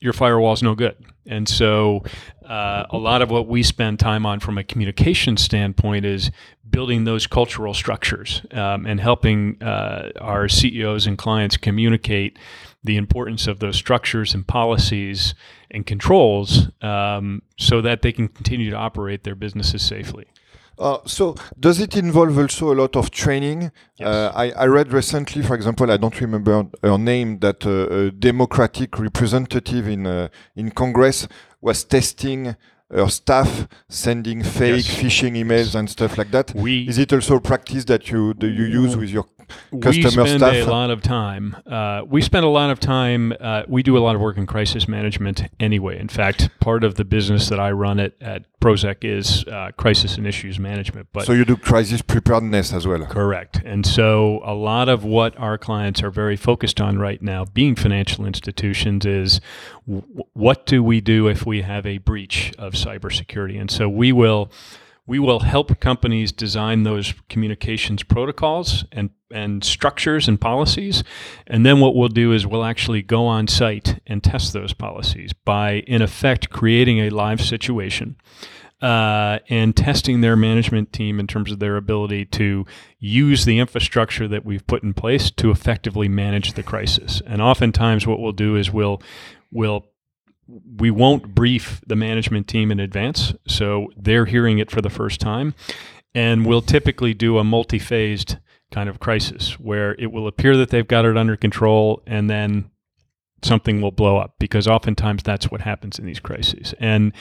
your 0.00 0.12
firewall 0.12 0.52
is 0.52 0.62
no 0.62 0.74
good. 0.74 0.96
And 1.26 1.48
so, 1.48 2.04
uh, 2.48 2.86
a 2.90 2.96
lot 2.96 3.20
of 3.20 3.30
what 3.30 3.46
we 3.46 3.62
spend 3.62 4.00
time 4.00 4.24
on 4.24 4.40
from 4.40 4.56
a 4.56 4.64
communication 4.64 5.36
standpoint 5.36 6.06
is 6.06 6.30
building 6.68 7.04
those 7.04 7.26
cultural 7.26 7.74
structures 7.74 8.42
um, 8.52 8.86
and 8.86 9.00
helping 9.00 9.62
uh, 9.62 10.10
our 10.20 10.48
CEOs 10.48 11.06
and 11.06 11.18
clients 11.18 11.56
communicate 11.56 12.38
the 12.82 12.96
importance 12.96 13.46
of 13.46 13.58
those 13.58 13.76
structures 13.76 14.34
and 14.34 14.46
policies 14.46 15.34
and 15.70 15.84
controls 15.84 16.68
um, 16.80 17.42
so 17.58 17.82
that 17.82 18.00
they 18.00 18.12
can 18.12 18.28
continue 18.28 18.70
to 18.70 18.76
operate 18.76 19.24
their 19.24 19.34
businesses 19.34 19.82
safely. 19.82 20.26
Uh, 20.78 20.98
so, 21.06 21.34
does 21.58 21.80
it 21.80 21.96
involve 21.96 22.38
also 22.38 22.72
a 22.72 22.76
lot 22.76 22.96
of 22.96 23.10
training? 23.10 23.72
Yes. 23.98 24.08
Uh, 24.08 24.32
I, 24.34 24.50
I, 24.52 24.66
read 24.66 24.92
recently, 24.92 25.42
for 25.42 25.54
example, 25.54 25.90
I 25.90 25.96
don't 25.96 26.20
remember 26.20 26.66
her 26.82 26.98
name, 26.98 27.40
that 27.40 27.66
uh, 27.66 27.88
a 27.92 28.10
Democratic 28.10 28.98
representative 28.98 29.88
in 29.88 30.06
uh, 30.06 30.28
in 30.54 30.70
Congress 30.70 31.26
was 31.60 31.82
testing 31.84 32.54
her 32.90 33.08
staff 33.08 33.68
sending 33.88 34.42
fake 34.42 34.86
yes. 34.86 34.94
phishing 34.96 35.32
emails 35.36 35.74
and 35.74 35.90
stuff 35.90 36.16
like 36.16 36.30
that. 36.30 36.54
We, 36.54 36.88
Is 36.88 36.98
it 36.98 37.12
also 37.12 37.36
a 37.36 37.40
practice 37.40 37.84
that 37.86 38.10
you 38.10 38.34
that 38.34 38.48
you 38.48 38.64
use 38.64 38.96
with 38.96 39.10
your 39.10 39.24
we 39.72 40.02
spend 40.02 40.40
staff? 40.40 40.54
a 40.54 40.64
lot 40.64 40.90
of 40.90 41.02
time. 41.02 41.56
Uh, 41.66 42.02
we 42.06 42.22
spend 42.22 42.44
a 42.44 42.48
lot 42.48 42.70
of 42.70 42.80
time. 42.80 43.32
Uh, 43.40 43.62
we 43.68 43.82
do 43.82 43.96
a 43.96 44.00
lot 44.00 44.14
of 44.14 44.20
work 44.20 44.36
in 44.36 44.46
crisis 44.46 44.88
management 44.88 45.42
anyway. 45.60 45.98
In 45.98 46.08
fact, 46.08 46.50
part 46.60 46.84
of 46.84 46.94
the 46.96 47.04
business 47.04 47.48
that 47.48 47.60
I 47.60 47.70
run 47.70 48.00
at, 48.00 48.14
at 48.20 48.44
Prosek 48.60 48.98
is 49.02 49.44
uh, 49.46 49.70
crisis 49.76 50.16
and 50.16 50.26
issues 50.26 50.58
management. 50.58 51.08
But 51.12 51.26
so 51.26 51.32
you 51.32 51.44
do 51.44 51.56
crisis 51.56 52.02
preparedness 52.02 52.72
as 52.72 52.86
well. 52.86 53.04
Correct. 53.06 53.60
And 53.64 53.86
so 53.86 54.40
a 54.44 54.54
lot 54.54 54.88
of 54.88 55.04
what 55.04 55.38
our 55.38 55.58
clients 55.58 56.02
are 56.02 56.10
very 56.10 56.36
focused 56.36 56.80
on 56.80 56.98
right 56.98 57.22
now, 57.22 57.44
being 57.44 57.76
financial 57.76 58.26
institutions, 58.26 59.06
is 59.06 59.40
w- 59.86 60.24
what 60.32 60.66
do 60.66 60.82
we 60.82 61.00
do 61.00 61.28
if 61.28 61.46
we 61.46 61.62
have 61.62 61.86
a 61.86 61.98
breach 61.98 62.52
of 62.58 62.72
cybersecurity? 62.72 63.60
And 63.60 63.70
so 63.70 63.88
we 63.88 64.12
will 64.12 64.50
we 65.08 65.18
will 65.18 65.40
help 65.40 65.80
companies 65.80 66.30
design 66.30 66.82
those 66.82 67.14
communications 67.30 68.02
protocols 68.02 68.84
and, 68.92 69.08
and 69.32 69.64
structures 69.64 70.28
and 70.28 70.38
policies. 70.38 71.02
And 71.46 71.64
then 71.64 71.80
what 71.80 71.96
we'll 71.96 72.08
do 72.08 72.32
is 72.32 72.46
we'll 72.46 72.64
actually 72.64 73.00
go 73.00 73.26
on 73.26 73.48
site 73.48 74.00
and 74.06 74.22
test 74.22 74.52
those 74.52 74.74
policies 74.74 75.32
by, 75.32 75.80
in 75.86 76.02
effect, 76.02 76.50
creating 76.50 76.98
a 76.98 77.10
live 77.10 77.40
situation. 77.40 78.16
Uh, 78.80 79.40
and 79.48 79.76
testing 79.76 80.20
their 80.20 80.36
management 80.36 80.92
team 80.92 81.18
in 81.18 81.26
terms 81.26 81.50
of 81.50 81.58
their 81.58 81.76
ability 81.76 82.24
to 82.24 82.64
use 83.00 83.44
the 83.44 83.58
infrastructure 83.58 84.28
that 84.28 84.44
we've 84.44 84.64
put 84.68 84.84
in 84.84 84.94
place 84.94 85.32
to 85.32 85.50
effectively 85.50 86.06
manage 86.06 86.52
the 86.52 86.62
crisis. 86.62 87.20
And 87.26 87.42
oftentimes, 87.42 88.06
what 88.06 88.20
we'll 88.20 88.30
do 88.30 88.54
is 88.54 88.70
we'll 88.72 89.02
we'll 89.50 89.84
we 90.48 90.90
won't 90.90 91.34
brief 91.34 91.80
the 91.86 91.96
management 91.96 92.48
team 92.48 92.70
in 92.70 92.80
advance, 92.80 93.34
so 93.46 93.88
they're 93.96 94.26
hearing 94.26 94.58
it 94.58 94.70
for 94.70 94.80
the 94.80 94.90
first 94.90 95.20
time. 95.20 95.54
And 96.14 96.46
we'll 96.46 96.62
typically 96.62 97.14
do 97.14 97.38
a 97.38 97.44
multi 97.44 97.78
phased 97.78 98.38
kind 98.72 98.88
of 98.88 98.98
crisis 98.98 99.58
where 99.60 99.94
it 99.98 100.12
will 100.12 100.26
appear 100.26 100.56
that 100.56 100.70
they've 100.70 100.88
got 100.88 101.04
it 101.04 101.16
under 101.16 101.36
control 101.36 102.02
and 102.06 102.28
then 102.28 102.70
something 103.42 103.80
will 103.80 103.92
blow 103.92 104.16
up 104.16 104.34
because 104.38 104.66
oftentimes 104.66 105.22
that's 105.22 105.50
what 105.50 105.60
happens 105.60 105.98
in 105.98 106.06
these 106.06 106.20
crises. 106.20 106.74
And 106.80 107.12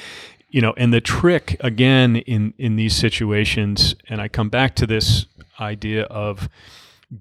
you 0.50 0.62
know, 0.62 0.74
and 0.78 0.94
the 0.94 1.02
trick 1.02 1.58
again 1.60 2.16
in 2.16 2.54
in 2.58 2.78
these 2.78 2.96
situations, 2.96 3.96
and 4.08 4.22
I 4.22 4.30
come 4.30 4.50
back 4.50 4.76
to 4.76 4.88
this 4.88 5.26
idea 5.60 6.04
of 6.04 6.50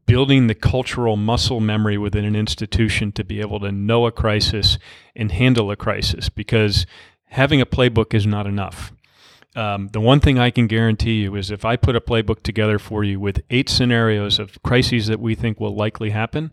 building 0.06 0.46
the 0.48 0.54
cultural 0.54 1.16
muscle 1.16 1.60
memory 1.60 1.96
within 1.96 2.24
an 2.24 2.34
institution 2.34 3.12
to 3.12 3.24
be 3.24 3.40
able 3.40 3.60
to 3.60 3.70
know 3.70 4.06
a 4.06 4.12
crisis 4.12 4.78
and 5.14 5.30
handle 5.32 5.70
a 5.70 5.76
crisis 5.76 6.28
because 6.28 6.86
having 7.26 7.60
a 7.60 7.66
playbook 7.66 8.12
is 8.12 8.26
not 8.26 8.46
enough. 8.46 8.92
Um, 9.54 9.88
the 9.92 10.00
one 10.00 10.20
thing 10.20 10.38
I 10.38 10.50
can 10.50 10.66
guarantee 10.66 11.22
you 11.22 11.34
is 11.36 11.50
if 11.50 11.64
I 11.64 11.76
put 11.76 11.96
a 11.96 12.00
playbook 12.00 12.42
together 12.42 12.78
for 12.78 13.04
you 13.04 13.18
with 13.18 13.42
eight 13.48 13.68
scenarios 13.70 14.38
of 14.38 14.60
crises 14.62 15.06
that 15.06 15.20
we 15.20 15.34
think 15.34 15.58
will 15.60 15.74
likely 15.74 16.10
happen, 16.10 16.52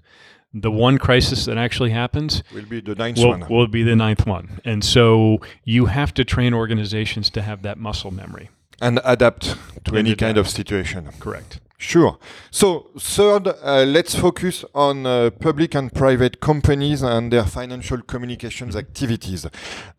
the 0.53 0.71
one 0.71 0.99
crisis 0.99 1.45
that 1.45 1.57
actually 1.57 1.89
happens 1.89 2.43
will 2.53 2.65
be 2.65 2.79
the 2.79 2.95
ninth 2.95 3.17
will, 3.17 3.29
one. 3.29 3.47
Will 3.49 3.67
be 3.67 3.83
the 3.83 3.95
ninth 3.95 4.25
one. 4.27 4.61
And 4.63 4.85
so 4.85 5.39
you 5.65 5.87
have 5.87 6.13
to 6.13 6.23
train 6.23 6.53
organizations 6.53 7.29
to 7.31 7.41
have 7.41 7.63
that 7.63 7.77
muscle 7.79 8.11
memory. 8.11 8.49
and 8.81 8.99
adapt 9.03 9.55
to 9.85 9.95
And 9.95 9.97
any 9.97 10.15
kind 10.15 10.37
of 10.37 10.47
situation. 10.47 11.09
Correct. 11.19 11.59
Sure. 11.83 12.17
So, 12.49 12.91
third, 12.97 13.45
uh, 13.47 13.83
let's 13.85 14.15
focus 14.15 14.63
on 14.73 15.05
uh, 15.05 15.31
public 15.31 15.75
and 15.75 15.93
private 15.93 16.39
companies 16.39 17.01
and 17.01 17.31
their 17.31 17.43
financial 17.43 18.01
communications 18.01 18.77
activities. 18.77 19.45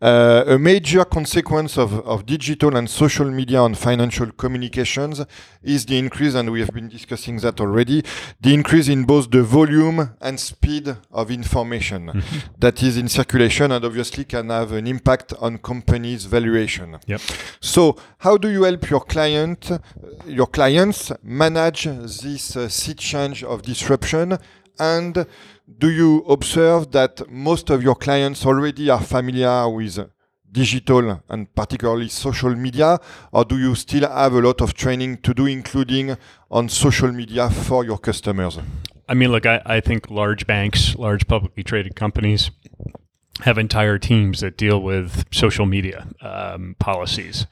Uh, 0.01 0.43
a 0.47 0.57
major 0.57 1.05
consequence 1.05 1.77
of, 1.77 1.93
of 2.07 2.25
digital 2.25 2.75
and 2.75 2.89
social 2.89 3.29
media 3.29 3.59
on 3.59 3.75
financial 3.75 4.31
communications 4.31 5.21
is 5.61 5.85
the 5.85 5.97
increase, 5.99 6.33
and 6.33 6.51
we 6.51 6.61
have 6.61 6.71
been 6.71 6.89
discussing 6.89 7.37
that 7.37 7.61
already, 7.61 8.03
the 8.41 8.53
increase 8.53 8.87
in 8.87 9.03
both 9.03 9.29
the 9.29 9.43
volume 9.43 10.15
and 10.21 10.39
speed 10.39 10.95
of 11.11 11.29
information 11.29 12.23
that 12.57 12.81
is 12.81 12.97
in 12.97 13.07
circulation 13.07 13.71
and 13.71 13.85
obviously 13.85 14.25
can 14.25 14.49
have 14.49 14.71
an 14.71 14.87
impact 14.87 15.33
on 15.39 15.59
companies' 15.59 16.25
valuation. 16.25 16.97
Yep. 17.05 17.21
So, 17.59 17.95
how 18.19 18.37
do 18.37 18.49
you 18.49 18.63
help 18.63 18.89
your 18.89 19.01
client, 19.01 19.69
your 20.25 20.47
clients 20.47 21.11
manage 21.21 21.74
this 21.83 22.55
uh, 22.55 22.69
sea 22.69 22.93
change 22.93 23.43
of 23.43 23.61
disruption? 23.61 24.37
And 24.79 25.25
do 25.77 25.89
you 25.89 26.19
observe 26.29 26.91
that 26.91 27.29
most 27.29 27.69
of 27.69 27.83
your 27.83 27.95
clients 27.95 28.45
already 28.45 28.89
are 28.89 29.01
familiar 29.01 29.69
with 29.69 29.99
digital 30.51 31.21
and 31.29 31.53
particularly 31.53 32.07
social 32.07 32.55
media, 32.55 32.97
or 33.31 33.43
do 33.43 33.57
you 33.57 33.75
still 33.75 34.09
have 34.09 34.33
a 34.33 34.39
lot 34.39 34.61
of 34.61 34.73
training 34.73 35.17
to 35.17 35.33
do, 35.33 35.45
including 35.45 36.17
on 36.49 36.69
social 36.69 37.11
media 37.11 37.49
for 37.49 37.83
your 37.83 37.97
customers? 37.97 38.57
I 39.07 39.13
mean, 39.13 39.31
look, 39.31 39.45
I, 39.45 39.61
I 39.65 39.81
think 39.81 40.09
large 40.09 40.47
banks, 40.47 40.95
large 40.95 41.27
publicly 41.27 41.63
traded 41.63 41.95
companies 41.95 42.51
have 43.41 43.57
entire 43.57 43.97
teams 43.97 44.39
that 44.39 44.57
deal 44.57 44.81
with 44.81 45.25
social 45.31 45.65
media 45.65 46.07
um, 46.21 46.75
policies. 46.79 47.47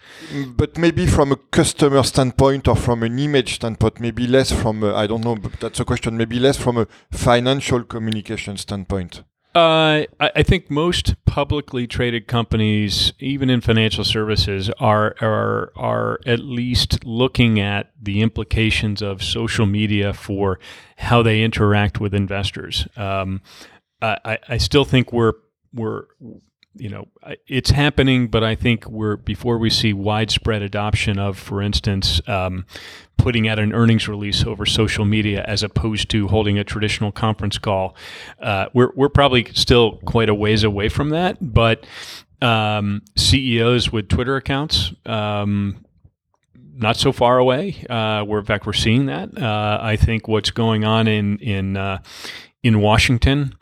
But 0.56 0.78
maybe 0.78 1.06
from 1.06 1.32
a 1.32 1.36
customer 1.36 2.04
standpoint 2.04 2.68
or 2.68 2.76
from 2.76 3.04
an 3.04 3.20
image 3.20 3.56
standpoint, 3.56 4.00
maybe 4.00 4.26
less 4.26 4.52
from, 4.52 4.84
I 4.84 5.04
I 5.04 5.08
don't 5.08 5.24
know, 5.24 5.36
but 5.36 5.60
that's 5.60 5.80
a 5.82 5.86
question, 5.86 6.16
maybe 6.18 6.40
less 6.40 6.58
from 6.58 6.78
a 6.78 6.88
financial 7.12 7.84
communication 7.84 8.56
standpoint. 8.58 9.24
Uh, 9.56 10.08
I, 10.20 10.32
I 10.38 10.44
think 10.44 10.72
most 10.72 11.16
publicly 11.26 11.86
traded 11.86 12.28
companies, 12.28 13.14
even 13.20 13.50
in 13.52 13.62
financial 13.62 14.04
services, 14.04 14.72
are 14.80 15.16
are 15.22 15.72
are 15.76 16.20
at 16.26 16.40
least 16.40 17.04
looking 17.06 17.60
at 17.60 17.92
the 18.02 18.22
implications 18.22 19.02
of 19.04 19.22
social 19.22 19.68
media 19.68 20.12
for 20.14 20.60
how 20.98 21.22
they 21.22 21.44
interact 21.44 22.00
with 22.00 22.14
investors. 22.16 22.88
Um, 22.96 23.42
I, 24.02 24.18
I- 24.26 24.40
I 24.50 24.58
still 24.58 24.86
think 24.86 25.14
we're 25.14 25.34
we're 25.74 26.06
you 26.76 26.90
know 26.90 27.08
it's 27.48 27.70
happening, 27.70 28.28
but 28.28 28.44
I 28.44 28.56
think 28.56 28.88
we're 28.88 29.18
before 29.18 29.58
we 29.58 29.70
see 29.70 29.94
widespread 29.94 30.62
adoption 30.62 31.20
of, 31.20 31.38
for 31.38 31.62
instance. 31.62 32.22
Um, 32.28 32.66
putting 33.24 33.48
out 33.48 33.58
an 33.58 33.72
earnings 33.72 34.10
release 34.10 34.44
over 34.44 34.66
social 34.66 35.06
media 35.06 35.46
as 35.48 35.64
opposed 35.64 36.10
to 36.10 36.28
holding 36.28 36.60
a 36.60 36.64
traditional 36.64 37.10
conference 37.10 37.58
call. 37.58 37.96
Uh, 38.42 38.66
we're, 38.74 38.92
we're 38.96 39.08
probably 39.08 39.46
still 39.54 39.98
quite 40.00 40.28
a 40.28 40.36
ways 40.36 40.62
away 40.66 40.90
from 40.90 41.10
that, 41.12 41.38
but 41.40 41.86
um, 42.42 43.02
CEOs 43.16 43.94
with 43.94 44.10
Twitter 44.10 44.36
accounts, 44.36 44.92
um, 45.06 45.86
not 46.76 46.98
so 46.98 47.14
far 47.14 47.38
away. 47.38 47.86
Uh, 47.90 48.26
we're, 48.28 48.40
in 48.40 48.46
fact, 48.46 48.66
we're 48.66 48.74
seeing 48.74 49.06
that. 49.06 49.38
Uh, 49.42 49.80
I 49.82 49.96
think 49.96 50.28
what's 50.28 50.52
going 50.52 50.84
on 50.84 51.08
in 51.08 51.38
in 51.38 51.78
uh, 51.78 52.00
in 52.64 52.80
Washington 52.80 53.54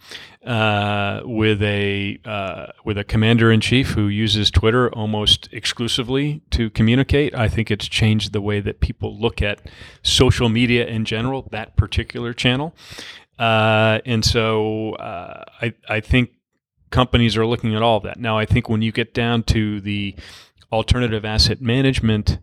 uh, 0.45 1.21
with 1.23 1.61
a 1.61 2.19
uh, 2.23 2.67
with 2.85 2.97
a 2.97 3.03
commander 3.03 3.51
in 3.51 3.59
chief 3.59 3.89
who 3.89 4.07
uses 4.07 4.49
Twitter 4.49 4.89
almost 4.93 5.49
exclusively 5.51 6.41
to 6.51 6.69
communicate. 6.69 7.35
I 7.35 7.47
think 7.47 7.69
it's 7.71 7.87
changed 7.87 8.31
the 8.31 8.41
way 8.41 8.59
that 8.59 8.79
people 8.79 9.19
look 9.19 9.41
at 9.41 9.61
social 10.03 10.49
media 10.49 10.85
in 10.87 11.05
general. 11.05 11.47
That 11.51 11.75
particular 11.75 12.33
channel, 12.33 12.75
uh, 13.37 13.99
and 14.05 14.23
so 14.23 14.93
uh, 14.93 15.43
I 15.61 15.73
I 15.89 15.99
think 15.99 16.31
companies 16.91 17.37
are 17.37 17.45
looking 17.45 17.75
at 17.75 17.81
all 17.81 17.97
of 17.97 18.03
that 18.03 18.19
now. 18.19 18.37
I 18.37 18.45
think 18.45 18.69
when 18.69 18.81
you 18.81 18.91
get 18.91 19.13
down 19.13 19.43
to 19.43 19.81
the 19.81 20.15
alternative 20.71 21.25
asset 21.25 21.61
management 21.61 22.39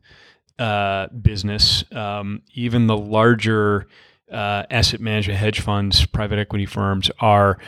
uh, 0.58 1.06
business, 1.08 1.84
um, 1.92 2.42
even 2.54 2.86
the 2.86 2.96
larger 2.96 3.86
uh, 4.32 4.64
asset 4.70 5.00
management 5.00 5.38
hedge 5.38 5.60
funds, 5.60 6.04
private 6.06 6.38
equity 6.38 6.66
firms 6.66 7.10
are 7.20 7.58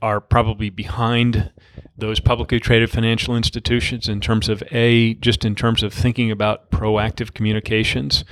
are 0.00 0.20
probably 0.20 0.70
behind 0.70 1.50
those 1.98 2.20
publicly 2.20 2.60
traded 2.60 2.88
financial 2.88 3.36
institutions 3.36 4.08
in 4.08 4.20
terms 4.20 4.48
of 4.48 4.62
a 4.70 5.14
just 5.14 5.44
in 5.44 5.56
terms 5.56 5.82
of 5.82 5.92
thinking 5.92 6.30
about 6.30 6.70
proactive 6.70 7.34
communications, 7.34 8.24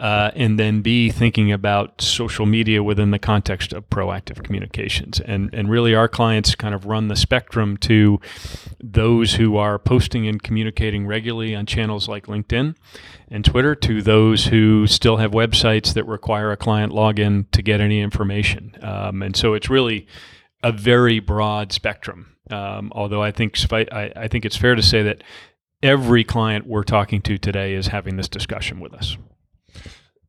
uh, 0.00 0.32
and 0.34 0.58
then 0.58 0.82
b 0.82 1.08
thinking 1.08 1.52
about 1.52 2.00
social 2.00 2.46
media 2.46 2.82
within 2.82 3.12
the 3.12 3.20
context 3.20 3.72
of 3.72 3.88
proactive 3.88 4.42
communications. 4.42 5.20
And 5.20 5.54
and 5.54 5.70
really, 5.70 5.94
our 5.94 6.08
clients 6.08 6.56
kind 6.56 6.74
of 6.74 6.86
run 6.86 7.06
the 7.06 7.16
spectrum 7.16 7.76
to 7.78 8.20
those 8.80 9.34
who 9.34 9.56
are 9.56 9.78
posting 9.78 10.26
and 10.26 10.42
communicating 10.42 11.06
regularly 11.06 11.54
on 11.54 11.64
channels 11.66 12.08
like 12.08 12.26
LinkedIn 12.26 12.74
and 13.28 13.44
Twitter 13.44 13.76
to 13.76 14.02
those 14.02 14.46
who 14.46 14.88
still 14.88 15.18
have 15.18 15.30
websites 15.30 15.94
that 15.94 16.04
require 16.04 16.50
a 16.50 16.56
client 16.56 16.92
login 16.92 17.48
to 17.52 17.62
get 17.62 17.80
any 17.80 18.00
information. 18.00 18.76
Um, 18.82 19.22
and 19.22 19.36
so 19.36 19.54
it's 19.54 19.70
really 19.70 20.08
a 20.62 20.72
very 20.72 21.20
broad 21.20 21.72
spectrum. 21.72 22.36
Um, 22.50 22.92
although 22.94 23.22
I 23.22 23.30
think 23.32 23.56
I, 23.72 24.12
I 24.14 24.28
think 24.28 24.44
it's 24.44 24.56
fair 24.56 24.74
to 24.74 24.82
say 24.82 25.02
that 25.02 25.22
every 25.82 26.24
client 26.24 26.66
we're 26.66 26.84
talking 26.84 27.22
to 27.22 27.38
today 27.38 27.74
is 27.74 27.88
having 27.88 28.16
this 28.16 28.28
discussion 28.28 28.80
with 28.80 28.92
us. 28.94 29.16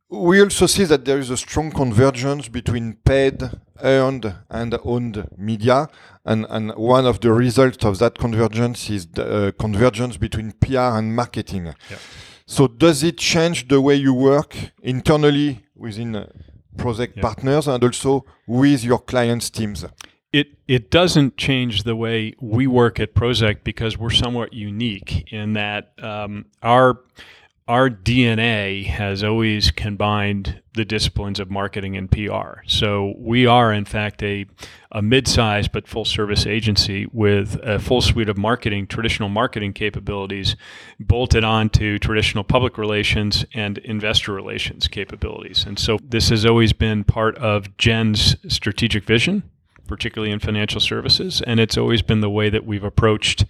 We 0.09 0.41
also 0.41 0.67
see 0.67 0.83
that 0.85 1.05
there 1.05 1.17
is 1.17 1.31
a 1.31 1.37
strong 1.37 1.71
convergence 1.71 2.47
between 2.47 2.97
paid, 3.03 3.41
earned, 3.81 4.35
and 4.49 4.77
owned 4.83 5.27
media. 5.37 5.89
And, 6.23 6.45
and 6.49 6.71
one 6.75 7.07
of 7.07 7.19
the 7.21 7.33
results 7.33 7.83
of 7.83 7.97
that 7.97 8.19
convergence 8.19 8.91
is 8.91 9.07
the 9.07 9.47
uh, 9.47 9.51
convergence 9.53 10.17
between 10.17 10.51
PR 10.51 10.97
and 10.99 11.15
marketing. 11.15 11.65
Yep. 11.65 11.99
So, 12.45 12.67
does 12.67 13.01
it 13.01 13.17
change 13.17 13.67
the 13.69 13.81
way 13.81 13.95
you 13.95 14.13
work 14.13 14.55
internally 14.83 15.63
within 15.75 16.15
uh, 16.15 16.27
Prosek 16.77 17.15
Yep. 17.15 17.21
partners 17.23 17.67
and 17.67 17.83
also 17.83 18.23
with 18.45 18.83
your 18.83 18.99
clients' 18.99 19.49
teams? 19.49 19.83
It 20.33 20.47
it 20.67 20.89
doesn't 20.89 21.37
change 21.37 21.83
the 21.83 21.95
way 21.95 22.33
we 22.41 22.67
work 22.67 22.99
at 22.99 23.13
Prosek 23.13 23.63
because 23.63 23.97
we're 23.97 24.09
somewhat 24.09 24.51
unique 24.51 25.31
in 25.31 25.53
that 25.53 25.93
um, 26.01 26.45
our 26.61 26.99
our 27.67 27.89
DNA 27.89 28.85
has 28.85 29.23
always 29.23 29.71
combined 29.71 30.61
the 30.73 30.83
disciplines 30.83 31.39
of 31.39 31.49
marketing 31.49 31.95
and 31.95 32.11
PR. 32.11 32.59
So 32.67 33.13
we 33.17 33.45
are, 33.45 33.71
in 33.71 33.85
fact, 33.85 34.21
a, 34.21 34.45
a 34.91 35.01
mid-sized 35.01 35.71
but 35.71 35.87
full-service 35.87 36.45
agency 36.45 37.07
with 37.13 37.57
a 37.63 37.79
full 37.79 38.01
suite 38.01 38.27
of 38.27 38.37
marketing, 38.37 38.87
traditional 38.87 39.29
marketing 39.29 39.71
capabilities, 39.71 40.57
bolted 40.99 41.45
onto 41.45 41.99
traditional 41.99 42.43
public 42.43 42.77
relations 42.77 43.45
and 43.53 43.77
investor 43.79 44.33
relations 44.33 44.89
capabilities. 44.89 45.63
And 45.65 45.79
so 45.79 45.99
this 46.03 46.29
has 46.29 46.45
always 46.45 46.73
been 46.73 47.05
part 47.05 47.37
of 47.37 47.77
Jen's 47.77 48.35
strategic 48.53 49.05
vision 49.05 49.43
particularly 49.87 50.31
in 50.31 50.39
financial 50.39 50.79
services, 50.79 51.41
and 51.45 51.59
it's 51.59 51.77
always 51.77 52.01
been 52.01 52.21
the 52.21 52.29
way 52.29 52.49
that 52.49 52.65
we've 52.65 52.83
approached 52.83 53.45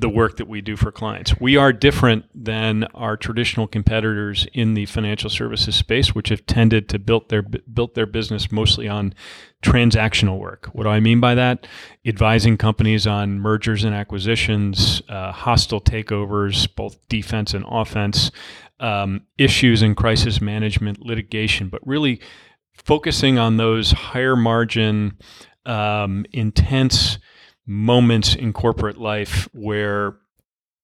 the 0.00 0.08
work 0.08 0.36
that 0.36 0.48
we 0.48 0.60
do 0.60 0.76
for 0.76 0.90
clients. 0.92 1.38
We 1.40 1.56
are 1.56 1.72
different 1.72 2.26
than 2.34 2.84
our 2.94 3.16
traditional 3.16 3.66
competitors 3.66 4.46
in 4.52 4.74
the 4.74 4.86
financial 4.86 5.30
services 5.30 5.76
space, 5.76 6.14
which 6.14 6.28
have 6.28 6.44
tended 6.46 6.88
to 6.90 6.98
build 6.98 7.28
their 7.28 7.42
built 7.42 7.94
their 7.94 8.06
business 8.06 8.50
mostly 8.50 8.88
on 8.88 9.14
transactional 9.62 10.38
work. 10.38 10.68
What 10.72 10.84
do 10.84 10.90
I 10.90 11.00
mean 11.00 11.20
by 11.20 11.34
that? 11.34 11.66
Advising 12.04 12.56
companies 12.56 13.06
on 13.06 13.40
mergers 13.40 13.84
and 13.84 13.94
acquisitions, 13.94 15.02
uh, 15.08 15.32
hostile 15.32 15.80
takeovers, 15.80 16.68
both 16.74 16.96
defense 17.08 17.54
and 17.54 17.64
offense, 17.68 18.30
um, 18.80 19.22
issues 19.38 19.82
in 19.82 19.94
crisis 19.94 20.40
management, 20.40 21.00
litigation, 21.00 21.68
but 21.68 21.86
really 21.86 22.20
focusing 22.74 23.38
on 23.38 23.56
those 23.56 23.92
higher 23.92 24.36
margin 24.36 25.16
um, 25.66 26.24
intense 26.32 27.18
moments 27.66 28.34
in 28.34 28.52
corporate 28.52 28.98
life 28.98 29.48
where 29.52 30.16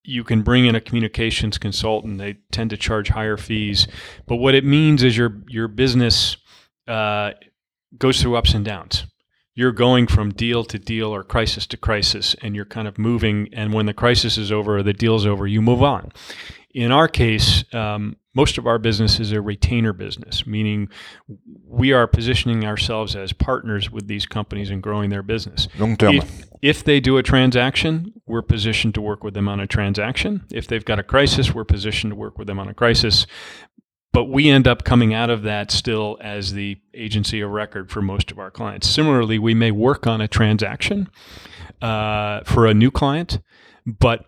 you 0.05 0.25
can 0.25 0.43
bring 0.43 0.67
in 0.67 0.75
a 0.75 0.81
communications 0.81 1.59
consultant. 1.59 2.19
They 2.19 2.39
tend 2.51 2.71
to 2.71 2.77
charge 2.77 3.09
higher 3.09 3.37
fees, 3.37 3.87
but 4.27 4.37
what 4.37 4.55
it 4.55 4.65
means 4.65 5.03
is 5.03 5.17
your 5.17 5.43
your 5.49 5.69
business 5.69 6.37
uh, 6.89 7.33
goes 7.97 8.21
through 8.21 8.37
ups 8.37 8.55
and 8.55 8.65
downs. 8.65 9.05
You're 9.55 9.73
going 9.73 10.07
from 10.07 10.33
deal 10.33 10.65
to 10.65 10.79
deal 10.79 11.15
or 11.15 11.23
crisis 11.23 11.67
to 11.69 11.77
crisis, 11.77 12.35
and 12.43 12.57
you're 12.57 12.65
kind 12.65 12.89
of 12.89 12.99
moving. 12.99 13.49
And 13.53 13.73
when 13.73 13.87
the 13.87 13.95
crisis 13.95 14.39
is 14.39 14.51
over 14.51 14.79
or 14.79 14.83
the 14.83 14.95
deal's 14.95 15.27
over, 15.27 15.47
you 15.47 15.61
move 15.61 15.83
on. 15.83 16.11
In 16.75 16.91
our 16.91 17.07
case, 17.07 17.63
um, 17.75 18.17
most 18.35 18.57
of 18.57 18.67
our 18.67 18.79
business 18.79 19.21
is 19.21 19.33
a 19.33 19.43
retainer 19.43 19.93
business, 19.93 20.47
meaning 20.47 20.89
we 21.67 21.93
are 21.93 22.07
positioning 22.07 22.65
ourselves 22.65 23.15
as 23.15 23.33
partners 23.33 23.91
with 23.91 24.09
these 24.09 24.25
companies 24.25 24.71
and 24.71 24.83
growing 24.83 25.11
their 25.11 25.23
business. 25.23 25.69
Long 25.79 25.97
term. 25.97 26.17
If, 26.17 26.45
if 26.63 26.85
they 26.85 27.01
do 27.01 27.19
a 27.19 27.23
transaction, 27.23 28.15
we're 28.27 28.43
positioned 28.43 28.95
to 28.95 29.03
work 29.03 29.23
with 29.23 29.35
them 29.35 29.49
on 29.49 29.61
a 29.61 29.67
transaction. 29.67 30.45
If 30.51 30.67
they've 30.67 30.85
got 30.85 30.99
a 30.99 31.03
crisis, 31.03 31.55
we're 31.55 31.65
positioned 31.65 32.13
to 32.13 32.17
work 32.17 32.39
with 32.39 32.47
them 32.47 32.59
on 32.59 32.69
a 32.69 32.75
crisis. 32.75 33.27
But 34.13 34.25
we 34.25 34.51
end 34.51 34.69
up 34.69 34.85
coming 34.85 35.15
out 35.15 35.31
of 35.31 35.43
that 35.43 35.71
still 35.71 36.19
as 36.21 36.53
the 36.53 36.79
agency 36.95 37.41
of 37.41 37.51
record 37.51 37.91
for 37.91 38.03
most 38.03 38.31
of 38.31 38.39
our 38.39 38.51
clients. 38.51 38.89
Similarly, 38.89 39.39
we 39.39 39.55
may 39.55 39.71
work 39.71 40.07
on 40.07 40.21
a 40.21 40.29
transaction 40.29 41.09
uh, 41.81 42.41
for 42.45 42.67
a 42.67 42.75
new 42.75 42.91
client, 42.91 43.41
but 43.87 44.27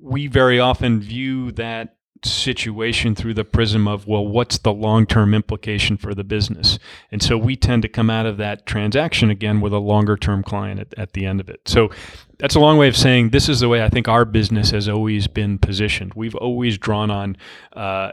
we 0.00 0.26
very 0.26 0.60
often 0.60 1.00
view 1.00 1.50
that 1.52 1.93
situation 2.30 3.14
through 3.14 3.34
the 3.34 3.44
prism 3.44 3.86
of 3.88 4.06
well 4.06 4.26
what's 4.26 4.58
the 4.58 4.72
long-term 4.72 5.34
implication 5.34 5.96
for 5.96 6.14
the 6.14 6.24
business? 6.24 6.78
And 7.10 7.22
so 7.22 7.36
we 7.38 7.56
tend 7.56 7.82
to 7.82 7.88
come 7.88 8.10
out 8.10 8.26
of 8.26 8.36
that 8.38 8.66
transaction 8.66 9.30
again 9.30 9.60
with 9.60 9.72
a 9.72 9.78
longer 9.78 10.16
term 10.16 10.42
client 10.42 10.80
at, 10.80 10.98
at 10.98 11.12
the 11.12 11.26
end 11.26 11.40
of 11.40 11.48
it. 11.48 11.60
So 11.66 11.90
that's 12.38 12.54
a 12.54 12.60
long 12.60 12.78
way 12.78 12.88
of 12.88 12.96
saying 12.96 13.30
this 13.30 13.48
is 13.48 13.60
the 13.60 13.68
way 13.68 13.82
i 13.82 13.88
think 13.88 14.08
our 14.08 14.24
business 14.24 14.70
has 14.70 14.88
always 14.88 15.26
been 15.26 15.58
positioned. 15.58 16.14
We've 16.14 16.34
always 16.34 16.78
drawn 16.78 17.10
on 17.10 17.36
uh, 17.74 18.12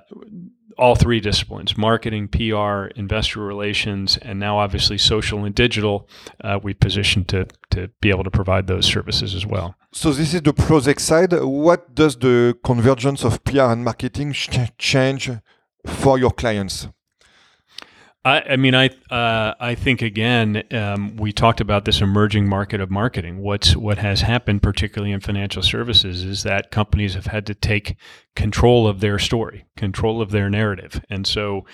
all 0.78 0.95
three 0.95 1.19
disciplines 1.19 1.78
marketing, 1.78 2.28
PR, 2.28 2.86
investor 2.95 3.41
relations, 3.41 4.17
and 4.22 4.39
now 4.39 4.57
obviously 4.59 4.97
social 4.97 5.45
and 5.45 5.55
digital. 5.55 6.07
Uh, 6.43 6.59
we 6.61 6.74
positioned 6.74 7.28
to, 7.30 7.47
to 7.69 7.89
be 8.01 8.09
able 8.09 8.24
to 8.24 8.32
provide 8.32 8.67
those 8.67 8.86
services 8.86 9.36
as 9.36 9.45
well. 9.45 9.76
So, 9.93 10.11
this 10.11 10.34
is 10.34 10.41
the 10.41 10.53
Prosek 10.53 10.99
side. 10.99 11.34
What 11.34 11.95
does 11.95 12.15
the 12.15 12.57
convergence 12.63 13.24
of 13.24 13.43
PR 13.43 13.72
and 13.74 13.84
marketing 13.84 14.34
ch 14.34 14.59
change 14.78 15.30
for 15.86 16.17
your 16.17 16.32
clients? 16.32 16.88
I, 18.24 18.41
I 18.51 18.55
mean, 18.55 18.76
I 18.76 18.89
uh, 19.09 19.55
I 19.59 19.74
think 19.74 20.01
again, 20.01 20.63
um, 20.72 21.15
we 21.17 21.32
talked 21.32 21.59
about 21.59 21.86
this 21.86 22.01
emerging 22.01 22.47
market 22.47 22.80
of 22.80 22.91
marketing. 22.91 23.39
What's 23.39 23.76
what 23.76 23.97
has 23.97 24.22
happened, 24.22 24.61
particularly 24.61 25.11
in 25.11 25.22
financial 25.22 25.63
services, 25.63 26.24
is 26.24 26.43
that 26.43 26.69
companies 26.69 27.15
have 27.15 27.26
had 27.26 27.47
to 27.47 27.55
take 27.55 27.95
control 28.36 28.88
of 28.88 28.99
their 28.99 29.17
story, 29.17 29.65
control 29.76 30.22
of 30.22 30.30
their 30.30 30.49
narrative, 30.49 31.03
and 31.09 31.26
so 31.26 31.65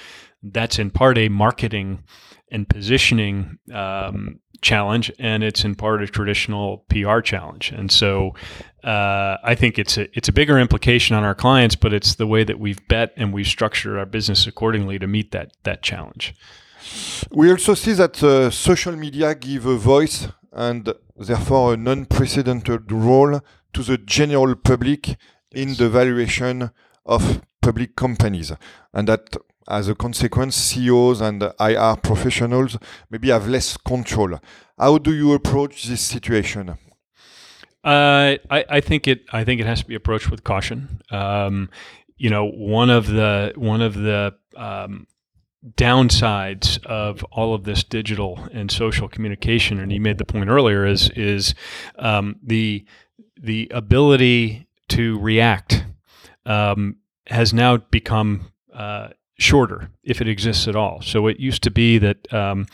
that's 0.41 0.79
in 0.79 0.89
part 0.89 1.17
a 1.17 1.27
marketing 1.27 2.03
and 2.49 2.69
positioning 2.69 3.57
um, 3.73 4.39
challenge, 4.61 5.11
and 5.19 5.43
it's 5.43 5.63
in 5.63 5.75
part 5.75 6.01
a 6.01 6.07
traditional 6.07 6.85
PR 6.89 7.19
challenge. 7.19 7.71
And 7.71 7.91
so, 7.91 8.33
uh, 8.83 9.37
I 9.43 9.55
think 9.55 9.77
it's 9.77 9.97
a 9.97 10.07
it's 10.17 10.29
a 10.29 10.31
bigger 10.31 10.57
implication 10.57 11.15
on 11.15 11.23
our 11.23 11.35
clients, 11.35 11.75
but 11.75 11.93
it's 11.93 12.15
the 12.15 12.27
way 12.27 12.43
that 12.43 12.59
we've 12.59 12.85
bet 12.87 13.13
and 13.17 13.33
we've 13.33 13.47
structured 13.47 13.97
our 13.97 14.05
business 14.05 14.47
accordingly 14.47 14.99
to 14.99 15.07
meet 15.07 15.31
that 15.31 15.51
that 15.63 15.81
challenge. 15.81 16.35
We 17.31 17.51
also 17.51 17.73
see 17.73 17.93
that 17.93 18.23
uh, 18.23 18.49
social 18.49 18.95
media 18.95 19.35
give 19.35 19.65
a 19.65 19.77
voice 19.77 20.29
and 20.51 20.93
therefore 21.17 21.73
an 21.73 21.87
unprecedented 21.87 22.91
role 22.91 23.41
to 23.73 23.83
the 23.83 23.97
general 23.97 24.55
public 24.55 25.17
in 25.51 25.75
the 25.75 25.89
valuation 25.89 26.71
of 27.05 27.41
public 27.61 27.95
companies, 27.95 28.51
and 28.93 29.07
that 29.07 29.35
as 29.67 29.87
a 29.89 29.95
consequence, 29.95 30.55
CEOs 30.55 31.21
and 31.21 31.43
IR 31.59 31.95
professionals 32.01 32.77
maybe 33.09 33.29
have 33.29 33.47
less 33.47 33.77
control. 33.77 34.39
How 34.77 34.97
do 34.97 35.13
you 35.13 35.33
approach 35.33 35.85
this 35.85 36.01
situation? 36.01 36.77
Uh, 37.83 38.37
I, 38.49 38.65
I, 38.69 38.81
think 38.81 39.07
it. 39.07 39.23
I 39.31 39.43
think 39.43 39.61
it 39.61 39.67
has 39.67 39.79
to 39.79 39.87
be 39.87 39.95
approached 39.95 40.29
with 40.29 40.43
caution. 40.43 41.01
Um, 41.09 41.69
you 42.17 42.29
know, 42.29 42.45
one 42.45 42.89
of 42.89 43.07
the 43.07 43.53
one 43.55 43.81
of 43.81 43.93
the 43.93 44.33
um, 44.55 45.07
downsides 45.75 46.83
of 46.85 47.23
all 47.25 47.53
of 47.53 47.63
this 47.63 47.83
digital 47.83 48.39
and 48.51 48.71
social 48.71 49.07
communication, 49.07 49.79
and 49.79 49.91
you 49.91 50.01
made 50.01 50.17
the 50.17 50.25
point 50.25 50.49
earlier, 50.49 50.85
is 50.85 51.09
is 51.11 51.55
um, 51.97 52.35
the 52.43 52.85
the 53.39 53.71
ability 53.73 54.67
to 54.89 55.19
react 55.19 55.85
um, 56.45 56.97
has 57.27 57.53
now 57.53 57.77
become 57.77 58.51
uh, 58.73 59.09
shorter 59.37 59.89
if 60.03 60.21
it 60.21 60.27
exists 60.27 60.67
at 60.67 60.75
all. 60.75 61.01
So 61.01 61.27
it 61.27 61.39
used 61.39 61.63
to 61.63 61.71
be 61.71 61.97
that 61.99 62.31
um, 62.33 62.67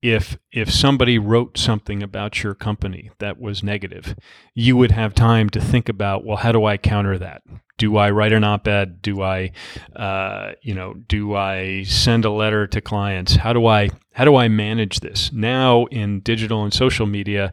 if 0.00 0.38
if 0.52 0.72
somebody 0.72 1.18
wrote 1.18 1.58
something 1.58 2.02
about 2.02 2.42
your 2.42 2.54
company 2.54 3.10
that 3.18 3.40
was 3.40 3.62
negative, 3.62 4.16
you 4.54 4.76
would 4.76 4.92
have 4.92 5.14
time 5.14 5.50
to 5.50 5.60
think 5.60 5.88
about, 5.88 6.24
well, 6.24 6.36
how 6.36 6.52
do 6.52 6.64
I 6.64 6.76
counter 6.76 7.18
that? 7.18 7.42
Do 7.78 7.96
I 7.96 8.10
write 8.10 8.32
an 8.32 8.42
op-ed? 8.42 9.02
Do 9.02 9.22
I, 9.22 9.52
uh, 9.94 10.52
you 10.62 10.74
know, 10.74 10.94
do 10.94 11.36
I 11.36 11.84
send 11.84 12.24
a 12.24 12.30
letter 12.30 12.66
to 12.66 12.80
clients? 12.80 13.36
How 13.36 13.52
do 13.52 13.66
I 13.66 13.90
how 14.12 14.24
do 14.24 14.36
I 14.36 14.48
manage 14.48 15.00
this 15.00 15.32
now 15.32 15.86
in 15.86 16.20
digital 16.20 16.64
and 16.64 16.72
social 16.72 17.06
media? 17.06 17.52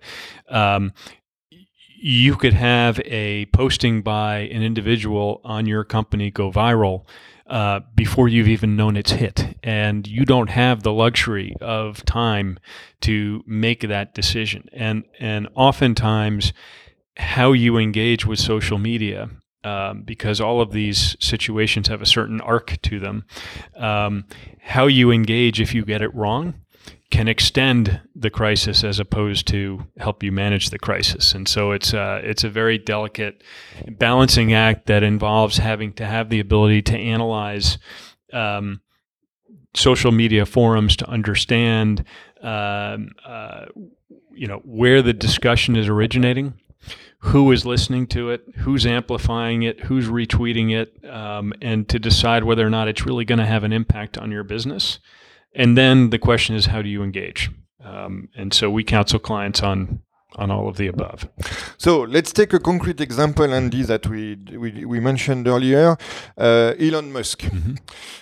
Um, 0.49 0.93
you 1.97 2.35
could 2.35 2.53
have 2.53 2.99
a 3.05 3.47
posting 3.47 4.03
by 4.03 4.39
an 4.39 4.61
individual 4.61 5.41
on 5.43 5.65
your 5.65 5.83
company 5.83 6.29
go 6.29 6.51
viral 6.51 7.05
uh, 7.47 7.81
before 7.93 8.27
you've 8.27 8.47
even 8.47 8.75
known 8.75 8.97
it's 8.97 9.11
hit. 9.11 9.57
And 9.63 10.07
you 10.07 10.25
don't 10.25 10.49
have 10.49 10.83
the 10.83 10.93
luxury 10.93 11.55
of 11.61 12.03
time 12.05 12.59
to 13.01 13.43
make 13.45 13.81
that 13.81 14.13
decision. 14.13 14.67
And, 14.73 15.03
and 15.19 15.47
oftentimes, 15.55 16.53
how 17.17 17.53
you 17.53 17.77
engage 17.77 18.25
with 18.25 18.39
social 18.39 18.77
media, 18.77 19.29
um, 19.63 20.01
because 20.01 20.41
all 20.41 20.59
of 20.59 20.71
these 20.71 21.15
situations 21.19 21.87
have 21.87 22.01
a 22.01 22.05
certain 22.05 22.41
arc 22.41 22.81
to 22.83 22.99
them, 22.99 23.25
um, 23.75 24.25
how 24.59 24.87
you 24.87 25.11
engage 25.11 25.61
if 25.61 25.73
you 25.73 25.85
get 25.85 26.01
it 26.01 26.13
wrong 26.13 26.55
can 27.11 27.27
extend 27.27 28.01
the 28.15 28.29
crisis 28.29 28.83
as 28.83 28.99
opposed 28.99 29.47
to 29.47 29.85
help 29.97 30.23
you 30.23 30.31
manage 30.31 30.69
the 30.69 30.79
crisis. 30.79 31.33
And 31.33 31.47
so 31.47 31.71
it's 31.71 31.93
uh, 31.93 32.19
it's 32.23 32.43
a 32.43 32.49
very 32.49 32.77
delicate 32.77 33.43
balancing 33.87 34.53
act 34.53 34.87
that 34.87 35.03
involves 35.03 35.57
having 35.57 35.93
to 35.93 36.05
have 36.05 36.29
the 36.29 36.39
ability 36.39 36.81
to 36.83 36.97
analyze 36.97 37.77
um, 38.33 38.81
social 39.75 40.11
media 40.11 40.45
forums 40.45 40.95
to 40.97 41.09
understand 41.09 42.03
um, 42.41 43.11
uh, 43.25 43.65
you 44.33 44.47
know 44.47 44.59
where 44.65 45.01
the 45.01 45.13
discussion 45.13 45.75
is 45.75 45.87
originating. 45.87 46.53
Who 47.19 47.51
is 47.51 47.65
listening 47.65 48.05
to 48.07 48.29
it? 48.29 48.43
Who's 48.57 48.85
amplifying 48.85 49.63
it? 49.63 49.85
Who's 49.85 50.07
retweeting 50.09 50.71
it? 50.71 51.03
Um, 51.09 51.53
and 51.61 51.87
to 51.89 51.97
decide 51.97 52.43
whether 52.43 52.65
or 52.65 52.69
not 52.69 52.87
it's 52.87 53.05
really 53.05 53.25
going 53.25 53.39
to 53.39 53.45
have 53.45 53.63
an 53.63 53.73
impact 53.73 54.17
on 54.17 54.31
your 54.31 54.43
business. 54.43 54.99
And 55.55 55.77
then 55.77 56.09
the 56.09 56.19
question 56.19 56.55
is, 56.55 56.67
how 56.67 56.81
do 56.81 56.89
you 56.89 57.01
engage? 57.01 57.49
Um, 57.83 58.29
and 58.35 58.53
so 58.53 58.69
we 58.69 58.83
counsel 58.83 59.19
clients 59.19 59.61
on 59.63 60.01
on 60.37 60.51
all 60.51 60.67
of 60.67 60.77
the 60.77 60.87
above. 60.87 61.27
So 61.77 62.01
let's 62.01 62.31
take 62.31 62.53
a 62.53 62.59
concrete 62.59 63.01
example, 63.01 63.53
Andy, 63.53 63.83
that 63.83 64.07
we 64.07 64.35
we, 64.57 64.85
we 64.85 64.99
mentioned 64.99 65.47
earlier, 65.47 65.97
uh, 66.37 66.73
Elon 66.79 67.11
Musk. 67.11 67.41
Mm-hmm. 67.41 67.75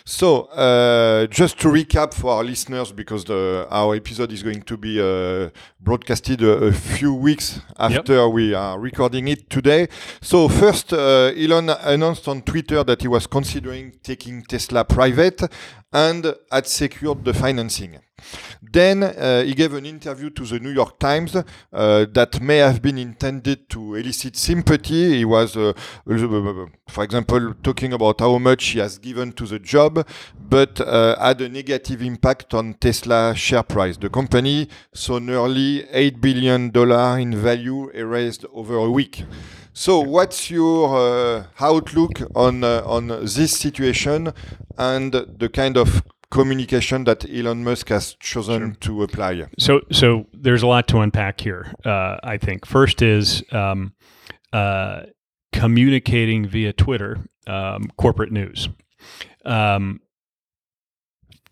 So 0.05 0.43
uh, 0.45 1.28
just 1.28 1.59
to 1.61 1.70
recap 1.70 2.14
for 2.14 2.34
our 2.34 2.43
listeners, 2.43 2.91
because 2.91 3.26
the, 3.26 3.68
our 3.70 3.95
episode 3.95 4.32
is 4.32 4.43
going 4.43 4.64
to 4.64 4.78
be 4.78 4.99
uh, 4.99 5.49
broadcasted 5.80 6.41
a, 6.41 6.66
a, 6.66 6.72
few 6.74 7.14
weeks 7.14 7.61
after 7.78 8.26
yep. 8.26 8.34
we 8.34 8.53
are 8.53 8.80
recording 8.80 9.28
it 9.28 9.49
today. 9.49 9.88
So 10.22 10.49
first, 10.49 10.93
uh, 10.93 11.32
Elon 11.36 11.70
announced 11.70 12.28
on 12.28 12.41
Twitter 12.41 12.84
that 12.84 13.01
he 13.01 13.07
was 13.07 13.28
considering 13.28 13.93
taking 14.03 14.43
Tesla 14.43 14.84
private 14.84 15.41
and 15.91 16.36
had 16.51 16.68
secured 16.68 17.24
the 17.24 17.34
financing. 17.34 17.99
Then 18.74 19.03
uh, 19.03 19.43
he 19.43 19.53
gave 19.53 19.76
an 19.76 19.86
interview 19.86 20.32
to 20.32 20.45
the 20.45 20.59
New 20.59 20.71
York 20.71 20.97
Times 20.97 21.36
uh, 21.36 21.43
that 22.11 22.41
may 22.41 22.57
have 22.57 22.82
been 22.82 22.97
intended 22.97 23.69
to 23.69 23.93
elicit 23.93 24.36
sympathy. 24.36 25.17
He 25.17 25.26
was, 25.26 25.55
uh, 25.55 25.74
for 26.88 27.03
example, 27.03 27.53
talking 27.61 27.93
about 27.93 28.19
how 28.19 28.39
much 28.39 28.65
he 28.65 28.80
has 28.80 28.97
given 28.97 29.32
to 29.34 29.45
the 29.45 29.59
job, 29.59 30.07
but 30.39 30.82
uh, 30.82 31.15
had 31.19 31.41
a 31.41 31.49
negative 31.49 32.01
impact 32.01 32.55
on 32.55 32.74
Tesla 32.74 33.36
share 33.36 33.61
price. 33.61 33.97
The 33.97 34.09
company 34.09 34.67
saw 34.91 35.19
nearly 35.19 35.84
$8 35.93 36.19
billion 36.19 36.71
in 37.21 37.38
value 37.39 37.91
erased 37.91 38.43
over 38.53 38.78
a 38.78 38.89
week. 38.89 39.24
So, 39.76 39.99
what's 39.99 40.49
your 40.49 40.95
uh, 40.95 41.43
outlook 41.59 42.21
on 42.36 42.63
uh, 42.63 42.84
on 42.86 43.07
this 43.07 43.57
situation 43.57 44.32
and 44.78 45.11
the 45.11 45.49
kind 45.51 45.78
of 45.78 46.03
communication 46.34 47.03
that 47.05 47.29
Elon 47.29 47.63
Musk 47.63 47.89
has 47.89 48.15
chosen 48.19 48.59
sure. 48.59 48.75
to 48.81 49.03
apply? 49.03 49.45
So, 49.59 49.81
so 49.91 50.25
there's 50.34 50.63
a 50.63 50.67
lot 50.67 50.88
to 50.89 50.99
unpack 50.99 51.39
here. 51.41 51.73
Uh, 51.86 52.17
I 52.23 52.38
think 52.38 52.65
first 52.65 53.01
is 53.01 53.43
um, 53.51 53.93
uh, 54.51 55.03
communicating 55.51 56.47
via 56.47 56.73
Twitter 56.73 57.25
um, 57.47 57.91
corporate 57.97 58.31
news. 58.31 58.69
Um, 59.45 60.01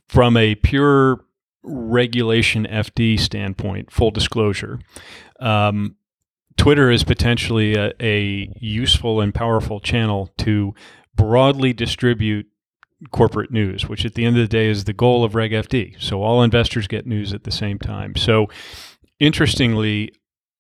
from 0.08 0.36
a 0.36 0.56
pure 0.56 1.24
regulation 1.64 2.66
FD 2.66 3.20
standpoint, 3.20 3.92
full 3.92 4.12
disclosure, 4.12 4.80
um, 5.40 5.96
Twitter 6.58 6.92
is 6.92 7.04
potentially 7.04 7.76
a, 7.76 7.94
a, 8.00 8.52
useful 8.60 9.22
and 9.22 9.34
powerful 9.34 9.80
channel 9.80 10.30
to 10.38 10.74
broadly 11.16 11.74
distribute 11.74 12.48
corporate 13.10 13.52
news, 13.52 13.90
which 13.90 14.06
at 14.06 14.14
the 14.14 14.26
end 14.26 14.38
of 14.38 14.44
the 14.44 14.48
day 14.48 14.70
is 14.70 14.84
the 14.84 14.94
goal 14.94 15.24
of 15.24 15.36
Reg 15.36 15.52
FD. 15.52 16.00
So 16.02 16.22
all 16.22 16.44
investors 16.44 16.88
get 16.88 17.08
news 17.08 17.34
at 17.34 17.44
the 17.44 17.52
same 17.52 17.80
time. 17.80 18.16
So 18.16 18.48
interestingly, 19.20 20.14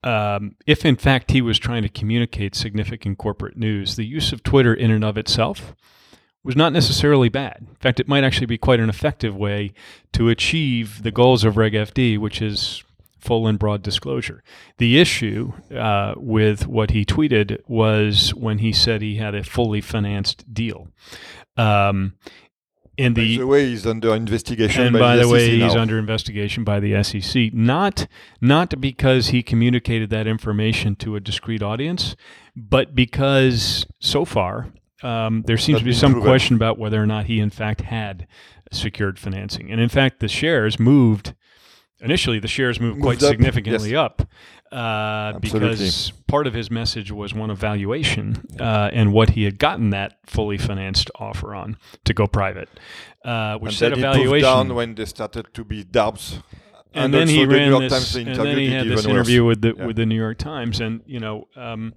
um, 0.03 0.55
if 0.65 0.83
in 0.83 0.95
fact 0.95 1.31
he 1.31 1.41
was 1.41 1.59
trying 1.59 1.83
to 1.83 1.89
communicate 1.89 2.55
significant 2.55 3.17
corporate 3.17 3.57
news, 3.57 3.95
the 3.95 4.05
use 4.05 4.33
of 4.33 4.43
Twitter 4.43 4.73
in 4.73 4.89
and 4.89 5.03
of 5.03 5.17
itself 5.17 5.75
was 6.43 6.55
not 6.55 6.73
necessarily 6.73 7.29
bad. 7.29 7.57
In 7.69 7.75
fact, 7.75 7.99
it 7.99 8.07
might 8.07 8.23
actually 8.23 8.47
be 8.47 8.57
quite 8.57 8.79
an 8.79 8.89
effective 8.89 9.35
way 9.35 9.73
to 10.13 10.29
achieve 10.29 11.03
the 11.03 11.11
goals 11.11 11.43
of 11.43 11.55
Reg 11.55 11.73
FD, 11.73 12.17
which 12.17 12.41
is 12.41 12.83
full 13.19 13.45
and 13.45 13.59
broad 13.59 13.83
disclosure. 13.83 14.43
The 14.79 14.99
issue 14.99 15.53
uh, 15.73 16.15
with 16.17 16.67
what 16.67 16.89
he 16.89 17.05
tweeted 17.05 17.59
was 17.67 18.33
when 18.33 18.57
he 18.57 18.73
said 18.73 19.01
he 19.01 19.17
had 19.17 19.35
a 19.35 19.43
fully 19.43 19.79
financed 19.79 20.51
deal. 20.51 20.87
Um, 21.57 22.13
and 22.97 23.15
the, 23.15 23.37
by 23.37 23.41
the 23.41 23.47
way, 23.47 23.69
he's 23.69 23.87
under 23.87 24.13
investigation. 24.13 24.83
And 24.83 24.93
by, 24.93 24.99
by 24.99 25.15
the, 25.17 25.23
the 25.23 25.29
way, 25.29 25.57
now. 25.57 25.67
he's 25.67 25.75
under 25.75 25.97
investigation 25.97 26.63
by 26.63 26.79
the 26.79 27.03
SEC. 27.03 27.53
Not 27.53 28.07
not 28.41 28.79
because 28.79 29.27
he 29.27 29.41
communicated 29.41 30.09
that 30.09 30.27
information 30.27 30.95
to 30.97 31.15
a 31.15 31.19
discrete 31.19 31.63
audience, 31.63 32.15
but 32.55 32.93
because 32.93 33.85
so 33.99 34.25
far 34.25 34.73
um, 35.03 35.43
there 35.47 35.57
seems 35.57 35.79
to 35.79 35.85
be 35.85 35.93
some 35.93 36.21
question 36.21 36.55
about 36.55 36.77
whether 36.77 37.01
or 37.01 37.07
not 37.07 37.25
he 37.25 37.39
in 37.39 37.49
fact 37.49 37.81
had 37.81 38.27
secured 38.71 39.17
financing. 39.17 39.71
And 39.71 39.81
in 39.81 39.89
fact, 39.89 40.19
the 40.19 40.27
shares 40.27 40.79
moved. 40.79 41.33
Initially, 42.01 42.39
the 42.39 42.47
shares 42.47 42.79
moved, 42.79 42.97
moved 42.97 43.03
quite 43.03 43.23
up. 43.23 43.29
significantly 43.29 43.91
yes. 43.91 43.97
up 43.97 44.27
uh, 44.71 45.37
because 45.39 46.13
part 46.27 46.47
of 46.47 46.53
his 46.53 46.71
message 46.71 47.11
was 47.11 47.33
one 47.33 47.49
of 47.49 47.57
valuation 47.57 48.45
uh, 48.59 48.89
and 48.93 49.11
what 49.11 49.31
he 49.31 49.43
had 49.43 49.59
gotten 49.59 49.89
that 49.89 50.17
fully 50.25 50.57
financed 50.57 51.11
offer 51.15 51.53
on 51.53 51.77
to 52.05 52.13
go 52.13 52.25
private, 52.25 52.69
uh, 53.25 53.57
which 53.57 53.81
and 53.81 53.93
a 53.93 53.97
valuation. 53.97 54.43
down 54.43 54.73
when 54.73 54.95
they 54.95 55.05
started 55.05 55.53
to 55.53 55.63
be 55.63 55.83
doubts. 55.83 56.39
And, 56.93 57.05
and 57.05 57.13
then 57.13 57.27
he 57.27 57.45
the 57.45 57.47
ran 57.47 57.81
this, 57.81 58.15
and 58.15 58.35
then 58.35 58.57
he 58.57 58.69
had 58.69 58.87
this 58.87 59.05
interview 59.05 59.45
worse. 59.45 59.57
with 59.57 59.61
the 59.61 59.75
yeah. 59.77 59.85
with 59.85 59.95
the 59.95 60.05
New 60.05 60.15
York 60.15 60.37
Times, 60.37 60.81
and 60.81 61.01
you 61.05 61.21
know, 61.21 61.47
um, 61.55 61.93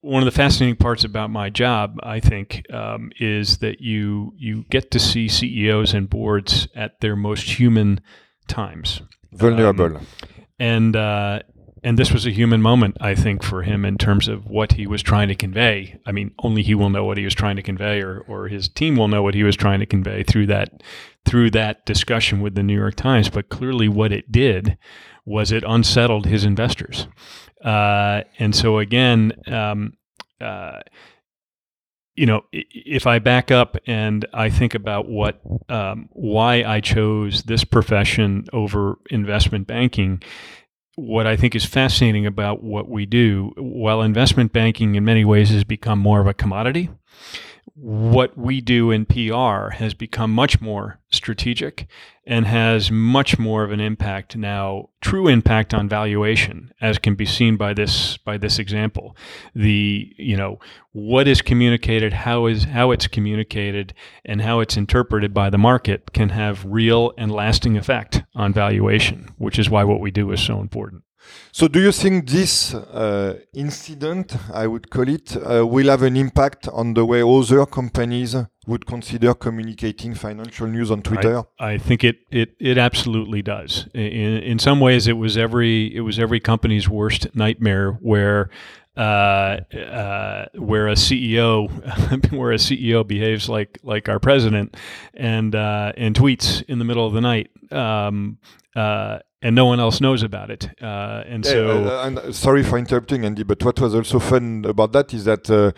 one 0.00 0.22
of 0.22 0.24
the 0.24 0.36
fascinating 0.36 0.76
parts 0.76 1.04
about 1.04 1.30
my 1.30 1.50
job, 1.50 1.98
I 2.02 2.20
think, 2.20 2.62
um, 2.72 3.10
is 3.18 3.58
that 3.58 3.80
you 3.80 4.32
you 4.38 4.64
get 4.70 4.90
to 4.92 4.98
see 4.98 5.28
CEOs 5.28 5.92
and 5.92 6.08
boards 6.08 6.68
at 6.74 7.00
their 7.00 7.14
most 7.14 7.58
human 7.58 8.00
times, 8.48 9.02
vulnerable, 9.32 9.96
um, 9.96 10.06
and 10.58 10.96
uh, 10.96 11.40
and 11.82 11.98
this 11.98 12.12
was 12.12 12.26
a 12.26 12.30
human 12.30 12.62
moment, 12.62 12.96
I 13.00 13.14
think, 13.14 13.42
for 13.42 13.62
him 13.62 13.84
in 13.84 13.98
terms 13.98 14.28
of 14.28 14.46
what 14.46 14.72
he 14.72 14.86
was 14.86 15.02
trying 15.02 15.28
to 15.28 15.34
convey. 15.34 15.98
I 16.06 16.12
mean, 16.12 16.32
only 16.38 16.62
he 16.62 16.74
will 16.74 16.90
know 16.90 17.04
what 17.04 17.18
he 17.18 17.24
was 17.24 17.34
trying 17.34 17.56
to 17.56 17.62
convey, 17.62 18.00
or 18.00 18.20
or 18.20 18.48
his 18.48 18.68
team 18.68 18.96
will 18.96 19.08
know 19.08 19.22
what 19.22 19.34
he 19.34 19.42
was 19.42 19.56
trying 19.56 19.80
to 19.80 19.86
convey 19.86 20.22
through 20.22 20.46
that 20.46 20.82
through 21.26 21.50
that 21.50 21.84
discussion 21.84 22.40
with 22.40 22.54
the 22.54 22.62
New 22.62 22.76
York 22.76 22.94
Times. 22.94 23.28
But 23.28 23.48
clearly, 23.48 23.88
what 23.88 24.12
it 24.12 24.32
did 24.32 24.78
was 25.24 25.52
it 25.52 25.64
unsettled 25.66 26.26
his 26.26 26.44
investors, 26.44 27.08
uh, 27.64 28.22
and 28.38 28.54
so 28.54 28.78
again. 28.78 29.32
Um, 29.46 29.94
uh, 30.40 30.80
you 32.16 32.24
know, 32.24 32.44
if 32.50 33.06
I 33.06 33.18
back 33.18 33.50
up 33.50 33.76
and 33.86 34.24
I 34.32 34.48
think 34.48 34.74
about 34.74 35.06
what, 35.06 35.38
um, 35.68 36.08
why 36.12 36.64
I 36.64 36.80
chose 36.80 37.42
this 37.42 37.62
profession 37.62 38.46
over 38.54 38.96
investment 39.10 39.66
banking, 39.66 40.22
what 40.96 41.26
I 41.26 41.36
think 41.36 41.54
is 41.54 41.64
fascinating 41.64 42.26
about 42.26 42.62
what 42.62 42.88
we 42.88 43.06
do, 43.06 43.52
while 43.56 44.02
investment 44.02 44.52
banking 44.52 44.94
in 44.94 45.04
many 45.04 45.24
ways 45.24 45.50
has 45.50 45.62
become 45.64 45.98
more 45.98 46.20
of 46.20 46.26
a 46.26 46.34
commodity, 46.34 46.90
what 47.74 48.36
we 48.36 48.60
do 48.60 48.90
in 48.90 49.04
PR 49.04 49.70
has 49.74 49.94
become 49.94 50.32
much 50.32 50.60
more 50.60 50.98
strategic 51.10 51.86
and 52.26 52.46
has 52.46 52.90
much 52.90 53.38
more 53.38 53.62
of 53.62 53.70
an 53.70 53.80
impact 53.80 54.36
now, 54.36 54.88
true 55.00 55.28
impact 55.28 55.72
on 55.72 55.88
valuation, 55.88 56.72
as 56.80 56.98
can 56.98 57.14
be 57.14 57.24
seen 57.24 57.56
by 57.56 57.72
this 57.72 58.16
by 58.18 58.36
this 58.36 58.58
example. 58.58 59.16
The 59.54 60.12
you 60.16 60.36
know 60.36 60.58
what 60.92 61.28
is 61.28 61.40
communicated, 61.40 62.12
how 62.12 62.46
is 62.46 62.64
how 62.64 62.90
it's 62.90 63.06
communicated, 63.06 63.94
and 64.24 64.42
how 64.42 64.60
it's 64.60 64.76
interpreted 64.76 65.32
by 65.32 65.50
the 65.50 65.58
market 65.58 66.12
can 66.12 66.30
have 66.30 66.64
real 66.64 67.12
and 67.16 67.30
lasting 67.30 67.76
effect 67.76 68.22
on 68.34 68.52
valuation, 68.52 69.28
which 69.38 69.58
is 69.58 69.70
why 69.70 69.84
what 69.84 70.00
we 70.00 70.10
do 70.10 70.32
is 70.32 70.40
so 70.40 70.60
important. 70.60 71.02
So, 71.52 71.68
do 71.68 71.80
you 71.80 71.92
think 71.92 72.28
this 72.28 72.74
uh, 72.74 73.38
incident, 73.54 74.36
I 74.52 74.66
would 74.66 74.90
call 74.90 75.08
it, 75.08 75.36
uh, 75.36 75.66
will 75.66 75.88
have 75.88 76.02
an 76.02 76.16
impact 76.16 76.68
on 76.68 76.94
the 76.94 77.04
way 77.04 77.22
other 77.22 77.64
companies 77.66 78.36
would 78.66 78.84
consider 78.84 79.32
communicating 79.34 80.14
financial 80.14 80.66
news 80.66 80.90
on 80.90 81.02
Twitter? 81.02 81.44
I, 81.58 81.72
I 81.72 81.78
think 81.78 82.04
it, 82.04 82.16
it 82.30 82.56
it 82.58 82.78
absolutely 82.78 83.42
does. 83.42 83.86
In 83.94 84.38
in 84.52 84.58
some 84.58 84.80
ways, 84.80 85.06
it 85.06 85.16
was 85.16 85.36
every 85.36 85.94
it 85.94 86.00
was 86.00 86.18
every 86.18 86.40
company's 86.40 86.88
worst 86.88 87.34
nightmare 87.34 87.92
where 88.00 88.50
uh, 88.96 89.60
uh, 89.76 90.46
where 90.54 90.88
a 90.88 90.94
CEO 90.94 91.70
where 92.32 92.52
a 92.52 92.56
CEO 92.56 93.06
behaves 93.06 93.48
like 93.48 93.78
like 93.82 94.08
our 94.08 94.18
president 94.18 94.76
and 95.14 95.54
uh, 95.54 95.92
and 95.96 96.14
tweets 96.14 96.62
in 96.64 96.78
the 96.78 96.84
middle 96.84 97.06
of 97.06 97.12
the 97.12 97.20
night. 97.20 97.50
Um, 97.72 98.38
uh, 98.74 99.18
and 99.42 99.54
no 99.54 99.66
one 99.66 99.78
else 99.78 100.00
knows 100.00 100.22
about 100.22 100.50
it. 100.50 100.68
Uh, 100.82 101.22
and 101.26 101.44
yeah, 101.44 101.52
so, 101.52 102.00
and 102.00 102.34
sorry 102.34 102.62
for 102.64 102.78
interrupting, 102.78 103.24
Andy. 103.24 103.44
But 103.44 103.62
what 103.62 103.78
was 103.78 103.94
also 103.94 104.18
fun 104.18 104.64
about 104.66 104.92
that 104.92 105.14
is 105.14 105.24
that 105.26 105.48
uh, 105.48 105.72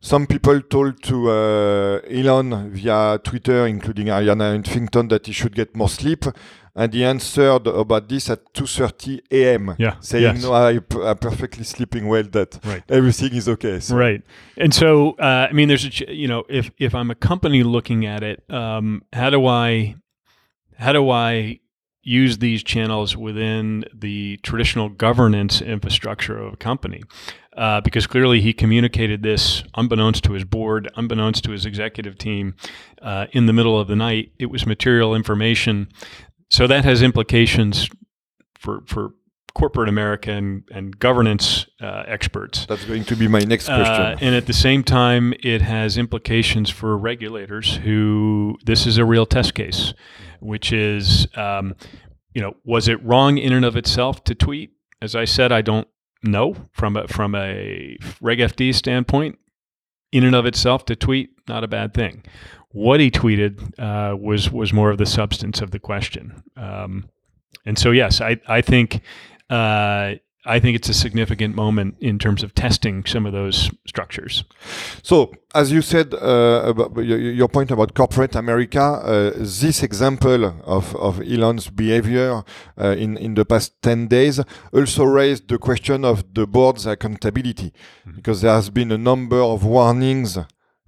some 0.00 0.26
people 0.26 0.60
told 0.60 1.02
to 1.04 1.30
uh, 1.30 2.00
Elon 2.10 2.70
via 2.72 3.18
Twitter, 3.24 3.66
including 3.66 4.08
Arianna 4.08 4.62
Huffington, 4.62 5.08
that 5.08 5.26
he 5.26 5.32
should 5.32 5.54
get 5.54 5.74
more 5.74 5.88
sleep. 5.88 6.24
And 6.76 6.92
he 6.92 7.04
answered 7.04 7.68
about 7.68 8.08
this 8.08 8.28
at 8.30 8.52
2:30 8.52 9.20
a.m. 9.30 9.76
Yeah, 9.78 9.96
saying, 10.00 10.36
yes. 10.36 10.42
"No, 10.42 10.52
I, 10.52 10.72
am 10.72 11.18
perfectly 11.18 11.64
sleeping 11.64 12.08
well. 12.08 12.24
That 12.24 12.58
right. 12.64 12.82
everything 12.88 13.32
is 13.34 13.48
okay." 13.48 13.78
So. 13.78 13.96
Right. 13.96 14.22
And 14.56 14.74
so, 14.74 15.12
uh, 15.12 15.46
I 15.50 15.52
mean, 15.52 15.68
there's 15.68 15.84
a 15.84 16.12
you 16.12 16.26
know, 16.26 16.44
if 16.48 16.70
if 16.78 16.94
I'm 16.94 17.10
a 17.10 17.14
company 17.14 17.62
looking 17.62 18.06
at 18.06 18.24
it, 18.24 18.42
um, 18.50 19.02
how 19.12 19.30
do 19.30 19.46
I 19.46 19.94
how 20.76 20.92
do 20.92 21.10
I 21.10 21.60
use 22.04 22.38
these 22.38 22.62
channels 22.62 23.16
within 23.16 23.84
the 23.92 24.38
traditional 24.42 24.90
governance 24.90 25.60
infrastructure 25.62 26.38
of 26.38 26.52
a 26.52 26.56
company. 26.56 27.02
Uh, 27.56 27.80
because 27.80 28.06
clearly 28.06 28.40
he 28.40 28.52
communicated 28.52 29.22
this 29.22 29.62
unbeknownst 29.76 30.24
to 30.24 30.32
his 30.32 30.44
board, 30.44 30.90
unbeknownst 30.96 31.44
to 31.44 31.52
his 31.52 31.64
executive 31.64 32.18
team, 32.18 32.54
uh, 33.00 33.26
in 33.32 33.46
the 33.46 33.52
middle 33.52 33.78
of 33.78 33.86
the 33.86 33.96
night. 33.96 34.32
It 34.38 34.46
was 34.46 34.66
material 34.66 35.14
information. 35.14 35.88
So 36.54 36.66
that 36.66 36.84
has 36.84 37.02
implications 37.02 37.88
for, 38.58 38.82
for 38.86 39.14
corporate 39.54 39.88
America 39.88 40.30
and, 40.30 40.64
and 40.72 40.98
governance 40.98 41.66
uh, 41.80 42.04
experts. 42.06 42.66
That's 42.66 42.84
going 42.84 43.04
to 43.04 43.16
be 43.16 43.28
my 43.28 43.40
next 43.40 43.68
uh, 43.68 43.76
question. 43.76 44.26
and 44.26 44.34
at 44.34 44.46
the 44.46 44.52
same 44.52 44.82
time, 44.82 45.34
it 45.42 45.62
has 45.62 45.96
implications 45.96 46.70
for 46.70 46.96
regulators 46.96 47.76
who 47.76 48.56
this 48.64 48.86
is 48.86 48.98
a 48.98 49.04
real 49.04 49.26
test 49.26 49.54
case 49.54 49.94
which 50.44 50.72
is, 50.72 51.26
um, 51.36 51.74
you 52.34 52.42
know, 52.42 52.54
was 52.64 52.86
it 52.86 53.02
wrong 53.02 53.38
in 53.38 53.52
and 53.52 53.64
of 53.64 53.76
itself 53.76 54.22
to 54.24 54.34
tweet? 54.34 54.72
As 55.00 55.16
I 55.16 55.24
said, 55.24 55.52
I 55.52 55.62
don't 55.62 55.88
know 56.22 56.54
from 56.72 56.96
a, 56.96 57.08
from 57.08 57.34
a 57.34 57.96
Reg 58.20 58.38
FD 58.38 58.74
standpoint. 58.74 59.38
In 60.12 60.22
and 60.22 60.36
of 60.36 60.46
itself, 60.46 60.84
to 60.84 60.94
tweet, 60.94 61.30
not 61.48 61.64
a 61.64 61.68
bad 61.68 61.92
thing. 61.92 62.22
What 62.74 62.98
he 62.98 63.10
tweeted 63.10 63.78
uh, 63.78 64.16
was 64.16 64.50
was 64.50 64.72
more 64.72 64.90
of 64.90 64.98
the 64.98 65.06
substance 65.06 65.60
of 65.62 65.70
the 65.70 65.78
question. 65.78 66.42
Um, 66.56 67.08
and 67.64 67.78
so, 67.78 67.92
yes, 67.92 68.20
I 68.20 68.40
I 68.48 68.62
think 68.62 69.00
uh, 69.48 70.14
I 70.46 70.60
think 70.60 70.76
it's 70.76 70.90
a 70.90 70.94
significant 70.94 71.54
moment 71.54 71.96
in 72.00 72.18
terms 72.18 72.42
of 72.42 72.54
testing 72.54 73.06
some 73.06 73.24
of 73.24 73.32
those 73.32 73.70
structures. 73.86 74.44
So, 75.02 75.32
as 75.54 75.72
you 75.72 75.80
said, 75.80 76.12
uh, 76.12 76.64
about 76.66 76.96
your 76.98 77.48
point 77.48 77.70
about 77.70 77.94
corporate 77.94 78.34
America, 78.34 78.80
uh, 78.80 79.30
this 79.38 79.82
example 79.82 80.44
of, 80.64 80.94
of 80.96 81.20
Elon's 81.20 81.70
behavior 81.70 82.42
uh, 82.78 82.88
in, 82.88 83.16
in 83.16 83.34
the 83.34 83.46
past 83.46 83.80
10 83.82 84.08
days 84.08 84.40
also 84.72 85.04
raised 85.04 85.48
the 85.48 85.58
question 85.58 86.04
of 86.04 86.34
the 86.34 86.46
board's 86.46 86.84
accountability, 86.84 87.72
mm-hmm. 88.06 88.16
because 88.16 88.42
there 88.42 88.54
has 88.54 88.68
been 88.68 88.92
a 88.92 88.98
number 88.98 89.40
of 89.40 89.64
warnings 89.64 90.36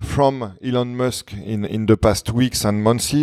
from 0.01 0.59
Elon 0.63 0.97
Musk 0.97 1.33
in, 1.33 1.65
in 1.65 1.87
the 1.87 1.97
past 1.97 2.31
weeks 2.31 2.65
and 2.65 2.83
months, 2.83 3.15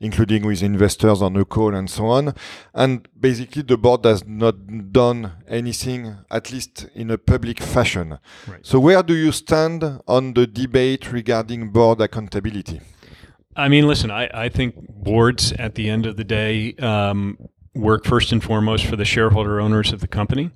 including 0.00 0.46
with 0.46 0.62
investors 0.62 1.22
on 1.22 1.36
a 1.36 1.44
call 1.44 1.74
and 1.74 1.88
so 1.88 2.06
on. 2.06 2.34
And 2.74 3.08
basically, 3.18 3.62
the 3.62 3.78
board 3.78 4.04
has 4.04 4.26
not 4.26 4.92
done 4.92 5.32
anything, 5.48 6.16
at 6.30 6.52
least 6.52 6.86
in 6.94 7.10
a 7.10 7.18
public 7.18 7.60
fashion. 7.60 8.18
Right. 8.46 8.64
So, 8.64 8.78
where 8.80 9.02
do 9.02 9.14
you 9.14 9.32
stand 9.32 10.00
on 10.06 10.34
the 10.34 10.46
debate 10.46 11.12
regarding 11.12 11.70
board 11.70 12.00
accountability? 12.00 12.80
I 13.56 13.68
mean, 13.68 13.88
listen, 13.88 14.10
I, 14.10 14.28
I 14.32 14.48
think 14.48 14.74
boards 14.88 15.52
at 15.52 15.74
the 15.74 15.90
end 15.90 16.06
of 16.06 16.16
the 16.16 16.24
day 16.24 16.74
um, 16.74 17.38
work 17.74 18.04
first 18.04 18.32
and 18.32 18.42
foremost 18.42 18.86
for 18.86 18.96
the 18.96 19.04
shareholder 19.04 19.60
owners 19.60 19.92
of 19.92 20.00
the 20.00 20.08
company. 20.08 20.50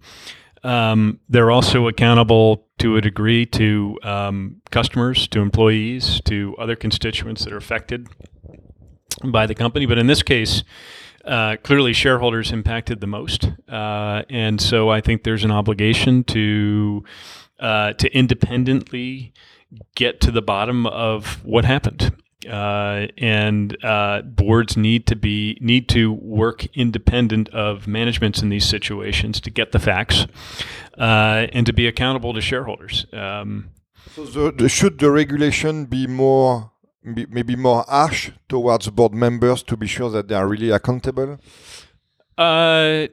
Um, 0.64 1.20
they're 1.28 1.50
also 1.50 1.88
accountable 1.88 2.66
to 2.78 2.96
a 2.96 3.00
degree 3.00 3.46
to 3.46 3.98
um, 4.02 4.62
customers, 4.70 5.26
to 5.28 5.40
employees, 5.40 6.20
to 6.26 6.56
other 6.58 6.76
constituents 6.76 7.44
that 7.44 7.52
are 7.52 7.56
affected 7.56 8.08
by 9.24 9.46
the 9.46 9.54
company. 9.54 9.86
But 9.86 9.98
in 9.98 10.06
this 10.06 10.22
case, 10.22 10.62
uh, 11.24 11.56
clearly 11.62 11.92
shareholders 11.92 12.52
impacted 12.52 13.00
the 13.00 13.06
most, 13.06 13.50
uh, 13.68 14.22
and 14.28 14.60
so 14.60 14.90
I 14.90 15.00
think 15.00 15.22
there's 15.22 15.44
an 15.44 15.52
obligation 15.52 16.24
to 16.24 17.04
uh, 17.60 17.92
to 17.94 18.12
independently 18.12 19.32
get 19.94 20.20
to 20.20 20.30
the 20.30 20.42
bottom 20.42 20.86
of 20.86 21.44
what 21.44 21.64
happened. 21.64 22.12
Uh, 22.47 23.07
and 23.18 23.76
uh, 23.84 24.22
boards 24.22 24.76
need 24.76 25.07
to 25.07 25.16
be 25.16 25.57
need 25.61 25.88
to 25.88 26.12
work 26.12 26.66
independent 26.74 27.49
of 27.51 27.86
managements 27.86 28.43
in 28.43 28.49
these 28.49 28.64
situations 28.64 29.40
to 29.40 29.51
get 29.51 29.72
the 29.72 29.78
facts 29.78 30.26
uh, 30.99 31.47
and 31.53 31.66
to 31.66 31.72
be 31.72 31.86
accountable 31.86 32.34
to 32.34 32.40
shareholders. 32.40 33.07
Um, 33.12 33.70
so 34.14 34.24
the, 34.24 34.53
the, 34.53 34.68
should 34.68 34.99
the 34.99 35.11
regulation 35.11 35.86
be 35.86 36.07
more 36.07 36.72
be, 37.14 37.26
maybe 37.26 37.57
more 37.57 37.84
harsh 37.88 38.30
towards 38.49 38.88
board 38.90 39.14
members 39.14 39.62
to 39.64 39.76
be 39.76 39.86
sure 39.86 40.11
that 40.11 40.28
they 40.28 40.34
are 40.34 40.47
really 40.47 40.70
accountable? 40.70 41.38
Uh, 42.36 43.07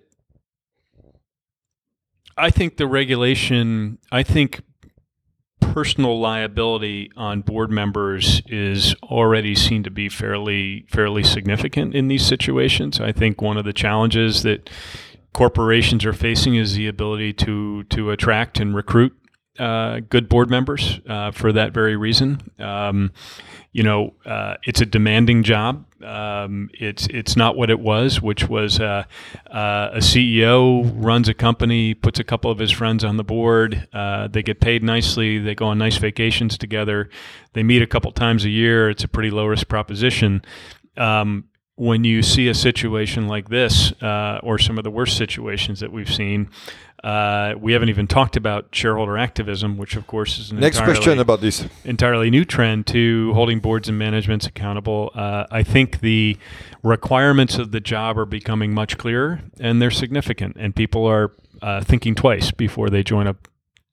I 2.37 2.49
think 2.51 2.77
the 2.77 2.87
regulation. 2.87 3.99
I 4.11 4.23
think 4.23 4.61
personal 5.73 6.19
liability 6.19 7.11
on 7.15 7.41
board 7.41 7.69
members 7.69 8.41
is 8.47 8.95
already 9.03 9.55
seen 9.55 9.83
to 9.83 9.91
be 9.91 10.09
fairly 10.09 10.85
fairly 10.87 11.23
significant 11.23 11.95
in 11.95 12.07
these 12.07 12.25
situations. 12.25 12.99
I 12.99 13.11
think 13.11 13.41
one 13.41 13.57
of 13.57 13.65
the 13.65 13.73
challenges 13.73 14.43
that 14.43 14.69
corporations 15.33 16.05
are 16.05 16.13
facing 16.13 16.55
is 16.55 16.75
the 16.75 16.87
ability 16.87 17.33
to 17.33 17.83
to 17.85 18.11
attract 18.11 18.59
and 18.59 18.75
recruit 18.75 19.15
uh, 19.59 19.99
good 20.09 20.29
board 20.29 20.49
members 20.49 20.99
uh, 21.07 21.31
for 21.31 21.51
that 21.51 21.73
very 21.73 21.95
reason. 21.95 22.41
Um, 22.59 23.11
you 23.71 23.83
know, 23.83 24.15
uh, 24.25 24.55
it's 24.63 24.81
a 24.81 24.85
demanding 24.85 25.43
job. 25.43 25.85
Um, 26.03 26.69
it's 26.73 27.07
it's 27.07 27.35
not 27.35 27.55
what 27.55 27.69
it 27.69 27.79
was, 27.79 28.21
which 28.21 28.47
was 28.47 28.79
uh, 28.79 29.03
uh, 29.51 29.89
a 29.93 29.97
CEO 29.97 30.91
runs 30.95 31.27
a 31.27 31.33
company, 31.33 31.93
puts 31.93 32.19
a 32.19 32.23
couple 32.23 32.49
of 32.49 32.57
his 32.57 32.71
friends 32.71 33.03
on 33.03 33.17
the 33.17 33.23
board. 33.23 33.87
They 33.93 34.41
get 34.43 34.59
paid 34.61 34.81
nicely. 34.81 35.37
They 35.37 35.55
go 35.55 35.65
on 35.67 35.77
nice 35.77 35.97
vacations 35.97 36.57
together. 36.57 37.09
They 37.53 37.61
meet 37.61 37.81
a 37.81 37.87
couple 37.87 38.11
times 38.11 38.45
a 38.45 38.49
year. 38.49 38.89
It's 38.89 39.03
a 39.03 39.07
pretty 39.07 39.29
low 39.29 39.45
risk 39.45 39.67
proposition. 39.67 40.41
Um, 40.97 41.45
when 41.75 42.03
you 42.03 42.23
see 42.23 42.49
a 42.49 42.53
situation 42.53 43.27
like 43.27 43.49
this, 43.49 43.93
or 44.01 44.57
some 44.57 44.77
of 44.77 44.83
the 44.83 44.91
worst 44.91 45.15
situations 45.17 45.79
that 45.81 45.91
we've 45.91 46.11
seen, 46.11 46.49
uh, 47.03 47.53
we 47.57 47.73
haven't 47.73 47.89
even 47.89 48.07
talked 48.07 48.35
about 48.35 48.67
shareholder 48.71 49.17
activism, 49.17 49.77
which 49.77 49.95
of 49.95 50.05
course 50.07 50.37
is 50.37 50.51
an 50.51 50.59
next 50.59 50.77
entirely, 50.77 50.95
question 50.95 51.19
about 51.19 51.41
this 51.41 51.65
entirely 51.85 52.29
new 52.29 52.45
trend 52.45 52.87
to 52.87 53.33
holding 53.33 53.59
boards 53.59 53.87
and 53.87 53.97
managements 53.97 54.45
accountable. 54.45 55.11
Uh, 55.13 55.45
I 55.51 55.63
think 55.63 56.01
the 56.01 56.37
requirements 56.83 57.57
of 57.57 57.71
the 57.71 57.79
job 57.79 58.17
are 58.17 58.25
becoming 58.25 58.73
much 58.73 58.97
clearer, 58.97 59.41
and 59.59 59.81
they're 59.81 59.91
significant, 59.91 60.57
and 60.59 60.75
people 60.75 61.05
are 61.05 61.33
uh, 61.61 61.81
thinking 61.81 62.15
twice 62.15 62.51
before 62.51 62.89
they 62.89 63.03
join 63.03 63.27
a 63.27 63.35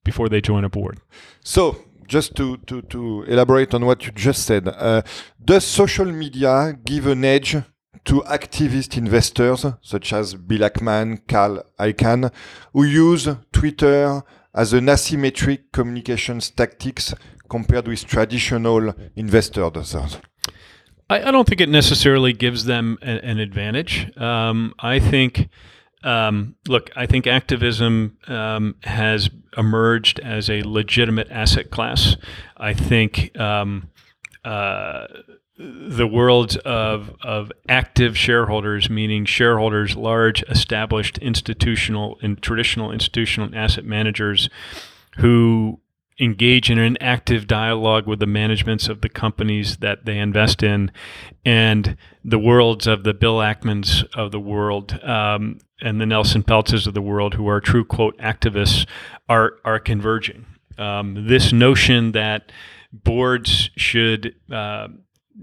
before 0.04 0.28
they 0.28 0.40
join 0.40 0.64
a 0.64 0.68
board. 0.68 0.98
So 1.40 1.84
just 2.06 2.36
to, 2.36 2.56
to, 2.68 2.82
to 2.82 3.24
elaborate 3.24 3.74
on 3.74 3.84
what 3.84 4.06
you 4.06 4.12
just 4.12 4.46
said, 4.46 4.68
uh, 4.68 5.02
does 5.44 5.64
social 5.64 6.06
media 6.06 6.78
give 6.84 7.06
an 7.06 7.24
edge 7.24 7.56
to 8.04 8.22
activist 8.22 8.96
investors 8.96 9.66
such 9.82 10.12
as 10.12 10.34
Bill 10.34 10.68
Ackman, 10.68 11.26
Carl 11.26 11.62
Icahn, 11.78 12.32
who 12.72 12.84
use 12.84 13.28
Twitter 13.52 14.22
as 14.54 14.72
an 14.72 14.86
asymmetric 14.86 15.72
communications 15.72 16.50
tactics 16.50 17.14
compared 17.48 17.86
with 17.88 18.06
traditional 18.06 18.94
investors? 19.14 20.18
I, 21.08 21.28
I 21.28 21.30
don't 21.30 21.46
think 21.46 21.60
it 21.60 21.68
necessarily 21.68 22.32
gives 22.32 22.64
them 22.64 22.98
a, 23.02 23.24
an 23.24 23.38
advantage. 23.38 24.16
Um, 24.16 24.74
I 24.78 24.98
think, 24.98 25.48
um, 26.02 26.56
look, 26.66 26.90
I 26.96 27.06
think 27.06 27.26
activism 27.26 28.18
um, 28.26 28.76
has 28.82 29.30
emerged 29.56 30.20
as 30.20 30.50
a 30.50 30.62
legitimate 30.62 31.30
asset 31.30 31.70
class. 31.70 32.16
I 32.56 32.74
think. 32.74 33.38
Um, 33.38 33.90
uh, 34.44 35.06
the 35.58 36.06
world 36.06 36.56
of, 36.58 37.14
of 37.22 37.50
active 37.68 38.16
shareholders, 38.16 38.90
meaning 38.90 39.24
shareholders, 39.24 39.96
large 39.96 40.42
established 40.44 41.18
institutional 41.18 42.18
and 42.22 42.42
traditional 42.42 42.92
institutional 42.92 43.54
asset 43.54 43.84
managers 43.84 44.50
who 45.18 45.80
engage 46.18 46.70
in 46.70 46.78
an 46.78 46.96
active 47.00 47.46
dialogue 47.46 48.06
with 48.06 48.18
the 48.18 48.26
managements 48.26 48.88
of 48.88 49.00
the 49.00 49.08
companies 49.08 49.78
that 49.78 50.04
they 50.04 50.18
invest 50.18 50.62
in, 50.62 50.90
and 51.44 51.96
the 52.24 52.38
worlds 52.38 52.86
of 52.86 53.04
the 53.04 53.14
Bill 53.14 53.38
Ackmans 53.38 54.04
of 54.14 54.32
the 54.32 54.40
world 54.40 54.98
um, 55.02 55.58
and 55.80 56.00
the 56.00 56.06
Nelson 56.06 56.42
Peltzes 56.42 56.86
of 56.86 56.94
the 56.94 57.02
world, 57.02 57.34
who 57.34 57.48
are 57.48 57.60
true 57.60 57.84
quote 57.84 58.16
activists, 58.18 58.86
are 59.28 59.54
are 59.64 59.78
converging. 59.78 60.46
Um, 60.78 61.26
this 61.28 61.52
notion 61.52 62.12
that 62.12 62.52
boards 62.92 63.70
should 63.76 64.34
uh, 64.50 64.88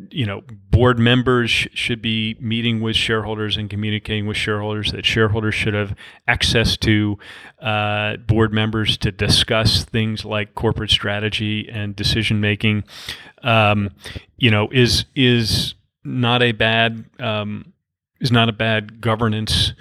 you 0.09 0.25
know, 0.25 0.41
board 0.69 0.97
members 0.99 1.49
sh- 1.49 1.67
should 1.73 2.01
be 2.01 2.35
meeting 2.39 2.81
with 2.81 2.95
shareholders 2.95 3.57
and 3.57 3.69
communicating 3.69 4.25
with 4.25 4.37
shareholders. 4.37 4.91
That 4.91 5.05
shareholders 5.05 5.55
should 5.55 5.73
have 5.73 5.95
access 6.27 6.77
to 6.77 7.17
uh, 7.61 8.17
board 8.17 8.53
members 8.53 8.97
to 8.97 9.11
discuss 9.11 9.83
things 9.83 10.25
like 10.25 10.55
corporate 10.55 10.89
strategy 10.89 11.69
and 11.71 11.95
decision 11.95 12.39
making. 12.39 12.83
Um, 13.43 13.91
you 14.37 14.49
know, 14.51 14.69
is 14.71 15.05
is 15.15 15.75
not 16.03 16.41
a 16.41 16.51
bad 16.51 17.05
um, 17.19 17.73
is 18.19 18.31
not 18.31 18.49
a 18.49 18.53
bad 18.53 19.01
governance 19.01 19.73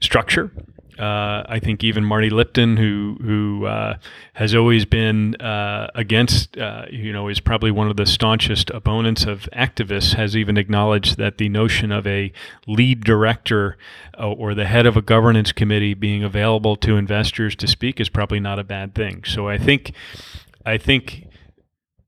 structure. 0.00 0.52
Uh, 0.98 1.44
I 1.48 1.60
think 1.60 1.84
even 1.84 2.04
Marty 2.04 2.30
Lipton, 2.30 2.76
who 2.76 3.18
who 3.22 3.66
uh, 3.66 3.98
has 4.34 4.54
always 4.54 4.84
been 4.84 5.34
uh, 5.36 5.90
against, 5.94 6.56
uh, 6.56 6.86
you 6.90 7.12
know, 7.12 7.28
is 7.28 7.40
probably 7.40 7.70
one 7.70 7.88
of 7.88 7.96
the 7.96 8.06
staunchest 8.06 8.70
opponents 8.70 9.24
of 9.24 9.48
activists, 9.52 10.14
has 10.14 10.36
even 10.36 10.56
acknowledged 10.56 11.16
that 11.18 11.38
the 11.38 11.48
notion 11.48 11.92
of 11.92 12.06
a 12.06 12.32
lead 12.66 13.04
director 13.04 13.76
uh, 14.18 14.30
or 14.30 14.54
the 14.54 14.66
head 14.66 14.86
of 14.86 14.96
a 14.96 15.02
governance 15.02 15.52
committee 15.52 15.94
being 15.94 16.24
available 16.24 16.76
to 16.76 16.96
investors 16.96 17.54
to 17.56 17.66
speak 17.66 18.00
is 18.00 18.08
probably 18.08 18.40
not 18.40 18.58
a 18.58 18.64
bad 18.64 18.94
thing. 18.94 19.24
So 19.24 19.48
I 19.48 19.58
think, 19.58 19.92
I 20.64 20.78
think 20.78 21.26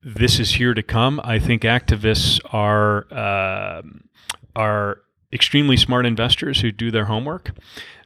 this 0.03 0.39
is 0.39 0.53
here 0.53 0.75
to 0.75 0.83
come. 0.83 1.21
I 1.25 1.39
think 1.39 1.63
activists 1.63 2.41
are 2.53 3.07
um, 3.13 4.09
are 4.57 5.03
extremely 5.33 5.77
smart 5.77 6.07
investors 6.07 6.61
who 6.61 6.73
do 6.73 6.91
their 6.91 7.07
homework. 7.07 7.51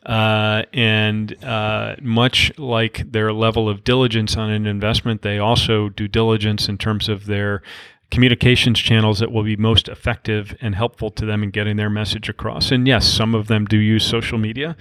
Uh, 0.05 0.65
and 0.73 1.43
uh, 1.45 1.95
much 2.03 2.57
like 2.59 3.13
their 3.13 3.33
level 3.33 3.69
of 3.69 3.85
diligence 3.85 4.37
on 4.37 4.51
an 4.51 4.67
investment, 4.67 5.23
they 5.23 5.39
also 5.39 5.89
do 5.89 6.09
diligence 6.09 6.69
in 6.69 6.77
terms 6.77 7.09
of 7.09 7.27
their 7.27 7.63
communications 8.13 8.79
channels 8.79 9.19
that 9.19 9.33
will 9.33 9.43
be 9.43 9.57
most 9.57 9.89
effective 9.89 10.55
and 10.61 10.77
helpful 10.77 11.11
to 11.11 11.27
them 11.27 11.43
in 11.43 11.51
getting 11.51 11.77
their 11.77 11.91
message 11.91 12.29
across. 12.29 12.71
And 12.71 12.87
yes, 12.87 13.09
some 13.09 13.35
of 13.35 13.49
them 13.49 13.65
do 13.65 13.79
use 13.79 14.05
social 14.05 14.39
media. 14.39 14.77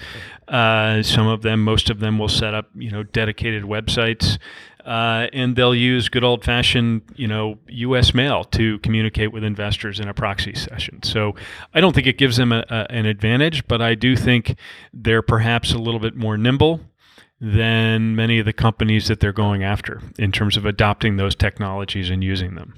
Uh, 0.47 1.01
some 1.01 1.27
of 1.27 1.41
them, 1.41 1.63
most 1.63 1.89
of 1.89 1.99
them, 1.99 2.19
will 2.19 2.29
set 2.29 2.53
up 2.53 2.69
you 2.75 2.91
know 2.91 3.01
dedicated 3.01 3.63
websites 3.63 4.38
uh, 4.86 5.27
and 5.32 5.55
they'll 5.55 5.75
use 5.75 6.09
good 6.09 6.23
old 6.23 6.43
fashioned, 6.43 7.01
you 7.15 7.27
know, 7.27 7.57
U.S. 7.67 8.13
mail 8.13 8.43
to 8.45 8.79
communicate 8.79 9.32
with 9.32 9.43
investors 9.43 9.99
in 9.99 10.07
a 10.07 10.13
proxy 10.13 10.55
session. 10.55 11.03
So 11.03 11.36
I 11.73 11.82
don't 11.82 11.93
think 11.93 12.07
it 12.07 12.17
gives 12.17 12.38
them 12.38 12.51
a, 12.51 12.65
a, 12.69 12.88
an 12.89 13.05
advantage, 13.05 13.67
but 13.67 13.82
I 13.82 13.95
do 13.95 14.15
think 14.15 14.55
they're 14.93 15.21
perhaps 15.21 15.73
a 15.73 15.77
little 15.77 15.99
bit 15.99 16.15
more 16.15 16.38
nimble 16.38 16.82
than 17.39 18.15
many 18.15 18.39
of 18.39 18.45
the 18.45 18.53
companies 18.53 19.07
that 19.07 19.19
they're 19.19 19.34
going 19.34 19.63
after 19.63 20.01
in 20.19 20.32
terms 20.32 20.57
of 20.57 20.65
adopting 20.65 21.17
those 21.17 21.36
technologies 21.36 22.09
and 22.09 22.23
using 22.23 22.55
them. 22.55 22.75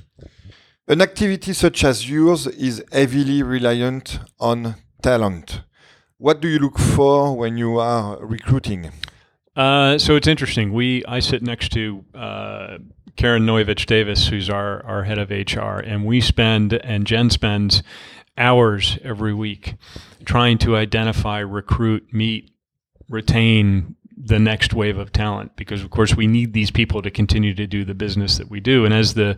An 0.86 1.02
activity 1.02 1.54
such 1.54 1.86
as 1.86 2.10
yours 2.10 2.46
is 2.46 2.84
heavily 2.92 3.42
reliant 3.42 4.20
on 4.38 4.76
talent. 5.02 5.62
What 6.18 6.42
do 6.42 6.50
you 6.50 6.60
look 6.60 6.78
for 6.78 7.38
when 7.38 7.58
you 7.58 7.80
are 7.80 8.18
recruiting? 8.20 8.92
Uh, 9.56 9.98
so 9.98 10.18
it's 10.18 10.28
interesting. 10.28 10.74
We 10.74 11.02
I 11.06 11.20
sit 11.20 11.42
next 11.42 11.70
to 11.72 12.04
uh, 12.14 12.78
Karen 13.16 13.46
Noyevich 13.46 13.86
Davis, 13.86 14.28
who's 14.28 14.50
our 14.50 14.86
our 14.86 15.04
head 15.04 15.20
of 15.20 15.30
HR, 15.30 15.80
and 15.80 16.04
we 16.04 16.20
spend 16.20 16.74
and 16.74 17.08
Jen 17.08 17.30
spends 17.30 17.82
hours 18.38 19.00
every 19.06 19.34
week 19.34 19.76
trying 20.26 20.58
to 20.58 20.76
identify, 20.76 21.40
recruit, 21.40 22.14
meet, 22.14 22.52
retain 23.08 23.96
the 24.18 24.40
next 24.40 24.74
wave 24.74 24.98
of 24.98 25.14
talent 25.14 25.56
because 25.56 25.82
of 25.82 25.90
course 25.92 26.14
we 26.14 26.28
need 26.28 26.52
these 26.52 26.72
people 26.72 27.02
to 27.02 27.10
continue 27.10 27.54
to 27.54 27.68
do 27.68 27.86
the 27.86 27.96
business 27.96 28.38
that 28.38 28.50
we 28.50 28.60
do 28.60 28.84
and 28.84 28.94
as 28.94 29.14
the 29.14 29.38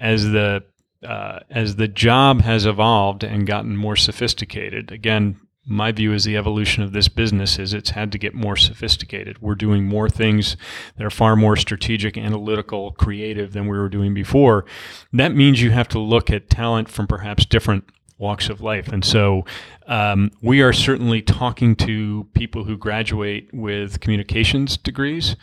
as 0.00 0.24
the 0.30 0.62
uh, 1.06 1.40
as 1.50 1.76
the 1.76 1.88
job 1.88 2.42
has 2.42 2.66
evolved 2.66 3.22
and 3.22 3.46
gotten 3.46 3.76
more 3.76 3.96
sophisticated 3.96 4.90
again 4.90 5.40
my 5.68 5.92
view 5.92 6.14
is 6.14 6.24
the 6.24 6.36
evolution 6.36 6.82
of 6.82 6.92
this 6.92 7.08
business 7.08 7.58
is 7.58 7.74
it's 7.74 7.90
had 7.90 8.10
to 8.12 8.18
get 8.18 8.34
more 8.34 8.56
sophisticated. 8.56 9.40
We're 9.42 9.54
doing 9.54 9.84
more 9.84 10.08
things 10.08 10.56
that 10.96 11.04
are 11.04 11.10
far 11.10 11.36
more 11.36 11.56
strategic, 11.56 12.16
analytical, 12.16 12.92
creative 12.92 13.52
than 13.52 13.68
we 13.68 13.76
were 13.76 13.90
doing 13.90 14.14
before. 14.14 14.64
That 15.12 15.34
means 15.34 15.60
you 15.60 15.70
have 15.70 15.88
to 15.88 15.98
look 15.98 16.30
at 16.30 16.48
talent 16.48 16.88
from 16.88 17.06
perhaps 17.06 17.44
different 17.44 17.84
walks 18.18 18.48
of 18.48 18.60
life. 18.60 18.88
And 18.88 19.04
so 19.04 19.44
um, 19.86 20.30
we 20.42 20.60
are 20.60 20.72
certainly 20.72 21.22
talking 21.22 21.76
to 21.76 22.26
people 22.34 22.64
who 22.64 22.76
graduate 22.76 23.48
with 23.52 24.00
communications 24.00 24.76
degrees, 24.76 25.36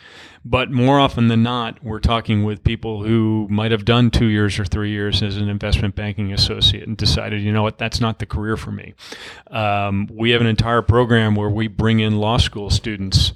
but 0.44 0.70
more 0.70 1.00
often 1.00 1.28
than 1.28 1.42
not, 1.42 1.82
we're 1.82 1.98
talking 1.98 2.44
with 2.44 2.62
people 2.62 3.02
who 3.02 3.48
might 3.50 3.72
have 3.72 3.84
done 3.84 4.10
two 4.10 4.26
years 4.26 4.58
or 4.58 4.64
three 4.64 4.90
years 4.90 5.22
as 5.22 5.36
an 5.36 5.48
investment 5.48 5.96
banking 5.96 6.32
associate 6.32 6.86
and 6.86 6.96
decided, 6.96 7.42
you 7.42 7.50
know 7.50 7.62
what, 7.62 7.78
that's 7.78 8.00
not 8.00 8.18
the 8.18 8.26
career 8.26 8.56
for 8.56 8.70
me. 8.70 8.94
Um, 9.50 10.08
we 10.12 10.30
have 10.30 10.40
an 10.40 10.46
entire 10.46 10.82
program 10.82 11.34
where 11.34 11.50
we 11.50 11.66
bring 11.66 12.00
in 12.00 12.18
law 12.18 12.36
school 12.36 12.70
students 12.70 13.32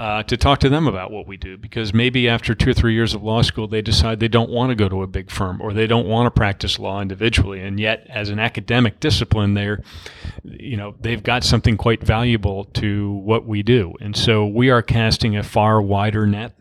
uh, 0.00 0.22
to 0.22 0.36
talk 0.36 0.58
to 0.60 0.68
them 0.70 0.86
about 0.86 1.10
what 1.10 1.26
we 1.26 1.36
do 1.36 1.58
because 1.58 1.92
maybe 1.92 2.26
after 2.26 2.54
two 2.54 2.70
or 2.70 2.74
three 2.74 2.94
years 2.94 3.12
of 3.12 3.22
law 3.22 3.42
school 3.42 3.68
they 3.68 3.82
decide 3.82 4.18
they 4.18 4.28
don't 4.28 4.48
want 4.50 4.70
to 4.70 4.74
go 4.74 4.88
to 4.88 5.02
a 5.02 5.06
big 5.06 5.30
firm 5.30 5.60
or 5.60 5.74
they 5.74 5.86
don't 5.86 6.06
want 6.06 6.26
to 6.26 6.30
practice 6.30 6.78
law 6.78 7.02
individually 7.02 7.60
and 7.60 7.78
yet 7.78 8.06
as 8.08 8.30
an 8.30 8.38
academic 8.38 8.98
discipline 8.98 9.52
they're 9.52 9.82
you 10.42 10.76
know 10.76 10.94
they've 11.00 11.22
got 11.22 11.44
something 11.44 11.76
quite 11.76 12.02
valuable 12.02 12.64
to 12.64 13.12
what 13.12 13.46
we 13.46 13.62
do. 13.62 13.94
And 14.00 14.16
so 14.16 14.46
we 14.46 14.70
are 14.70 14.82
casting 14.82 15.36
a 15.36 15.42
far 15.42 15.80
wider 15.82 16.26
net 16.26 16.54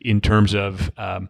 in 0.00 0.20
terms 0.20 0.54
of 0.54 0.90
um, 0.96 1.28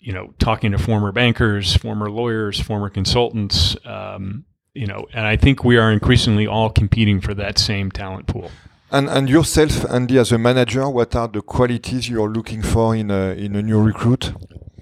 you 0.00 0.12
know 0.12 0.34
talking 0.38 0.72
to 0.72 0.78
former 0.78 1.12
bankers 1.12 1.76
former 1.76 2.10
lawyers 2.10 2.60
former 2.60 2.90
consultants 2.90 3.76
um, 3.84 4.44
you 4.74 4.86
know 4.86 5.06
and 5.14 5.26
i 5.26 5.36
think 5.36 5.64
we 5.64 5.78
are 5.78 5.90
increasingly 5.90 6.46
all 6.46 6.68
competing 6.68 7.20
for 7.20 7.32
that 7.32 7.58
same 7.58 7.90
talent 7.90 8.26
pool 8.26 8.50
and, 8.94 9.08
and 9.08 9.28
yourself, 9.28 9.84
Andy, 9.90 10.18
as 10.18 10.30
a 10.30 10.38
manager, 10.38 10.88
what 10.88 11.16
are 11.16 11.26
the 11.26 11.42
qualities 11.42 12.08
you're 12.08 12.28
looking 12.30 12.62
for 12.62 12.94
in 12.94 13.10
a, 13.10 13.32
in 13.32 13.56
a 13.56 13.62
new 13.62 13.82
recruit? 13.82 14.32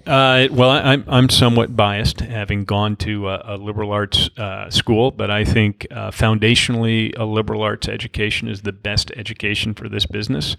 Uh, 0.05 0.47
well, 0.51 0.69
I, 0.69 0.93
am 0.93 1.05
I'm 1.07 1.29
somewhat 1.29 1.77
biased, 1.77 2.19
having 2.19 2.65
gone 2.65 2.97
to 2.97 3.29
a, 3.29 3.55
a 3.55 3.57
liberal 3.57 3.91
arts 3.91 4.29
uh, 4.37 4.69
school, 4.69 5.11
but 5.11 5.31
I 5.31 5.45
think 5.45 5.87
uh, 5.91 6.11
foundationally, 6.11 7.17
a 7.17 7.23
liberal 7.23 7.61
arts 7.61 7.87
education 7.87 8.49
is 8.49 8.63
the 8.63 8.73
best 8.73 9.11
education 9.15 9.73
for 9.73 9.87
this 9.87 10.05
business. 10.05 10.57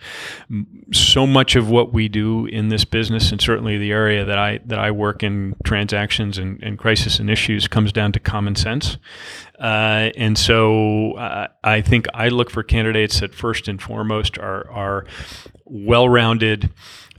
So 0.93 1.27
much 1.27 1.57
of 1.57 1.69
what 1.69 1.93
we 1.93 2.09
do 2.09 2.47
in 2.47 2.69
this 2.69 2.87
business, 2.87 3.33
and 3.33 3.41
certainly 3.41 3.77
the 3.77 3.93
area 3.93 4.25
that 4.25 4.39
I 4.39 4.61
that 4.65 4.79
I 4.79 4.91
work 4.91 5.23
in, 5.23 5.57
transactions 5.63 6.39
and, 6.39 6.63
and 6.63 6.79
crisis 6.79 7.19
and 7.19 7.29
issues, 7.29 7.69
comes 7.69 7.93
down 7.93 8.13
to 8.13 8.21
common 8.21 8.57
sense. 8.57 8.97
Uh, 9.59 10.11
and 10.17 10.39
so 10.39 11.15
I 11.63 11.83
think 11.83 12.07
I 12.15 12.29
look 12.29 12.51
for 12.51 12.63
candidates 12.63 13.21
that 13.21 13.35
first 13.35 13.69
and 13.69 13.81
foremost 13.81 14.39
are 14.39 14.71
are 14.71 15.07
well-rounded 15.67 16.71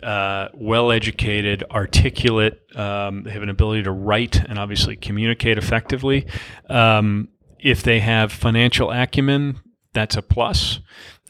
uh, 0.03 0.49
well 0.53 0.91
educated, 0.91 1.63
articulate. 1.71 2.61
Um, 2.75 3.23
they 3.23 3.31
have 3.31 3.43
an 3.43 3.49
ability 3.49 3.83
to 3.83 3.91
write 3.91 4.37
and 4.37 4.59
obviously 4.59 4.95
communicate 4.95 5.57
effectively. 5.57 6.27
Um, 6.69 7.29
if 7.59 7.81
they 7.81 7.99
have 7.99 8.31
financial 8.31 8.91
acumen, 8.91 9.59
that's 9.93 10.15
a 10.15 10.21
plus. 10.21 10.79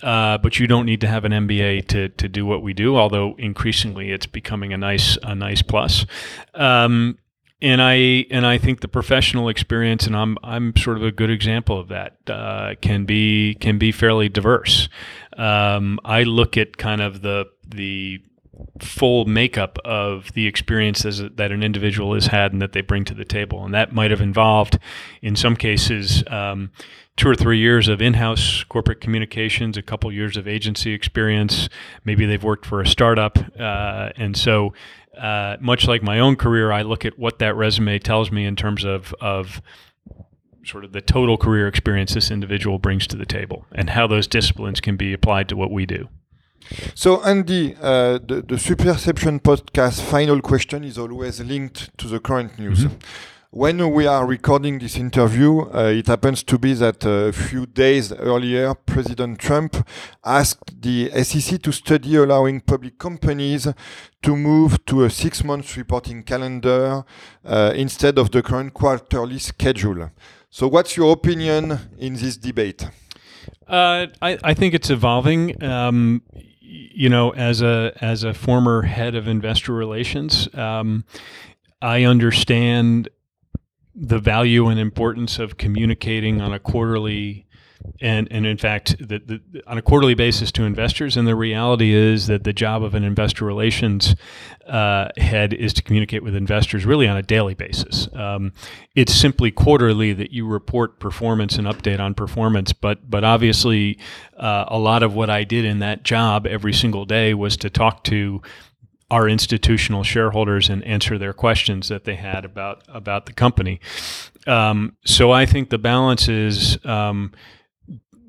Uh, 0.04 0.38
but 0.38 0.60
you 0.60 0.68
don't 0.68 0.86
need 0.86 1.02
to 1.02 1.08
have 1.08 1.24
an 1.24 1.32
MBA 1.32 1.88
to, 1.88 2.10
to 2.10 2.28
do 2.28 2.46
what 2.46 2.62
we 2.62 2.74
do. 2.74 2.98
Although 2.98 3.36
increasingly, 3.38 4.12
it's 4.12 4.26
becoming 4.26 4.74
a 4.74 4.78
nice 4.78 5.18
a 5.24 5.34
nice 5.34 5.62
plus. 5.62 6.06
Um, 6.54 7.18
and 7.62 7.82
I 7.82 8.26
and 8.30 8.46
I 8.46 8.58
think 8.58 8.82
the 8.82 8.90
professional 8.90 9.48
experience, 9.48 10.06
and 10.06 10.16
I'm 10.16 10.38
I'm 10.44 10.76
sort 10.76 10.98
of 10.98 11.04
a 11.04 11.12
good 11.12 11.30
example 11.30 11.80
of 11.80 11.88
that, 11.88 12.18
uh, 12.28 12.76
can 12.82 13.06
be 13.06 13.56
can 13.56 13.78
be 13.78 13.94
fairly 13.94 14.28
diverse. 14.28 14.90
Um, 15.38 16.00
I 16.04 16.24
look 16.24 16.58
at 16.58 16.78
kind 16.78 17.02
of 17.02 17.22
the 17.22 17.46
the 17.66 18.22
full 18.82 19.26
makeup 19.26 19.78
of 19.86 20.32
the 20.34 20.48
experiences 20.48 21.22
that 21.36 21.52
an 21.52 21.64
individual 21.64 22.14
has 22.14 22.28
had 22.28 22.54
and 22.54 22.62
that 22.62 22.74
they 22.74 22.82
bring 22.82 23.06
to 23.06 23.14
the 23.14 23.26
table. 23.26 23.64
And 23.64 23.74
that 23.74 23.94
might 23.94 24.12
have 24.12 24.22
involved, 24.22 24.80
in 25.22 25.36
some 25.36 25.56
cases, 25.56 26.24
um, 26.28 26.72
two 27.18 27.30
or 27.30 27.36
three 27.36 27.60
years 27.60 27.88
of 27.88 28.02
in-house 28.02 28.64
corporate 28.66 29.02
communications, 29.02 29.78
a 29.78 29.82
couple 29.82 30.12
years 30.12 30.38
of 30.38 30.48
agency 30.48 30.94
experience. 30.94 31.70
Maybe 32.04 32.26
they've 32.26 32.44
worked 32.44 32.66
for 32.66 32.82
a 32.82 32.88
startup, 32.88 33.38
uh, 33.60 34.10
and 34.18 34.36
so 34.36 34.74
uh, 35.18 35.58
much 35.62 35.88
like 35.88 36.04
my 36.04 36.20
own 36.20 36.36
career, 36.36 36.72
I 36.72 36.82
look 36.82 37.06
at 37.06 37.18
what 37.18 37.40
that 37.40 37.56
resume 37.56 38.00
tells 38.00 38.32
me 38.32 38.46
in 38.46 38.56
terms 38.56 38.84
of 38.84 39.14
of 39.22 39.62
sort 40.66 40.84
of 40.84 40.92
the 40.92 41.02
total 41.02 41.38
career 41.38 41.68
experience 41.68 42.16
this 42.16 42.32
individual 42.32 42.80
brings 42.80 43.06
to 43.08 43.16
the 43.16 43.26
table 43.26 43.66
and 43.72 43.92
how 43.92 44.08
those 44.08 44.26
disciplines 44.28 44.82
can 44.82 44.98
be 44.98 45.14
applied 45.14 45.48
to 45.48 45.56
what 45.56 45.72
we 45.72 45.86
do. 45.86 46.10
So, 46.94 47.24
Andy, 47.24 47.76
uh, 47.82 48.20
the, 48.20 48.44
the 48.48 48.56
Superception 48.56 49.40
podcast 49.42 50.02
final 50.02 50.42
question 50.42 50.84
is 50.84 50.98
always 50.98 51.40
linked 51.42 51.98
to 51.98 52.08
the 52.08 52.20
current 52.20 52.58
news. 52.58 52.80
Mm 52.80 52.88
-hmm. 52.88 52.98
When 53.56 53.94
we 53.94 54.06
are 54.06 54.28
recording 54.28 54.80
this 54.80 54.98
interview, 54.98 55.62
uh, 55.74 55.86
it 55.86 56.08
happens 56.08 56.44
to 56.44 56.58
be 56.58 56.74
that 56.74 57.06
uh, 57.06 57.30
a 57.30 57.32
few 57.32 57.66
days 57.66 58.12
earlier, 58.12 58.76
President 58.76 59.40
Trump 59.40 59.78
asked 60.26 60.82
the 60.82 61.10
SEC 61.24 61.62
to 61.62 61.72
study 61.72 62.18
allowing 62.18 62.60
public 62.60 62.98
companies 62.98 63.66
to 64.24 64.36
move 64.36 64.86
to 64.88 65.06
a 65.06 65.10
six 65.10 65.42
month 65.42 65.78
reporting 65.78 66.22
calendar 66.24 67.06
uh, 67.46 67.72
instead 67.74 68.18
of 68.18 68.30
the 68.32 68.42
current 68.42 68.74
quarterly 68.74 69.40
schedule. 69.40 70.10
So, 70.50 70.68
what's 70.68 70.98
your 70.98 71.14
opinion 71.14 71.80
in 71.98 72.16
this 72.16 72.36
debate? 72.36 72.90
Uh, 73.70 74.08
I, 74.22 74.38
I, 74.44 74.54
think 74.54 74.74
it's 74.74 74.90
evolving. 74.90 75.64
Um, 75.64 76.24
you 76.96 77.10
know, 77.10 77.32
as 77.32 77.62
a 77.62 77.94
as 78.00 78.24
a 78.24 78.34
former 78.34 78.84
head 78.84 79.16
of 79.16 79.28
investor 79.28 79.74
relations, 79.74 80.48
um, 80.56 81.04
I 81.82 82.04
understand 82.04 83.10
the 83.94 84.18
value 84.18 84.68
and 84.68 84.80
importance 84.80 85.38
of 85.38 85.58
communicating 85.58 86.42
on 86.42 86.54
a 86.54 86.60
quarterly 86.60 87.45
and 88.02 88.28
and 88.32 88.46
in 88.46 88.58
fact 88.58 88.98
the, 89.00 89.20
the, 89.20 89.62
on 89.68 89.78
a 89.78 89.82
quarterly 89.82 90.14
basis 90.14 90.52
to 90.52 90.64
investors 90.64 91.18
and 91.18 91.28
the 91.28 91.36
reality 91.36 91.94
is 91.94 92.28
that 92.28 92.44
the 92.44 92.54
job 92.54 92.84
of 92.84 92.96
an 92.96 93.04
investor 93.04 93.46
relations 93.46 94.16
uh, 94.68 95.10
head 95.18 95.54
is 95.54 95.74
to 95.74 95.84
communicate 95.84 96.24
with 96.24 96.36
investors 96.36 96.86
really 96.86 97.08
on 97.08 97.18
a 97.18 97.22
daily 97.24 97.54
basis 97.54 98.08
um, 98.14 98.52
it's 98.96 99.14
simply 99.14 99.52
quarterly 99.52 100.14
that 100.14 100.32
you 100.32 100.48
report 100.48 101.00
performance 101.00 101.58
and 101.58 101.68
update 101.68 102.00
on 102.00 102.14
performance 102.14 102.74
but 102.74 103.10
but 103.10 103.24
obviously 103.24 103.98
uh, 104.38 104.66
a 104.68 104.80
lot 104.80 105.04
of 105.04 105.14
what 105.14 105.30
I 105.30 105.44
did 105.44 105.66
in 105.66 105.80
that 105.80 106.04
job 106.04 106.46
every 106.46 106.74
single 106.74 107.06
day 107.06 107.34
was 107.34 107.58
to 107.58 107.70
talk 107.70 108.04
to 108.06 108.42
our 109.12 109.30
institutional 109.30 110.04
shareholders 110.04 110.70
and 110.70 110.84
answer 110.84 111.18
their 111.18 111.34
questions 111.34 111.90
that 111.90 112.06
they 112.06 112.16
had 112.16 112.44
about 112.44 112.84
about 112.88 113.28
the 113.28 113.34
company. 113.34 113.80
Um, 114.48 114.96
so 115.06 115.32
I 115.32 115.46
think 115.46 115.70
the 115.70 115.78
balance 115.78 116.28
is 116.28 116.84
um, 116.86 117.32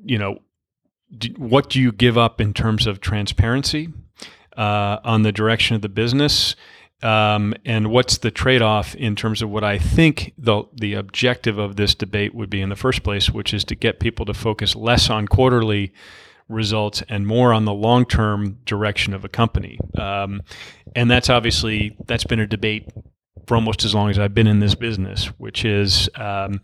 you 0.07 0.17
know, 0.17 0.39
do, 1.17 1.29
what 1.37 1.69
do 1.69 1.79
you 1.79 1.91
give 1.91 2.17
up 2.17 2.41
in 2.41 2.53
terms 2.53 2.87
of 2.87 2.99
transparency 2.99 3.89
uh, 4.57 4.97
on 5.03 5.21
the 5.21 5.31
direction 5.31 5.75
of 5.75 5.81
the 5.81 5.89
business? 5.89 6.55
Um, 7.03 7.53
and 7.63 7.91
what's 7.91 8.17
the 8.17 8.31
trade-off 8.31 8.95
in 8.95 9.15
terms 9.15 9.43
of 9.43 9.49
what 9.51 9.63
I 9.63 9.77
think 9.77 10.33
the 10.35 10.63
the 10.73 10.95
objective 10.95 11.59
of 11.59 11.75
this 11.75 11.93
debate 11.93 12.33
would 12.33 12.49
be 12.49 12.59
in 12.59 12.69
the 12.69 12.75
first 12.75 13.03
place, 13.03 13.29
which 13.29 13.53
is 13.53 13.63
to 13.65 13.75
get 13.75 13.99
people 13.99 14.25
to 14.25 14.33
focus 14.33 14.75
less 14.75 15.09
on 15.09 15.27
quarterly 15.27 15.93
results 16.49 17.03
and 17.07 17.27
more 17.27 17.53
on 17.53 17.65
the 17.65 17.73
long-term 17.73 18.57
direction 18.65 19.13
of 19.13 19.23
a 19.23 19.29
company. 19.29 19.77
Um, 19.97 20.41
and 20.95 21.11
that's 21.11 21.29
obviously 21.29 21.95
that's 22.07 22.23
been 22.23 22.39
a 22.39 22.47
debate 22.47 22.89
for 23.45 23.55
almost 23.55 23.83
as 23.85 23.93
long 23.93 24.09
as 24.09 24.17
I've 24.19 24.33
been 24.33 24.47
in 24.47 24.59
this 24.59 24.75
business, 24.75 25.27
which 25.37 25.63
is 25.65 26.09
um, 26.15 26.61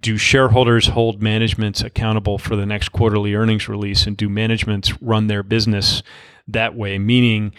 do 0.00 0.16
shareholders 0.16 0.88
hold 0.88 1.22
managements 1.22 1.82
accountable 1.82 2.38
for 2.38 2.56
the 2.56 2.66
next 2.66 2.90
quarterly 2.90 3.34
earnings 3.34 3.68
release, 3.68 4.06
and 4.06 4.16
do 4.16 4.28
managements 4.28 5.00
run 5.02 5.26
their 5.26 5.42
business 5.42 6.02
that 6.48 6.74
way? 6.74 6.98
Meaning, 6.98 7.52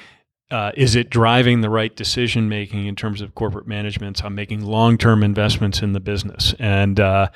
uh, 0.51 0.71
is 0.75 0.95
it 0.95 1.09
driving 1.09 1.61
the 1.61 1.69
right 1.69 1.95
decision 1.95 2.47
making 2.47 2.85
in 2.85 2.95
terms 2.95 3.21
of 3.21 3.33
corporate 3.33 3.67
managements 3.67 4.21
on 4.21 4.35
making 4.35 4.63
long 4.63 4.97
term 4.97 5.23
investments 5.23 5.81
in 5.81 5.93
the 5.93 5.99
business? 5.99 6.53
And 6.59 6.99
uh, 6.99 7.29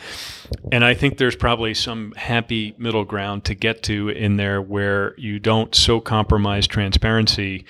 and 0.71 0.85
I 0.85 0.93
think 0.93 1.17
there's 1.17 1.35
probably 1.35 1.73
some 1.73 2.13
happy 2.15 2.75
middle 2.77 3.05
ground 3.05 3.43
to 3.45 3.55
get 3.55 3.81
to 3.83 4.09
in 4.09 4.37
there 4.37 4.61
where 4.61 5.15
you 5.17 5.39
don't 5.39 5.73
so 5.73 5.99
compromise 5.99 6.67
transparency 6.67 7.65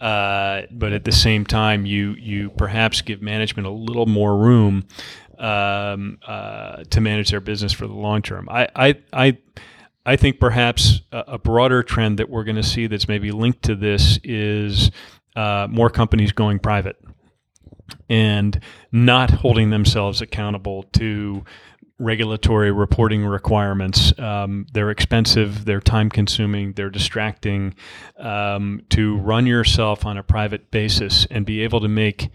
uh, 0.00 0.62
but 0.70 0.92
at 0.92 1.04
the 1.04 1.12
same 1.12 1.44
time, 1.44 1.86
you 1.86 2.12
you 2.12 2.50
perhaps 2.50 3.02
give 3.02 3.22
management 3.22 3.66
a 3.66 3.70
little 3.70 4.06
more 4.06 4.36
room 4.36 4.86
um, 5.38 6.18
uh, 6.26 6.84
to 6.90 7.00
manage 7.00 7.30
their 7.30 7.40
business 7.40 7.72
for 7.72 7.86
the 7.86 7.94
long 7.94 8.22
term. 8.22 8.48
I 8.48 8.68
I 8.74 8.94
I, 9.12 9.38
I 10.06 10.16
think 10.16 10.40
perhaps 10.40 11.02
a, 11.12 11.24
a, 11.28 11.38
broader 11.38 11.82
trend 11.82 12.18
that 12.18 12.30
we're 12.30 12.44
going 12.44 12.56
to 12.56 12.62
see 12.62 12.86
that's 12.86 13.08
maybe 13.08 13.30
linked 13.30 13.62
to 13.64 13.74
this 13.74 14.18
is 14.24 14.90
uh, 15.36 15.66
more 15.70 15.90
companies 15.90 16.32
going 16.32 16.58
private 16.58 16.96
and 18.08 18.60
not 18.92 19.30
holding 19.30 19.70
themselves 19.70 20.20
accountable 20.20 20.84
to 20.94 21.44
regulatory 21.98 22.70
reporting 22.70 23.24
requirements. 23.24 24.16
Um, 24.18 24.66
they're 24.72 24.90
expensive, 24.90 25.64
they're 25.64 25.80
time 25.80 26.10
consuming, 26.10 26.72
they're 26.72 26.90
distracting. 26.90 27.74
Um, 28.16 28.82
to 28.90 29.16
run 29.18 29.46
yourself 29.46 30.06
on 30.06 30.16
a 30.16 30.22
private 30.22 30.70
basis 30.70 31.26
and 31.30 31.44
be 31.44 31.62
able 31.62 31.80
to 31.80 31.88
make 31.88 32.30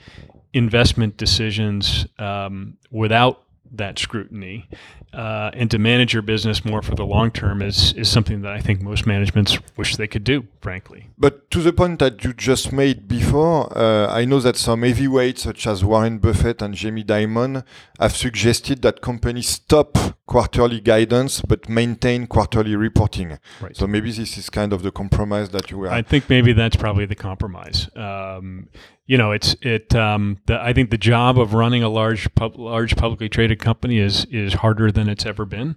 investment 0.54 1.18
decisions 1.18 2.06
um, 2.20 2.78
without 2.92 3.44
that 3.72 3.98
scrutiny 3.98 4.70
uh, 5.14 5.52
and 5.54 5.70
to 5.72 5.80
manage 5.80 6.14
your 6.14 6.22
business 6.22 6.66
more 6.66 6.82
for 6.82 6.96
the 6.96 7.06
long 7.06 7.32
term 7.32 7.62
is 7.62 7.94
is 7.94 8.10
something 8.10 8.42
that 8.42 8.54
I 8.54 8.60
think 8.60 8.82
most 8.82 9.06
managements 9.06 9.58
wish 9.78 9.96
they 9.96 10.08
could 10.08 10.24
do, 10.24 10.48
frankly. 10.62 11.10
But 11.18 11.50
to 11.52 11.62
the 11.62 11.74
point 11.74 12.00
that 12.00 12.24
you 12.24 12.34
just 12.34 12.72
made 12.72 13.08
before, 13.08 13.76
uh, 13.78 14.08
I 14.08 14.26
know 14.26 14.40
that 14.40 14.58
some 14.58 14.84
heavyweights 14.84 15.44
such 15.44 15.68
as 15.68 15.84
Warren 15.84 16.20
Buffett 16.20 16.62
and 16.62 16.74
Jamie 16.74 17.04
Dimon 17.04 17.64
have 18.00 18.16
suggested 18.16 18.82
that 18.82 19.02
companies 19.02 19.50
stop 19.50 19.98
quarterly 20.26 20.80
guidance 20.80 21.42
but 21.42 21.70
maintain 21.70 22.28
quarterly 22.28 22.76
reporting. 22.76 23.38
Right. 23.62 23.76
So 23.76 23.88
maybe 23.88 24.12
this 24.12 24.38
is 24.38 24.50
kind 24.50 24.74
of 24.74 24.82
the 24.82 24.92
compromise 24.92 25.50
that 25.50 25.70
you 25.70 25.78
were. 25.78 25.90
I 25.90 26.02
think 26.02 26.30
maybe 26.30 26.54
that's 26.54 26.76
probably 26.76 27.06
the 27.06 27.16
compromise. 27.16 27.90
Um, 27.96 28.70
you 29.06 29.18
know, 29.18 29.32
it's 29.32 29.56
it. 29.62 29.94
Um, 29.96 30.38
the, 30.46 30.62
I 30.62 30.72
think 30.72 30.90
the 30.90 30.98
job 30.98 31.38
of 31.38 31.54
running 31.54 31.84
a 31.84 31.90
large, 31.90 32.34
pub, 32.36 32.58
large 32.58 32.96
publicly 32.96 33.28
traded 33.28 33.60
company 33.60 34.00
is 34.00 34.26
is 34.26 34.54
harder 34.54 34.92
than 34.92 35.10
it's 35.10 35.26
ever 35.26 35.46
been. 35.46 35.76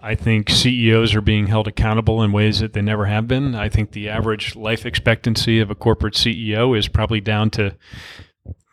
I 0.00 0.14
think 0.14 0.50
CEOs 0.50 1.14
are 1.14 1.20
being 1.20 1.46
held 1.46 1.68
accountable 1.68 2.22
in 2.22 2.32
ways 2.32 2.58
that 2.58 2.72
they 2.72 2.82
never 2.82 3.06
have 3.06 3.28
been. 3.28 3.54
I 3.54 3.68
think 3.68 3.92
the 3.92 4.08
average 4.08 4.56
life 4.56 4.84
expectancy 4.84 5.60
of 5.60 5.70
a 5.70 5.74
corporate 5.74 6.14
CEO 6.14 6.76
is 6.76 6.88
probably 6.88 7.20
down 7.20 7.50
to 7.50 7.76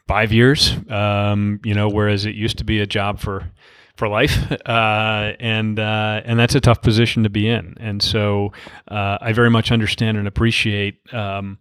five 0.07 0.33
years. 0.33 0.75
Um, 0.89 1.59
you 1.63 1.75
know, 1.75 1.87
whereas 1.87 2.25
it 2.25 2.35
used 2.35 2.57
to 2.57 2.63
be 2.63 2.79
a 2.79 2.87
job 2.87 3.19
for 3.19 3.51
for 3.97 4.07
life, 4.07 4.51
uh, 4.65 5.33
and 5.39 5.79
uh, 5.79 6.21
and 6.25 6.39
that's 6.39 6.55
a 6.55 6.59
tough 6.59 6.81
position 6.81 7.21
to 7.21 7.29
be 7.29 7.47
in. 7.47 7.75
And 7.79 8.01
so 8.01 8.51
uh, 8.87 9.19
I 9.21 9.31
very 9.33 9.51
much 9.51 9.71
understand 9.71 10.17
and 10.17 10.27
appreciate 10.27 11.01
um, 11.13 11.59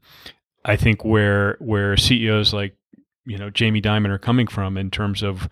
I 0.65 0.77
think 0.77 1.05
where 1.05 1.57
where 1.61 1.97
CEOs 1.97 2.53
like 2.53 2.77
you 3.25 3.39
know 3.39 3.51
Jamie 3.51 3.83
Dimon 3.83 4.11
are 4.11 4.19
coming 4.19 4.47
from 4.47 4.77
in 4.77 4.91
terms 4.91 5.23
of 5.23 5.49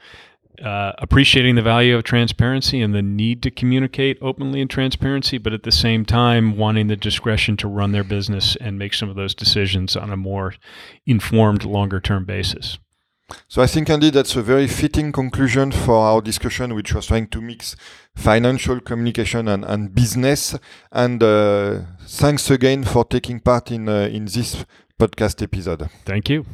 uh, 0.62 0.92
appreciating 0.98 1.54
the 1.54 1.62
value 1.62 1.96
of 1.96 2.02
transparency 2.02 2.80
and 2.80 2.94
the 2.94 3.02
need 3.02 3.42
to 3.42 3.50
communicate 3.50 4.18
openly 4.20 4.60
and 4.60 4.68
transparency, 4.68 5.38
but 5.38 5.52
at 5.52 5.62
the 5.62 5.70
same 5.70 6.04
time 6.04 6.56
wanting 6.56 6.88
the 6.88 6.96
discretion 6.96 7.56
to 7.56 7.68
run 7.68 7.92
their 7.92 8.04
business 8.04 8.56
and 8.56 8.78
make 8.78 8.92
some 8.92 9.08
of 9.08 9.16
those 9.16 9.34
decisions 9.34 9.96
on 9.96 10.10
a 10.10 10.16
more 10.16 10.54
informed, 11.06 11.64
longer 11.64 12.00
term 12.00 12.24
basis. 12.24 12.78
So 13.46 13.60
I 13.62 13.66
think 13.66 13.90
indeed 13.90 14.14
that's 14.14 14.36
a 14.36 14.42
very 14.42 14.66
fitting 14.66 15.12
conclusion 15.12 15.70
for 15.70 15.96
our 15.96 16.22
discussion, 16.22 16.74
which 16.74 16.94
was 16.94 17.06
trying 17.06 17.28
to 17.28 17.40
mix 17.42 17.76
financial 18.16 18.80
communication 18.80 19.48
and, 19.48 19.64
and 19.64 19.94
business. 19.94 20.56
And 20.90 21.22
uh, 21.22 21.80
thanks 22.06 22.50
again 22.50 22.84
for 22.84 23.04
taking 23.04 23.40
part 23.40 23.70
in 23.70 23.88
uh, 23.88 24.08
in 24.10 24.24
this 24.24 24.64
podcast 24.98 25.42
episode. 25.42 25.88
Thank 26.04 26.28
you. 26.28 26.44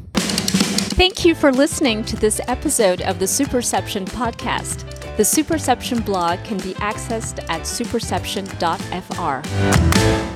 Thank 0.96 1.24
you 1.24 1.34
for 1.34 1.52
listening 1.52 2.04
to 2.04 2.14
this 2.16 2.40
episode 2.46 3.02
of 3.02 3.18
the 3.18 3.24
Superception 3.24 4.06
podcast. 4.06 4.88
The 5.16 5.24
Superception 5.24 6.04
blog 6.04 6.42
can 6.44 6.58
be 6.58 6.74
accessed 6.74 7.44
at 7.48 7.62
superception.fr. 7.62 10.33